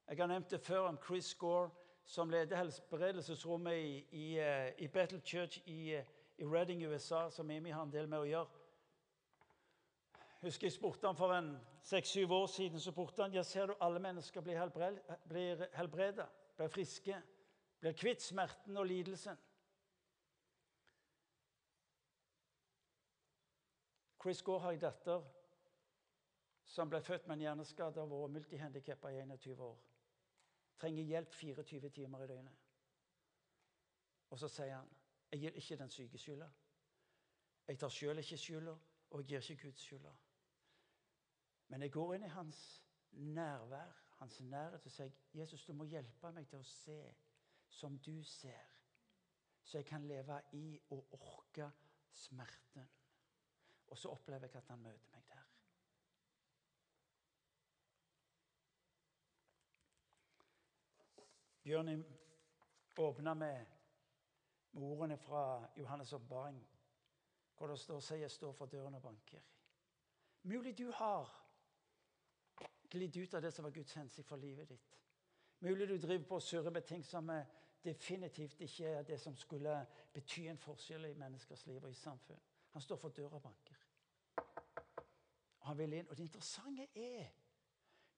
Jeg 0.07 0.17
har 0.17 0.27
nevnt 0.31 0.49
det 0.49 0.61
før 0.61 0.87
om 0.89 0.97
Chris 1.07 1.33
Gore, 1.35 1.69
som 2.05 2.29
leder 2.29 2.57
helbredelsesrommet 2.57 3.75
i, 3.77 3.97
i, 4.11 4.39
eh, 4.39 4.71
i 4.77 4.87
Battle 4.87 5.21
Church 5.21 5.59
i, 5.65 5.93
eh, 5.93 6.05
i 6.37 6.45
Reading, 6.45 6.81
USA, 6.85 7.29
som 7.29 7.49
Amy 7.49 7.69
har 7.69 7.83
en 7.83 7.93
del 7.93 8.07
med 8.07 8.19
å 8.19 8.25
gjøre 8.25 8.59
husker 10.41 10.67
jeg 10.67 10.73
spurte 10.73 11.07
han 11.07 11.17
for 11.17 11.33
en 11.35 11.51
seks-syv 11.83 12.31
år 12.31 12.47
siden. 12.47 12.79
så 12.79 12.91
spurte 12.91 13.23
han, 13.23 13.33
ja, 13.33 13.43
Ser 13.43 13.65
du 13.65 13.73
alle 13.81 13.99
mennesker 13.99 14.41
blir, 14.41 14.59
helbred, 14.59 14.99
blir 15.27 15.65
helbreda, 15.73 16.25
blir 16.57 16.67
friske, 16.67 17.21
blir 17.79 17.93
kvitt 17.93 18.21
smerten 18.21 18.77
og 18.77 18.85
lidelsen? 18.85 19.37
Chris 24.21 24.41
Gore 24.41 24.59
har 24.59 24.71
en 24.71 24.79
datter 24.79 25.27
som 26.65 26.89
ble 26.89 27.01
født 27.01 27.27
med 27.27 27.37
en 27.37 27.45
hjerneskade 27.47 28.01
og 28.01 28.11
vært 28.11 28.33
multihandikappa 28.35 29.11
i 29.13 29.21
21 29.21 29.63
år. 29.63 29.77
Trenger 30.79 31.03
hjelp 31.03 31.33
24 31.33 31.89
timer 31.89 32.23
i 32.23 32.27
døgnet. 32.27 32.65
Og 34.29 34.39
så 34.39 34.47
sier 34.47 34.75
han 34.75 34.89
jeg 35.31 35.39
gir 35.39 35.57
ikke 35.61 35.77
den 35.77 35.89
syke 35.93 36.17
skylda. 36.17 36.49
Jeg 37.67 37.79
tar 37.79 37.91
sjøl 37.93 38.17
ikke 38.17 38.37
skylda, 38.37 38.75
og 39.09 39.19
jeg 39.19 39.27
gir 39.27 39.51
ikke 39.53 39.67
Guds 39.67 39.81
skylda. 39.85 40.13
Men 41.69 41.81
jeg 41.85 41.91
går 41.93 42.15
inn 42.15 42.25
i 42.25 42.31
hans 42.33 42.61
nærvær, 43.11 43.91
hans 44.17 44.39
nærhet, 44.41 44.85
og 44.85 44.91
sier 44.91 45.11
Jesus, 45.33 45.65
du 45.65 45.73
må 45.73 45.85
hjelpe 45.85 46.31
meg 46.33 46.47
til 46.49 46.63
å 46.63 46.65
se 46.65 46.97
som 47.69 47.99
du 48.01 48.23
ser, 48.25 48.65
så 49.63 49.77
jeg 49.77 49.85
kan 49.85 50.07
leve 50.09 50.41
i 50.57 50.79
og 50.89 51.13
orke 51.13 51.69
smerten. 52.09 52.87
Og 53.89 53.97
så 53.97 54.09
opplever 54.09 54.47
jeg 54.47 54.55
at 54.55 54.67
han 54.67 54.81
møter 54.81 55.09
meg 55.13 55.23
der. 55.29 55.45
Bjørn 61.63 62.05
åpna 62.97 63.33
med, 63.33 63.65
med 64.71 64.83
ordene 64.83 65.17
fra 65.17 65.43
Johannes' 65.77 66.15
oppbaring, 66.15 66.67
hvor 67.57 67.67
det 67.67 67.79
står 67.79 67.99
'Se, 67.99 68.15
jeg 68.15 68.31
står 68.31 68.51
for 68.53 68.65
døren 68.65 68.95
og 68.95 69.01
banker'. 69.01 69.43
Mulig 70.43 70.77
du 70.77 70.91
har 70.91 71.45
glidd 72.89 73.17
ut 73.17 73.33
av 73.33 73.41
det 73.41 73.51
som 73.53 73.63
var 73.63 73.71
Guds 73.71 73.93
hensikt 73.93 74.27
for 74.27 74.37
livet 74.37 74.69
ditt. 74.69 74.99
Mulig 75.59 75.87
du 75.87 75.97
driver 75.97 76.25
på 76.27 76.35
og 76.35 76.41
surrer 76.41 76.69
med 76.69 76.81
ting 76.81 77.05
som 77.05 77.31
definitivt 77.83 78.59
ikke 78.59 78.85
er 78.85 79.03
det 79.03 79.19
som 79.19 79.35
skulle 79.35 79.85
bety 80.13 80.47
en 80.47 80.57
forskjell 80.57 81.05
i 81.05 81.13
menneskers 81.13 81.65
liv 81.65 81.83
og 81.83 81.91
i 81.91 81.93
samfunn. 81.93 82.41
Han 82.71 82.81
står 82.81 82.95
for 82.95 83.09
døra 83.09 83.35
og 83.35 83.41
banker. 83.41 83.78
Han 85.69 85.77
vil 85.77 85.93
inn. 85.93 86.07
Og 86.09 86.17
det 86.17 86.25
interessante 86.25 86.87
er 86.97 87.29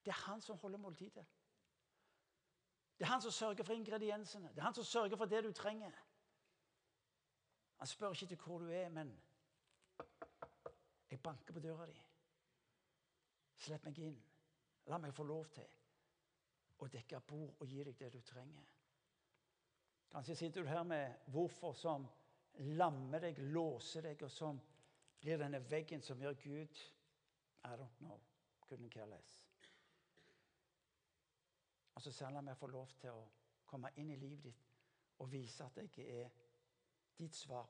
det 0.01 0.09
er 0.09 0.23
han 0.25 0.41
som 0.41 0.57
holder 0.57 0.79
måltidet. 0.81 1.25
Det 2.97 3.05
er 3.05 3.11
han 3.11 3.21
som 3.21 3.31
sørger 3.31 3.63
for 3.63 3.73
ingrediensene. 3.73 4.49
Det 4.49 4.57
er 4.57 4.63
han 4.69 4.73
som 4.73 4.83
sørger 4.83 5.17
for 5.17 5.25
det 5.25 5.43
du 5.43 5.51
trenger. 5.51 5.91
Han 7.77 7.87
spør 7.87 8.13
ikke 8.13 8.25
til 8.25 8.37
hvor 8.37 8.59
du 8.59 8.69
er, 8.69 8.89
men 8.89 9.11
jeg 11.09 11.19
banker 11.21 11.53
på 11.53 11.59
døra 11.59 11.85
di. 11.85 11.97
Slipp 13.57 13.85
meg 13.85 13.99
inn. 13.99 14.17
La 14.89 14.97
meg 14.97 15.13
få 15.13 15.25
lov 15.27 15.49
til 15.53 15.67
å 16.81 16.87
dekke 16.89 17.19
bord 17.27 17.59
og 17.59 17.67
gi 17.67 17.83
deg 17.83 17.99
det 17.99 18.13
du 18.13 18.21
trenger. 18.25 18.69
Kanskje 20.11 20.35
sitter 20.35 20.63
du 20.63 20.69
her 20.69 20.83
med 20.83 21.27
hvorfor 21.33 21.73
som 21.77 22.07
lammer 22.77 23.21
deg, 23.21 23.37
låser 23.53 24.07
deg, 24.07 24.23
og 24.23 24.31
som 24.31 24.61
blir 25.21 25.37
denne 25.41 25.61
veggen 25.69 26.01
som 26.01 26.21
gjør 26.21 26.39
Gud 26.41 26.81
I 27.63 27.75
don't 27.75 27.99
know. 27.99 28.19
Couldn't 28.69 28.89
care 28.89 29.07
less. 29.07 29.45
Og 31.95 32.01
så 32.01 32.11
selv 32.11 32.37
om 32.37 32.47
jeg 32.47 32.57
får 32.57 32.67
lov 32.67 32.87
til 32.87 33.09
å 33.09 33.25
komme 33.65 33.91
inn 33.95 34.09
i 34.09 34.15
livet 34.15 34.43
ditt 34.43 34.69
og 35.21 35.31
vise 35.31 35.63
at 35.63 35.77
jeg 35.77 36.07
er 36.23 36.29
ditt 37.17 37.35
svar 37.35 37.67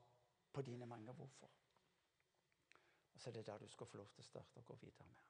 på 0.54 0.62
dine 0.62 0.86
mange 0.86 1.14
hvorfor. 1.14 1.50
Og 3.14 3.20
så 3.20 3.30
er 3.30 3.34
det 3.34 3.48
der 3.48 3.58
du 3.58 3.68
skal 3.68 3.88
få 3.88 3.98
lov 3.98 4.08
til 4.10 4.24
å 4.24 4.30
starte 4.30 4.60
og 4.60 4.66
gå 4.66 4.76
videre 4.82 5.08
med. 5.08 5.26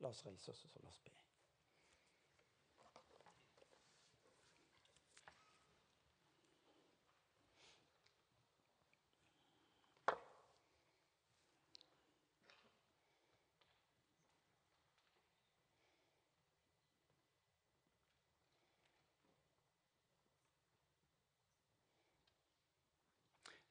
La 0.00 0.08
oss 0.08 0.24
reise 0.26 0.50
oss 0.50 0.64
og 0.64 0.80
la 0.82 0.88
oss 0.88 1.02
be. 1.04 1.12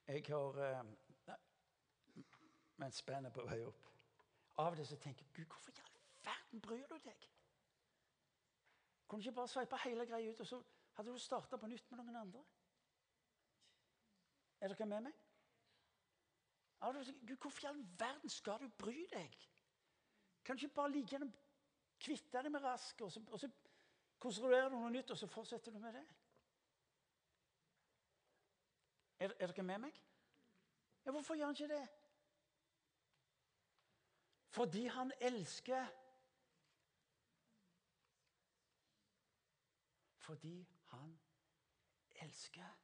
Jeg 0.10 0.24
har 0.28 0.57
eh, 0.70 0.86
Men 2.76 2.91
spennet 2.91 3.34
på 3.34 3.43
vei 3.45 3.60
opp. 3.62 3.84
Av 4.57 4.72
og 4.72 4.78
til 4.80 4.88
så 4.88 4.97
tenker 4.97 5.26
jeg 5.26 5.34
Gud, 5.36 5.45
hvorfor 5.51 5.72
i 5.72 5.84
all 5.84 5.99
verden 6.26 6.62
bryr 6.62 6.88
du 6.88 6.95
deg? 7.03 7.28
Kunne 9.07 9.22
du 9.22 9.28
ikke 9.28 9.36
bare 9.36 9.51
sveipe 9.51 9.78
hele 9.84 10.05
greia 10.10 10.32
ut, 10.32 10.39
og 10.39 10.47
så 10.47 10.62
hadde 10.95 11.14
du 11.14 11.22
starta 11.22 11.57
på 11.57 11.70
nytt 11.70 11.91
med 11.91 12.01
noen 12.01 12.18
andre? 12.24 12.41
Er 14.60 14.74
dere 14.74 14.88
med 14.89 15.05
meg? 15.10 15.22
Av 16.82 16.95
og 16.95 17.03
til 17.03 17.14
tenker 17.14 17.28
Gud, 17.28 17.38
hvorfor 17.43 17.68
i 17.68 17.70
all 17.70 17.84
verden 17.99 18.34
skal 18.34 18.60
du 18.64 18.68
bry 18.82 19.05
deg? 19.14 19.38
Kan 20.43 20.57
du 20.57 20.66
ikke 20.66 20.80
bare 20.82 20.95
like 20.95 21.14
gjerne 21.14 21.30
kvitte 21.99 22.41
deg 22.41 22.51
med 22.51 22.66
rask, 22.66 23.01
og 23.01 23.12
så, 23.12 23.22
og 23.30 23.39
så 23.39 23.51
konstruerer 24.18 24.74
du 24.74 24.80
noe 24.80 24.91
nytt, 24.97 25.12
og 25.12 25.22
så 25.22 25.30
fortsetter 25.30 25.76
du 25.76 25.80
med 25.80 25.93
det? 25.99 26.05
Er, 29.20 29.32
er 29.39 29.47
dere 29.47 29.63
med 29.63 29.78
meg? 29.78 30.03
Ja, 31.05 31.11
hvorfor 31.11 31.36
gjør 31.36 31.45
han 31.45 31.55
ikke 31.55 31.74
det? 31.74 31.88
Fordi 34.49 34.86
han 34.86 35.11
elsker. 35.20 35.88
Fordi 40.17 40.67
han 40.86 41.20
elsker. 42.15 42.78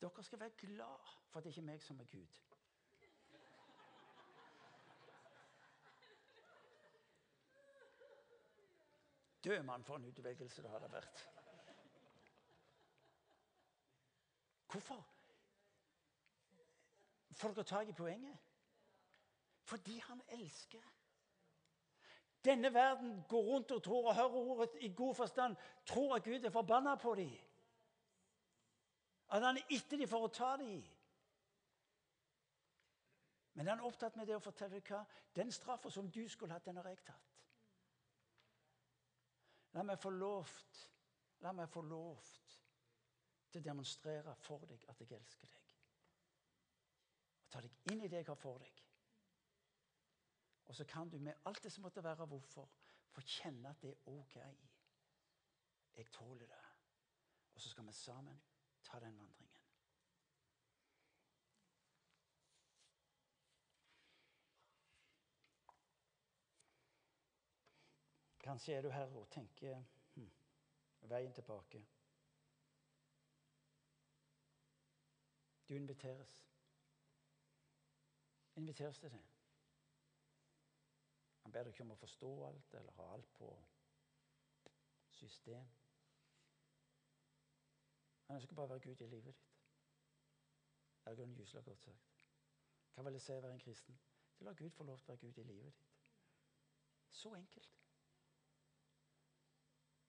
Dere 0.00 0.24
skal 0.24 0.40
være 0.40 0.50
glad 0.50 1.08
for 1.28 1.38
at 1.38 1.44
det 1.44 1.50
ikke 1.50 1.60
er 1.60 1.70
meg 1.72 1.82
som 1.82 2.00
er 2.00 2.04
Gud. 2.04 2.38
Død 9.44 9.62
mann 9.62 9.84
for 9.84 9.96
en 9.96 10.04
utvelgelse 10.04 10.62
det 10.62 10.70
hadde 10.70 10.92
vært. 10.92 11.37
Hvorfor? 14.70 15.06
Får 17.32 17.48
dere 17.54 17.64
tak 17.64 17.88
i 17.88 17.92
poenget? 17.92 18.38
Fordi 19.62 19.98
han 19.98 20.22
elsker. 20.28 20.82
Denne 22.44 22.74
verden 22.74 23.24
går 23.28 23.42
rundt 23.42 23.70
og 23.70 23.82
tror 23.82 24.08
og 24.08 24.14
hører 24.14 24.34
ordet 24.34 24.70
i 24.80 24.94
god 24.94 25.14
forstand, 25.14 25.56
tror 25.86 26.16
at 26.16 26.24
Gud 26.24 26.44
er 26.44 26.50
forbanna 26.50 26.94
på 26.94 27.14
dem. 27.14 27.32
At 29.30 29.42
han 29.42 29.56
er 29.56 29.66
etter 29.70 29.96
dem 29.96 30.08
for 30.08 30.24
å 30.24 30.32
ta 30.32 30.56
dem. 30.56 30.84
Men 33.54 33.66
han 33.66 33.78
er 33.78 33.84
opptatt 33.84 34.16
med 34.16 34.26
det 34.26 34.36
å 34.36 34.42
fortelle 34.42 34.80
hva 34.80 35.02
den 35.36 35.52
straffa 35.52 35.90
som 35.90 36.10
du 36.10 36.28
skulle 36.28 36.54
hatt, 36.54 36.64
den 36.64 36.76
har 36.76 36.88
jeg 36.88 37.02
tatt. 37.04 37.34
La 39.72 39.82
meg 39.82 39.98
få 40.00 40.10
lovt, 40.10 40.84
la 41.40 41.52
meg 41.52 41.68
få 41.68 41.82
lovt 41.82 42.58
til 43.50 43.60
å 43.60 43.64
demonstrere 43.64 44.34
for 44.44 44.66
deg 44.68 44.84
at 44.88 45.00
jeg 45.00 45.16
elsker 45.16 45.50
deg. 45.52 45.74
Og 47.42 47.50
ta 47.52 47.62
deg 47.64 47.92
inn 47.92 48.04
i 48.04 48.08
det 48.08 48.22
jeg 48.22 48.28
har 48.28 48.40
for 48.40 48.60
deg. 48.62 48.82
Og 50.68 50.76
så 50.76 50.84
kan 50.84 51.08
du 51.08 51.18
med 51.18 51.34
alt 51.48 51.62
det 51.64 51.72
som 51.72 51.82
måtte 51.82 52.04
være 52.04 52.26
hvorfor, 52.28 52.68
få 53.10 53.20
kjenne 53.24 53.70
at 53.70 53.80
det 53.82 53.94
er 53.94 54.10
OK. 54.12 54.36
Jeg 55.96 56.10
tåler 56.12 56.46
det. 56.46 56.64
Og 57.54 57.60
så 57.60 57.68
skal 57.68 57.86
vi 57.86 57.92
sammen 57.92 58.42
ta 58.84 59.00
den 59.00 59.18
vandringen. 59.18 59.54
Kanskje 68.48 68.74
er 68.74 68.82
du 68.82 68.90
her 68.90 69.16
og 69.16 69.26
tenker 69.30 69.82
hm, 70.14 70.30
veien 71.00 71.32
tilbake. 71.32 71.82
Du 75.68 75.74
inviteres. 75.74 76.46
Inviteres 78.56 78.98
til 78.98 79.10
det. 79.10 79.24
Han 81.42 81.52
ber 81.52 81.62
deg 81.62 81.72
ikke 81.72 81.84
om 81.84 81.92
å 81.92 81.98
forstå 82.00 82.30
alt 82.46 82.74
eller 82.74 82.96
ha 82.96 83.08
alt 83.12 83.28
på 83.36 83.48
system. 85.18 85.68
Han 88.26 88.36
ønsker 88.36 88.56
bare 88.56 88.68
å 88.68 88.72
være 88.74 88.84
Gud 88.86 89.04
i 89.04 89.10
livet 89.12 89.34
ditt. 89.34 89.44
Ergon 91.08 91.36
gyselig 91.36 91.64
godt 91.64 91.84
sagt. 91.84 92.08
Hva 92.94 93.04
vil 93.04 93.16
det 93.16 93.22
si 93.24 93.32
å 93.32 93.40
være 93.40 93.56
en 93.56 93.64
kristen? 93.64 94.00
Det 94.38 94.46
lar 94.46 94.56
Gud 94.56 94.72
få 94.76 94.84
lov 94.88 94.98
til 95.00 95.10
å 95.10 95.14
være 95.14 95.26
Gud 95.26 95.38
i 95.38 95.46
livet 95.50 95.68
ditt. 95.68 95.84
Så 97.10 97.34
enkelt. 97.34 97.76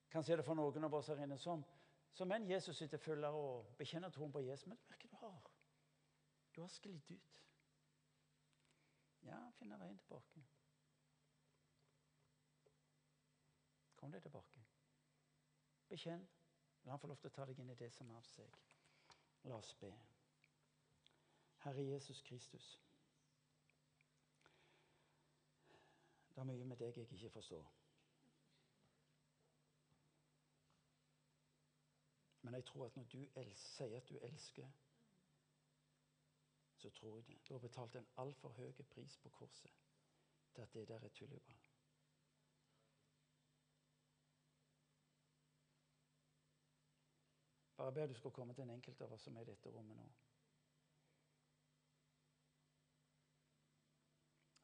Kanskje 0.10 0.34
er 0.34 0.42
det 0.42 0.48
for 0.48 0.60
noen 0.60 0.88
av 0.88 0.98
oss 1.00 1.12
her 1.12 1.24
inne 1.24 1.38
som 1.38 1.64
som 2.12 2.32
en 2.32 2.50
Jesus 2.50 2.78
sitter 2.78 2.98
følger 2.98 3.28
og 3.28 3.76
bekjenner 3.78 4.10
troen 4.10 4.32
på 4.32 4.40
Jesus, 4.40 4.68
men 4.68 4.78
det 4.78 4.90
virker 4.90 5.10
du 5.10 5.16
har. 5.16 5.49
Du 6.60 6.64
har 6.64 6.68
sklidd 6.68 7.12
ut. 7.12 7.36
Ja, 9.22 9.52
finner 9.52 9.78
veien 9.78 9.98
tilbake. 9.98 10.42
Kom 13.96 14.12
deg 14.12 14.22
tilbake. 14.22 14.64
Bekjenn. 15.88 16.26
La 16.84 16.92
han 16.92 17.00
få 17.00 17.08
lov 17.08 17.22
til 17.22 17.32
å 17.32 17.36
ta 17.38 17.46
deg 17.48 17.62
inn 17.64 17.72
i 17.72 17.78
det 17.80 17.88
som 17.96 18.12
er 18.12 18.20
av 18.20 18.28
seg. 18.28 18.58
La 19.48 19.56
oss 19.56 19.72
be. 19.80 19.94
Herre 21.64 21.88
Jesus 21.88 22.20
Kristus. 22.28 22.68
Det 26.36 26.44
er 26.44 26.52
mye 26.52 26.68
med 26.74 26.84
deg 26.84 27.00
jeg 27.00 27.08
ikke 27.08 27.32
forstår. 27.40 27.72
Men 32.42 32.60
jeg 32.60 32.68
tror 32.74 32.92
at 32.92 33.00
når 33.00 33.10
du 33.16 33.20
sier 33.56 33.98
at 34.04 34.12
du 34.12 34.20
elsker, 34.20 34.68
så 36.80 36.90
tror 36.90 37.16
jeg 37.16 37.28
det. 37.28 37.48
Du 37.48 37.54
har 37.54 37.60
betalt 37.60 37.96
en 37.96 38.08
altfor 38.18 38.50
høy 38.50 38.72
pris 38.72 39.18
på 39.18 39.30
korset 39.30 39.72
til 40.54 40.62
at 40.62 40.74
det 40.74 40.88
der 40.88 41.00
er 41.00 41.10
tulleball. 41.10 41.60
Bare 47.78 47.94
ber 47.94 48.08
du 48.08 48.14
skal 48.14 48.32
komme 48.32 48.54
til 48.54 48.64
en 48.64 48.70
enkelt 48.70 49.02
av 49.02 49.14
oss 49.14 49.22
som 49.24 49.36
er 49.36 49.42
i 49.42 49.48
dette 49.48 49.72
rommet 49.72 49.98
nå. 49.98 50.08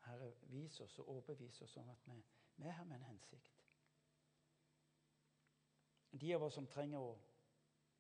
Herre, 0.06 0.34
vis 0.52 0.80
oss 0.84 1.00
og 1.00 1.10
overbevis 1.10 1.62
oss 1.62 1.78
om 1.78 1.90
at 1.90 2.08
vi, 2.08 2.18
vi 2.56 2.68
er 2.68 2.72
her 2.72 2.84
med 2.84 2.96
en 2.96 3.08
hensikt. 3.12 3.62
De 6.22 6.36
av 6.36 6.44
oss 6.44 6.60
som 6.60 6.68
trenger 6.68 7.00
å 7.00 7.16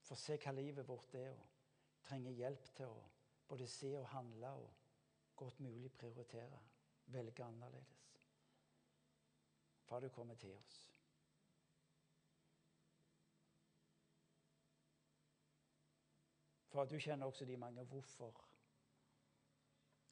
få 0.03 0.15
se 0.19 0.37
hva 0.43 0.51
livet 0.51 0.87
vårt 0.87 1.15
er, 1.19 1.31
og 1.31 2.03
trenger 2.07 2.31
hjelp 2.31 2.67
til 2.75 2.91
å 2.91 3.03
både 3.47 3.67
se 3.67 3.97
og 3.99 4.07
handle 4.07 4.49
og 4.49 4.73
godt 5.35 5.59
mulig 5.59 5.91
prioritere. 5.91 6.59
Velge 7.05 7.43
annerledes. 7.43 8.05
Far, 9.85 9.99
du 9.99 10.09
kommer 10.09 10.35
til 10.35 10.53
oss. 10.53 10.91
Far, 16.67 16.85
du 16.85 16.99
kjenner 16.99 17.25
også 17.25 17.45
de 17.45 17.57
mange 17.57 17.83
hvorfor 17.83 18.45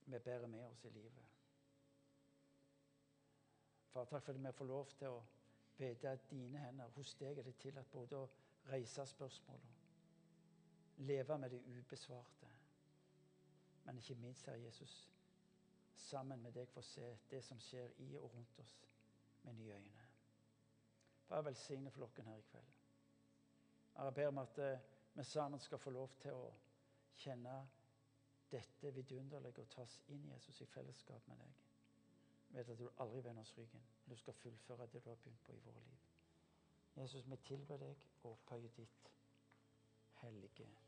vi 0.06 0.20
bærer 0.20 0.48
med 0.48 0.64
oss 0.64 0.86
i 0.86 0.90
livet. 0.90 1.26
Far, 3.94 4.06
takk 4.06 4.24
for 4.24 4.34
at 4.34 4.44
vi 4.44 4.52
får 4.58 4.66
lov 4.66 4.92
til 4.98 5.08
å 5.08 5.24
vite 5.78 6.10
at 6.10 6.30
dine 6.30 6.60
hender 6.60 6.96
hos 6.96 7.14
deg 7.20 7.38
er 7.38 7.48
det 7.50 7.58
tillatt 7.62 7.92
både 7.92 8.18
å 8.18 8.30
reise 8.70 9.06
spørsmål 9.06 9.60
og 9.68 11.04
leve 11.10 11.38
med 11.38 11.52
det 11.52 11.62
ubesvarte. 11.68 12.53
Men 13.84 13.98
ikke 13.98 14.16
minst, 14.16 14.46
Herre 14.46 14.62
Jesus, 14.62 15.10
sammen 15.96 16.42
med 16.42 16.52
deg 16.52 16.68
få 16.70 16.82
se 16.82 17.18
det 17.32 17.44
som 17.44 17.60
skjer 17.60 17.92
i 17.98 18.16
og 18.18 18.32
rundt 18.34 18.60
oss, 18.60 18.80
med 19.44 19.54
nye 19.54 19.76
øyne. 19.76 20.08
Far, 21.28 21.42
velsigne 21.42 21.92
flokken 21.92 22.26
her 22.26 22.38
i 22.38 22.46
kveld. 22.52 22.72
Jeg 23.96 24.14
ber 24.14 24.28
om 24.28 24.38
at 24.38 24.58
eh, 24.58 24.80
vi 25.14 25.24
sammen 25.24 25.60
skal 25.60 25.78
få 25.78 25.90
lov 25.90 26.10
til 26.22 26.32
å 26.32 26.54
kjenne 27.16 27.58
dette 28.52 28.94
vidunderlige 28.96 29.62
og 29.62 29.70
tas 29.70 30.00
inn 30.08 30.26
i 30.26 30.34
Jesus 30.34 30.62
i 30.62 30.70
fellesskap 30.70 31.28
med 31.28 31.44
deg. 31.44 31.60
Vet 32.54 32.70
at 32.70 32.80
du 32.80 32.90
aldri 33.02 33.24
vender 33.26 33.42
oss 33.42 33.58
ryggen. 33.58 33.86
Du 34.10 34.16
skal 34.16 34.34
fullføre 34.34 34.88
det 34.94 35.04
du 35.04 35.10
har 35.10 35.22
begynt 35.22 35.44
på 35.46 35.54
i 35.54 35.64
våre 35.66 35.82
liv. 35.90 36.10
Jesus, 36.96 37.30
vi 37.30 37.38
tilber 37.50 37.82
deg 37.82 38.08
og 38.24 38.32
opphøyer 38.32 38.70
ditt 38.78 39.14
hellige. 40.22 40.83